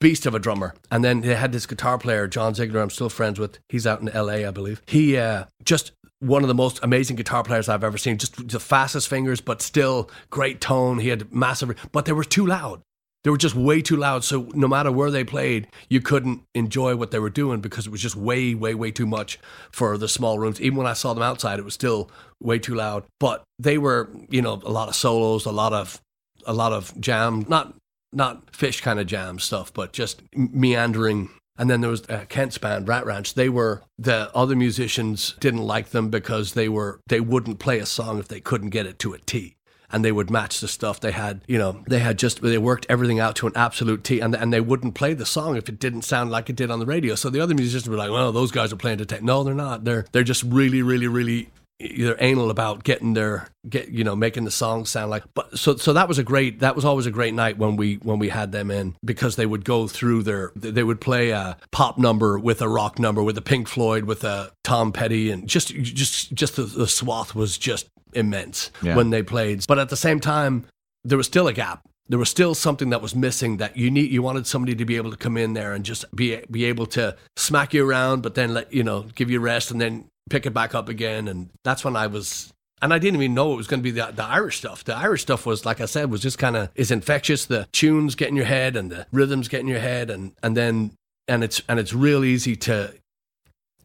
beast 0.00 0.26
of 0.26 0.34
a 0.34 0.38
drummer. 0.38 0.74
And 0.90 1.04
then 1.04 1.20
they 1.20 1.34
had 1.34 1.52
this 1.52 1.66
guitar 1.66 1.98
player, 1.98 2.26
John 2.26 2.54
Ziegler. 2.54 2.80
I'm 2.80 2.90
still 2.90 3.10
friends 3.10 3.38
with. 3.38 3.58
He's 3.68 3.86
out 3.86 4.00
in 4.00 4.08
L.A., 4.08 4.46
I 4.46 4.50
believe. 4.50 4.82
He 4.86 5.16
uh, 5.18 5.44
just 5.62 5.92
one 6.20 6.42
of 6.42 6.48
the 6.48 6.54
most 6.54 6.80
amazing 6.82 7.14
guitar 7.16 7.44
players 7.44 7.68
I've 7.68 7.84
ever 7.84 7.98
seen. 7.98 8.16
Just 8.18 8.48
the 8.48 8.58
fastest 8.58 9.06
fingers, 9.08 9.40
but 9.40 9.62
still 9.62 10.10
great 10.30 10.60
tone. 10.60 10.98
He 10.98 11.08
had 11.10 11.32
massive, 11.32 11.76
but 11.92 12.06
they 12.06 12.12
were 12.12 12.24
too 12.24 12.46
loud. 12.46 12.80
They 13.24 13.30
were 13.30 13.36
just 13.36 13.54
way 13.54 13.82
too 13.82 13.96
loud. 13.96 14.24
So 14.24 14.48
no 14.54 14.68
matter 14.68 14.92
where 14.92 15.10
they 15.10 15.24
played, 15.24 15.66
you 15.88 16.00
couldn't 16.00 16.42
enjoy 16.54 16.96
what 16.96 17.10
they 17.10 17.18
were 17.18 17.30
doing 17.30 17.60
because 17.60 17.86
it 17.86 17.90
was 17.90 18.00
just 18.00 18.16
way, 18.16 18.54
way, 18.54 18.74
way 18.74 18.90
too 18.90 19.06
much 19.06 19.38
for 19.72 19.98
the 19.98 20.08
small 20.08 20.38
rooms. 20.38 20.60
Even 20.60 20.78
when 20.78 20.86
I 20.86 20.92
saw 20.92 21.14
them 21.14 21.22
outside, 21.22 21.58
it 21.58 21.64
was 21.64 21.74
still 21.74 22.10
way 22.40 22.58
too 22.58 22.74
loud. 22.74 23.04
But 23.18 23.42
they 23.58 23.76
were, 23.76 24.08
you 24.30 24.40
know, 24.40 24.60
a 24.64 24.70
lot 24.70 24.88
of 24.88 24.94
solos, 24.94 25.46
a 25.46 25.50
lot 25.50 25.72
of, 25.72 26.00
a 26.46 26.52
lot 26.52 26.72
of 26.72 26.98
jam, 27.00 27.44
not 27.48 27.74
not 28.12 28.52
Phish 28.52 28.80
kind 28.80 28.98
of 28.98 29.06
jam 29.06 29.38
stuff, 29.38 29.72
but 29.72 29.92
just 29.92 30.22
meandering. 30.34 31.28
And 31.58 31.68
then 31.68 31.80
there 31.80 31.90
was 31.90 32.08
uh, 32.08 32.24
Kent's 32.28 32.56
band, 32.56 32.88
Rat 32.88 33.04
Ranch. 33.04 33.34
They 33.34 33.48
were 33.48 33.82
the 33.98 34.30
other 34.34 34.56
musicians 34.56 35.34
didn't 35.40 35.62
like 35.62 35.90
them 35.90 36.08
because 36.08 36.54
they 36.54 36.68
were 36.68 37.00
they 37.08 37.20
wouldn't 37.20 37.58
play 37.58 37.80
a 37.80 37.86
song 37.86 38.18
if 38.18 38.28
they 38.28 38.40
couldn't 38.40 38.70
get 38.70 38.86
it 38.86 38.98
to 39.00 39.12
a 39.12 39.18
T 39.18 39.56
and 39.90 40.04
they 40.04 40.12
would 40.12 40.30
match 40.30 40.60
the 40.60 40.68
stuff 40.68 41.00
they 41.00 41.12
had 41.12 41.40
you 41.46 41.58
know 41.58 41.82
they 41.86 41.98
had 41.98 42.18
just 42.18 42.42
they 42.42 42.58
worked 42.58 42.86
everything 42.88 43.20
out 43.20 43.36
to 43.36 43.46
an 43.46 43.52
absolute 43.56 44.04
t 44.04 44.20
and, 44.20 44.34
and 44.34 44.52
they 44.52 44.60
wouldn't 44.60 44.94
play 44.94 45.14
the 45.14 45.26
song 45.26 45.56
if 45.56 45.68
it 45.68 45.78
didn't 45.78 46.02
sound 46.02 46.30
like 46.30 46.50
it 46.50 46.56
did 46.56 46.70
on 46.70 46.78
the 46.78 46.86
radio. 46.86 47.14
So 47.14 47.30
the 47.30 47.40
other 47.40 47.54
musicians 47.54 47.88
were 47.88 47.96
like 47.96 48.10
well 48.10 48.32
those 48.32 48.50
guys 48.50 48.72
are 48.72 48.76
playing 48.76 48.98
to 48.98 49.06
take 49.06 49.22
no 49.22 49.44
they're 49.44 49.54
not. 49.54 49.84
They're 49.84 50.06
they're 50.12 50.22
just 50.22 50.42
really 50.42 50.82
really 50.82 51.06
really 51.06 51.50
either 51.80 52.16
anal 52.18 52.50
about 52.50 52.82
getting 52.82 53.14
their 53.14 53.48
get 53.68 53.88
you 53.88 54.02
know 54.02 54.16
making 54.16 54.44
the 54.44 54.50
song 54.50 54.84
sound 54.84 55.10
like 55.10 55.22
but 55.34 55.56
so 55.56 55.76
so 55.76 55.92
that 55.92 56.08
was 56.08 56.18
a 56.18 56.24
great 56.24 56.58
that 56.58 56.74
was 56.74 56.84
always 56.84 57.06
a 57.06 57.10
great 57.10 57.34
night 57.34 57.56
when 57.56 57.76
we 57.76 57.94
when 57.96 58.18
we 58.18 58.28
had 58.28 58.50
them 58.50 58.70
in 58.70 58.96
because 59.04 59.36
they 59.36 59.46
would 59.46 59.64
go 59.64 59.86
through 59.86 60.22
their 60.24 60.50
they 60.56 60.82
would 60.82 61.00
play 61.00 61.30
a 61.30 61.56
pop 61.70 61.96
number 61.96 62.36
with 62.38 62.60
a 62.62 62.68
rock 62.68 62.98
number 62.98 63.22
with 63.22 63.38
a 63.38 63.42
Pink 63.42 63.68
Floyd 63.68 64.04
with 64.04 64.24
a 64.24 64.50
Tom 64.64 64.90
Petty 64.90 65.30
and 65.30 65.48
just 65.48 65.68
just 65.68 66.32
just 66.32 66.56
the, 66.56 66.62
the 66.64 66.88
swath 66.88 67.34
was 67.34 67.56
just 67.56 67.88
immense 68.18 68.70
Yeah. 68.82 68.96
when 68.96 69.10
they 69.10 69.22
played 69.22 69.64
but 69.66 69.78
at 69.78 69.88
the 69.88 69.96
same 69.96 70.20
time 70.20 70.64
there 71.04 71.16
was 71.18 71.26
still 71.26 71.48
a 71.48 71.52
gap 71.52 71.80
there 72.10 72.18
was 72.18 72.30
still 72.30 72.54
something 72.54 72.90
that 72.90 73.02
was 73.02 73.14
missing 73.14 73.58
that 73.58 73.76
you 73.76 73.90
need 73.90 74.10
you 74.10 74.22
wanted 74.22 74.46
somebody 74.46 74.74
to 74.74 74.84
be 74.84 74.96
able 74.96 75.10
to 75.10 75.16
come 75.16 75.36
in 75.36 75.52
there 75.54 75.72
and 75.74 75.84
just 75.84 76.04
be 76.14 76.40
be 76.50 76.64
able 76.64 76.86
to 76.86 77.16
smack 77.36 77.72
you 77.74 77.88
around 77.88 78.22
but 78.22 78.34
then 78.34 78.52
let 78.54 78.72
you 78.72 78.82
know 78.82 79.02
give 79.14 79.30
you 79.30 79.40
rest 79.40 79.70
and 79.70 79.80
then 79.80 80.04
pick 80.30 80.44
it 80.46 80.52
back 80.52 80.74
up 80.74 80.88
again 80.88 81.28
and 81.28 81.48
that's 81.64 81.84
when 81.84 81.96
I 81.96 82.06
was 82.06 82.52
and 82.80 82.94
I 82.94 82.98
didn't 82.98 83.20
even 83.20 83.34
know 83.34 83.52
it 83.54 83.56
was 83.56 83.66
going 83.66 83.80
to 83.80 83.82
be 83.82 83.90
the, 83.90 84.12
the 84.14 84.24
Irish 84.24 84.58
stuff. 84.58 84.84
The 84.84 84.94
Irish 84.94 85.22
stuff 85.22 85.44
was, 85.46 85.66
like 85.66 85.80
I 85.80 85.86
said, 85.86 86.12
was 86.12 86.20
just 86.20 86.38
kind 86.38 86.54
of 86.56 86.68
is 86.76 86.92
infectious. 86.92 87.44
The 87.46 87.66
tunes 87.72 88.14
get 88.14 88.28
in 88.28 88.36
your 88.36 88.44
head, 88.44 88.76
and 88.76 88.88
the 88.88 89.04
rhythms 89.10 89.48
get 89.48 89.58
in 89.62 89.66
your 89.66 89.80
head, 89.80 90.10
and 90.10 90.30
and 90.44 90.56
then 90.56 90.92
and 91.26 91.42
it's 91.42 91.60
and 91.68 91.80
it's 91.80 91.92
real 91.92 92.22
easy 92.24 92.54
to 92.54 92.94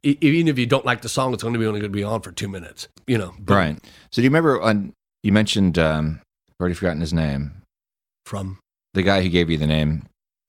even 0.04 0.48
if 0.48 0.60
you 0.60 0.66
don't 0.66 0.86
like 0.86 1.02
the 1.02 1.10
song, 1.10 1.34
it's 1.34 1.44
only 1.44 1.60
be 1.60 1.66
only 1.66 1.80
going 1.80 1.92
to 1.92 1.96
be 1.96 2.04
on 2.04 2.22
for 2.22 2.32
two 2.32 2.48
minutes. 2.48 2.88
You 3.08 3.18
know, 3.18 3.34
but 3.40 3.54
Right. 3.56 3.78
So 4.12 4.22
do 4.22 4.24
you 4.24 4.30
remember 4.30 4.62
on 4.62 4.94
you 5.24 5.32
mentioned 5.32 5.78
um 5.80 6.20
I've 6.50 6.56
already 6.60 6.76
forgotten 6.76 7.02
his 7.02 7.14
name. 7.14 7.52
From 8.26 8.60
The 8.94 9.04
guy 9.04 9.22
who 9.22 9.30
gave 9.30 9.50
you 9.50 9.58
the 9.58 9.68
name, 9.68 10.04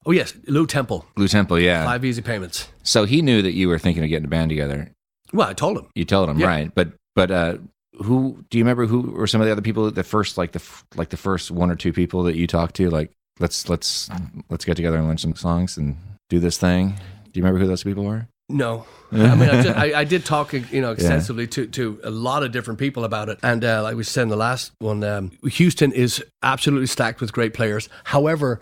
oh 0.05 0.11
yes, 0.11 0.33
Lou 0.47 0.65
Temple, 0.65 1.05
Lou 1.17 1.27
Temple, 1.27 1.59
yeah. 1.59 1.83
Five 1.85 2.05
Easy 2.05 2.21
Payments. 2.21 2.69
So 2.83 3.05
he 3.05 3.21
knew 3.21 3.41
that 3.41 3.53
you 3.53 3.67
were 3.67 3.79
thinking 3.79 4.03
of 4.03 4.09
getting 4.09 4.25
a 4.25 4.29
band 4.29 4.49
together. 4.49 4.91
Well, 5.33 5.47
I 5.49 5.53
told 5.53 5.77
him. 5.77 5.87
You 5.95 6.05
told 6.05 6.29
him, 6.29 6.39
Yeah. 6.39 6.47
right? 6.47 6.73
But 6.73 6.93
but 7.15 7.31
uh 7.31 7.57
who 8.03 8.43
do 8.49 8.57
you 8.57 8.63
remember 8.63 8.85
who 8.85 9.01
were 9.11 9.27
some 9.27 9.39
of 9.41 9.47
the 9.47 9.51
other 9.51 9.61
people 9.61 9.89
the 9.89 10.03
first 10.03 10.37
like 10.37 10.51
the 10.51 10.61
like 10.95 11.09
the 11.09 11.17
first 11.17 11.49
one 11.49 11.71
or 11.71 11.75
two 11.75 11.93
people 11.93 12.23
that 12.23 12.35
you 12.35 12.45
talked 12.45 12.75
to 12.75 12.89
like 12.89 13.09
let's 13.39 13.69
let's 13.69 14.09
let's 14.49 14.65
get 14.65 14.75
together 14.75 14.97
and 14.97 15.07
learn 15.07 15.17
some 15.17 15.33
songs 15.35 15.77
and 15.77 15.95
do 16.29 16.39
this 16.39 16.57
thing. 16.57 16.89
Do 16.89 17.39
you 17.39 17.43
remember 17.43 17.59
who 17.59 17.67
those 17.67 17.83
people 17.83 18.03
were? 18.03 18.27
No, 18.47 18.85
I 19.11 19.35
mean, 19.35 19.49
I, 19.49 19.61
just, 19.63 19.77
I, 19.77 19.99
I 20.01 20.03
did 20.03 20.23
talk, 20.23 20.53
you 20.53 20.81
know, 20.81 20.91
extensively 20.91 21.47
to, 21.47 21.65
to 21.65 21.99
a 22.03 22.11
lot 22.11 22.43
of 22.43 22.51
different 22.51 22.79
people 22.79 23.03
about 23.03 23.27
it, 23.29 23.39
and 23.41 23.63
uh, 23.65 23.81
like 23.81 23.95
we 23.95 24.03
said 24.03 24.23
in 24.23 24.29
the 24.29 24.35
last 24.35 24.71
one, 24.79 25.03
um, 25.03 25.31
Houston 25.43 25.91
is 25.91 26.23
absolutely 26.43 26.85
stacked 26.85 27.21
with 27.21 27.33
great 27.33 27.55
players. 27.55 27.89
However, 28.03 28.59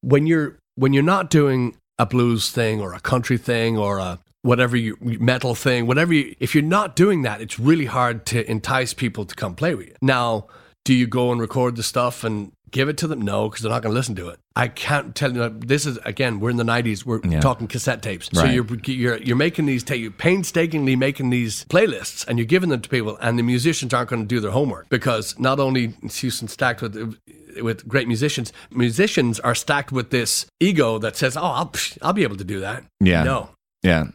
when 0.00 0.26
you're 0.26 0.56
when 0.76 0.94
you're 0.94 1.02
not 1.02 1.28
doing 1.28 1.76
a 1.98 2.06
blues 2.06 2.50
thing 2.50 2.80
or 2.80 2.94
a 2.94 3.00
country 3.00 3.36
thing 3.36 3.76
or 3.76 3.98
a 3.98 4.18
whatever 4.42 4.76
you 4.76 4.96
metal 5.00 5.54
thing, 5.54 5.86
whatever 5.86 6.14
you, 6.14 6.34
if 6.38 6.54
you're 6.54 6.64
not 6.64 6.96
doing 6.96 7.22
that, 7.22 7.40
it's 7.40 7.58
really 7.58 7.86
hard 7.86 8.24
to 8.26 8.48
entice 8.50 8.94
people 8.94 9.24
to 9.24 9.34
come 9.34 9.54
play 9.54 9.74
with 9.74 9.88
you. 9.88 9.94
Now, 10.00 10.46
do 10.84 10.94
you 10.94 11.06
go 11.06 11.32
and 11.32 11.40
record 11.40 11.76
the 11.76 11.82
stuff 11.82 12.24
and 12.24 12.52
give 12.70 12.88
it 12.88 12.96
to 12.98 13.06
them? 13.06 13.22
No, 13.22 13.48
because 13.48 13.62
they're 13.62 13.70
not 13.72 13.82
going 13.82 13.92
to 13.92 13.98
listen 13.98 14.14
to 14.16 14.28
it. 14.28 14.38
I 14.56 14.68
can't 14.68 15.14
tell 15.14 15.32
you. 15.32 15.48
This 15.48 15.86
is 15.86 15.98
again, 16.04 16.40
we're 16.40 16.50
in 16.50 16.56
the 16.56 16.64
'90s. 16.64 17.04
We're 17.06 17.20
Yeah. 17.24 17.40
talking 17.40 17.66
cassette 17.68 18.02
tapes, 18.02 18.28
so 18.32 18.44
you're 18.44 18.66
you're 18.84 19.16
you're 19.18 19.36
making 19.36 19.66
these 19.66 19.82
ta- 19.84 19.94
you're 19.94 20.10
painstakingly 20.10 20.96
making 20.96 21.30
these 21.30 21.64
playlists 21.66 22.26
and 22.26 22.38
you're 22.38 22.46
giving 22.46 22.70
them 22.70 22.80
to 22.80 22.88
people, 22.88 23.16
and 23.20 23.38
the 23.38 23.42
musicians 23.42 23.94
aren't 23.94 24.10
going 24.10 24.22
to 24.22 24.28
do 24.28 24.40
their 24.40 24.50
homework 24.50 24.88
because 24.88 25.38
not 25.38 25.60
only 25.60 25.94
is 26.02 26.16
Houston 26.18 26.48
stacked 26.48 26.82
with 26.82 27.16
with 27.62 27.86
great 27.88 28.06
musicians, 28.08 28.52
musicians 28.70 29.40
are 29.40 29.54
stacked 29.54 29.90
with 29.92 30.10
this 30.10 30.46
ego 30.60 30.98
that 30.98 31.16
says, 31.16 31.36
"Oh, 31.36 31.42
I'll 31.42 31.72
I'll 32.02 32.12
be 32.12 32.22
able 32.22 32.36
to 32.36 32.44
do 32.44 32.60
that." 32.60 32.84
Yeah. 33.00 33.22
No. 33.24 33.50
Yeah. 33.82 34.06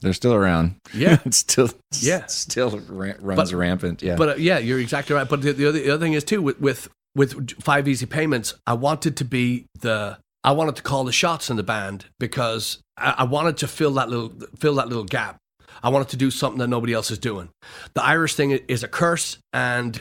They're 0.00 0.12
still 0.12 0.34
around. 0.34 0.76
Yeah. 0.94 1.18
it's 1.24 1.38
still 1.38 1.70
Yeah. 2.00 2.26
still 2.26 2.78
ra- 2.88 3.14
runs 3.20 3.50
But- 3.50 3.56
rampant. 3.58 4.00
Yeah. 4.02 4.14
But 4.16 4.28
uh, 4.28 4.34
yeah, 4.36 4.58
you're 4.58 4.78
exactly 4.78 5.14
right. 5.16 5.28
But 5.28 5.42
the, 5.42 5.52
the, 5.52 5.68
other, 5.68 5.78
the 5.80 5.90
other 5.90 6.04
thing 6.04 6.12
is 6.12 6.22
too 6.24 6.40
with, 6.40 6.60
with 6.60 6.88
with 7.14 7.60
five 7.60 7.88
easy 7.88 8.06
payments, 8.06 8.54
I 8.66 8.74
wanted 8.74 9.16
to 9.16 9.24
be 9.24 9.66
the 9.80 10.18
I 10.44 10.52
wanted 10.52 10.76
to 10.76 10.82
call 10.82 11.04
the 11.04 11.12
shots 11.12 11.50
in 11.50 11.56
the 11.56 11.62
band 11.62 12.06
because 12.18 12.78
I, 12.96 13.16
I 13.18 13.24
wanted 13.24 13.56
to 13.58 13.68
fill 13.68 13.92
that 13.94 14.08
little 14.08 14.32
fill 14.58 14.76
that 14.76 14.88
little 14.88 15.04
gap. 15.04 15.36
I 15.82 15.90
wanted 15.90 16.08
to 16.08 16.16
do 16.16 16.30
something 16.30 16.58
that 16.58 16.68
nobody 16.68 16.92
else 16.92 17.10
is 17.10 17.18
doing. 17.18 17.50
The 17.94 18.02
Irish 18.02 18.34
thing 18.34 18.50
is 18.50 18.82
a 18.82 18.88
curse, 18.88 19.38
and 19.52 20.00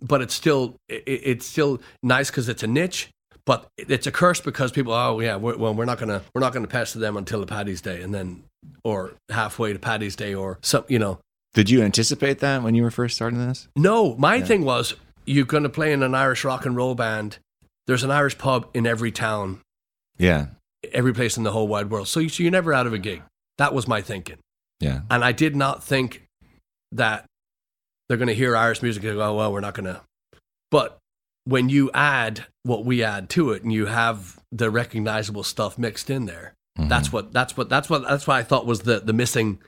but 0.00 0.22
it's 0.22 0.34
still 0.34 0.76
it, 0.88 1.04
it's 1.06 1.46
still 1.46 1.80
nice 2.02 2.30
because 2.30 2.48
it's 2.48 2.62
a 2.62 2.66
niche. 2.66 3.10
But 3.44 3.68
it's 3.78 4.08
a 4.08 4.10
curse 4.12 4.40
because 4.40 4.72
people, 4.72 4.92
oh 4.92 5.20
yeah, 5.20 5.36
we're, 5.36 5.56
well 5.56 5.72
we're 5.72 5.84
not 5.84 5.98
gonna 5.98 6.22
we're 6.34 6.40
not 6.40 6.52
gonna 6.52 6.66
pester 6.66 6.98
them 6.98 7.16
until 7.16 7.38
the 7.40 7.46
Paddy's 7.46 7.80
Day, 7.80 8.02
and 8.02 8.12
then 8.12 8.42
or 8.82 9.12
halfway 9.30 9.72
to 9.72 9.78
Paddy's 9.78 10.16
Day, 10.16 10.34
or 10.34 10.58
some 10.62 10.84
you 10.88 10.98
know. 10.98 11.20
Did 11.54 11.70
you 11.70 11.82
anticipate 11.82 12.40
that 12.40 12.62
when 12.62 12.74
you 12.74 12.82
were 12.82 12.90
first 12.90 13.14
starting 13.16 13.38
this? 13.38 13.68
No, 13.76 14.16
my 14.16 14.42
thing 14.42 14.64
was 14.64 14.94
you're 15.26 15.44
going 15.46 15.62
to 15.64 15.68
play 15.68 15.92
in 15.92 16.02
an 16.02 16.14
Irish 16.14 16.44
rock 16.44 16.64
and 16.66 16.76
roll 16.76 16.94
band. 16.94 17.38
There's 17.86 18.04
an 18.04 18.10
Irish 18.10 18.38
pub 18.38 18.68
in 18.74 18.86
every 18.86 19.12
town, 19.12 19.60
Yeah. 20.18 20.46
every 20.92 21.12
place 21.12 21.36
in 21.36 21.42
the 21.42 21.52
whole 21.52 21.68
wide 21.68 21.90
world. 21.90 22.08
So, 22.08 22.20
you, 22.20 22.28
so 22.28 22.42
you're 22.42 22.52
never 22.52 22.72
out 22.72 22.86
of 22.86 22.92
a 22.92 22.98
gig. 22.98 23.22
That 23.58 23.74
was 23.74 23.86
my 23.88 24.00
thinking. 24.00 24.38
Yeah. 24.80 25.00
And 25.10 25.24
I 25.24 25.32
did 25.32 25.54
not 25.56 25.82
think 25.84 26.22
that 26.92 27.24
they're 28.08 28.18
going 28.18 28.28
to 28.28 28.34
hear 28.34 28.56
Irish 28.56 28.82
music 28.82 29.02
and 29.04 29.14
go, 29.14 29.22
oh, 29.22 29.34
well, 29.34 29.52
we're 29.52 29.60
not 29.60 29.74
going 29.74 29.86
to. 29.86 30.00
But 30.70 30.98
when 31.44 31.68
you 31.68 31.90
add 31.94 32.46
what 32.64 32.84
we 32.84 33.02
add 33.02 33.28
to 33.30 33.50
it 33.52 33.62
and 33.62 33.72
you 33.72 33.86
have 33.86 34.38
the 34.52 34.70
recognizable 34.70 35.42
stuff 35.44 35.78
mixed 35.78 36.10
in 36.10 36.26
there, 36.26 36.54
Mhm. 36.78 36.88
that's 36.88 37.10
what, 37.12 37.32
that's 37.32 37.56
what, 37.56 37.68
that's 37.68 37.88
what, 37.88 38.02
that's 38.02 38.26
what 38.26 38.36
I 38.36 38.42
thought 38.42 38.66
was 38.66 38.80
the, 38.80 39.00
the 39.00 39.12
missing, 39.12 39.60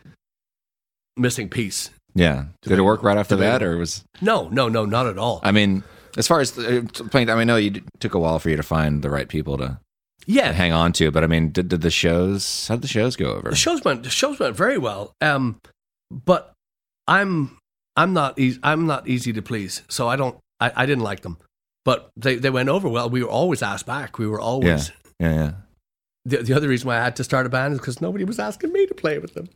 missing 1.16 1.48
piece. 1.48 1.90
Yeah. 2.14 2.46
Did 2.62 2.78
it 2.78 2.82
work 2.82 3.02
right 3.02 3.16
after 3.16 3.36
that, 3.36 3.62
or 3.62 3.76
was? 3.76 4.04
No, 4.20 4.48
no, 4.48 4.68
no, 4.68 4.84
not 4.84 5.06
at 5.06 5.18
all. 5.18 5.40
I 5.42 5.52
mean, 5.52 5.84
as 6.16 6.26
far 6.26 6.40
as 6.40 6.58
uh, 6.58 6.82
playing, 7.10 7.30
I 7.30 7.34
mean, 7.34 7.42
I 7.42 7.44
know 7.44 7.56
you 7.56 7.82
took 8.00 8.14
a 8.14 8.18
while 8.18 8.38
for 8.38 8.50
you 8.50 8.56
to 8.56 8.62
find 8.62 9.02
the 9.02 9.10
right 9.10 9.28
people 9.28 9.56
to 9.58 9.78
yeah. 10.26 10.52
hang 10.52 10.72
on 10.72 10.92
to, 10.94 11.10
but 11.10 11.24
I 11.24 11.26
mean, 11.26 11.50
did, 11.50 11.68
did 11.68 11.80
the 11.80 11.90
shows? 11.90 12.68
How 12.68 12.74
did 12.74 12.82
the 12.82 12.88
shows 12.88 13.16
go 13.16 13.32
over? 13.32 13.50
The 13.50 13.56
shows 13.56 13.84
went 13.84 14.02
the 14.02 14.10
shows 14.10 14.38
went 14.38 14.56
very 14.56 14.78
well. 14.78 15.12
Um, 15.20 15.60
but 16.10 16.52
I'm 17.06 17.56
I'm 17.96 18.12
not 18.12 18.38
easy, 18.38 18.58
I'm 18.62 18.86
not 18.86 19.08
easy 19.08 19.32
to 19.32 19.42
please, 19.42 19.82
so 19.88 20.08
I 20.08 20.16
don't 20.16 20.38
I, 20.60 20.72
I 20.74 20.86
didn't 20.86 21.04
like 21.04 21.20
them. 21.20 21.38
But 21.84 22.10
they, 22.16 22.34
they 22.34 22.50
went 22.50 22.68
over 22.68 22.88
well. 22.88 23.08
We 23.08 23.22
were 23.22 23.30
always 23.30 23.62
asked 23.62 23.86
back. 23.86 24.18
We 24.18 24.26
were 24.26 24.40
always 24.40 24.92
Yeah, 25.18 25.34
yeah. 25.34 25.52
The, 26.24 26.38
the 26.38 26.54
other 26.54 26.68
reason 26.68 26.86
why 26.88 26.98
I 26.98 27.04
had 27.04 27.16
to 27.16 27.24
start 27.24 27.46
a 27.46 27.48
band 27.48 27.74
is 27.74 27.78
because 27.80 28.00
nobody 28.00 28.24
was 28.24 28.38
asking 28.38 28.72
me 28.72 28.86
to 28.86 28.94
play 28.94 29.18
with 29.18 29.34
them. 29.34 29.48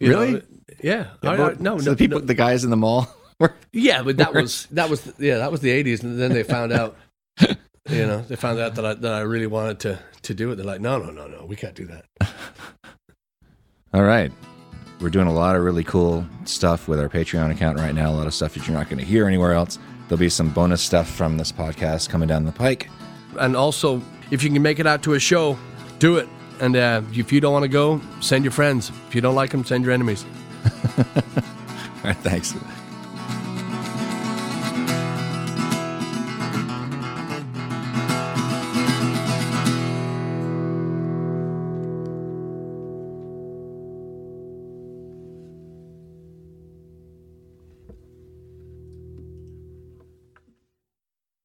You 0.00 0.10
Really? 0.10 0.32
know? 0.32 0.40
Yeah. 0.82 1.06
Yeah, 1.22 1.30
I- 1.30 1.34
I- 1.50 1.54
no, 1.58 1.78
so 1.78 1.84
no, 1.86 1.90
the 1.92 1.96
people, 1.96 2.20
no. 2.20 2.26
the 2.26 2.34
guys 2.34 2.64
in 2.64 2.70
the 2.70 2.76
mall. 2.76 3.08
were 3.40 3.54
Yeah, 3.72 4.02
but 4.02 4.16
that 4.18 4.32
was 4.34 4.66
that 4.72 4.88
was 4.90 5.12
yeah 5.18 5.38
that 5.38 5.50
was 5.52 5.60
the 5.60 5.70
eighties, 5.70 6.02
and 6.02 6.18
then 6.20 6.32
they 6.32 6.42
found 6.42 6.72
out. 6.72 6.96
You 7.90 8.06
know, 8.06 8.20
they 8.20 8.36
found 8.36 8.60
out 8.60 8.74
that 8.74 8.84
I 8.84 8.92
that 8.92 9.14
I 9.14 9.20
really 9.20 9.46
wanted 9.46 9.80
to 9.80 9.98
to 10.24 10.34
do 10.34 10.50
it. 10.50 10.56
They're 10.56 10.66
like, 10.66 10.82
no, 10.82 10.98
no, 10.98 11.08
no, 11.10 11.26
no, 11.26 11.46
we 11.46 11.56
can't 11.56 11.74
do 11.74 11.86
that. 11.86 12.04
All 13.94 14.02
right. 14.02 14.30
We're 15.00 15.08
doing 15.08 15.26
a 15.26 15.32
lot 15.32 15.56
of 15.56 15.62
really 15.62 15.84
cool 15.84 16.26
stuff 16.44 16.86
with 16.88 17.00
our 17.00 17.08
Patreon 17.08 17.50
account 17.50 17.78
right 17.78 17.94
now. 17.94 18.10
A 18.10 18.12
lot 18.12 18.26
of 18.26 18.34
stuff 18.34 18.52
that 18.54 18.66
you're 18.66 18.76
not 18.76 18.90
going 18.90 18.98
to 18.98 19.04
hear 19.06 19.26
anywhere 19.26 19.52
else. 19.54 19.78
There'll 20.08 20.18
be 20.18 20.28
some 20.28 20.50
bonus 20.50 20.82
stuff 20.82 21.08
from 21.08 21.38
this 21.38 21.50
podcast 21.50 22.10
coming 22.10 22.28
down 22.28 22.44
the 22.44 22.52
pike. 22.52 22.90
and 23.38 23.56
also 23.56 24.02
if 24.30 24.42
you 24.42 24.50
can 24.50 24.60
make 24.60 24.78
it 24.80 24.86
out 24.86 25.02
to 25.04 25.14
a 25.14 25.18
show 25.18 25.56
do 25.98 26.16
it. 26.16 26.28
And 26.60 26.74
uh, 26.76 27.02
if 27.12 27.32
you 27.32 27.40
don't 27.40 27.52
want 27.52 27.64
to 27.64 27.68
go 27.68 28.00
send 28.20 28.44
your 28.44 28.52
friends. 28.52 28.90
If 29.08 29.14
you 29.14 29.20
don't 29.20 29.34
like 29.34 29.50
them 29.50 29.64
send 29.64 29.84
your 29.84 29.92
enemies. 29.92 30.24
All 30.98 31.04
right, 32.04 32.16
thanks. 32.16 32.54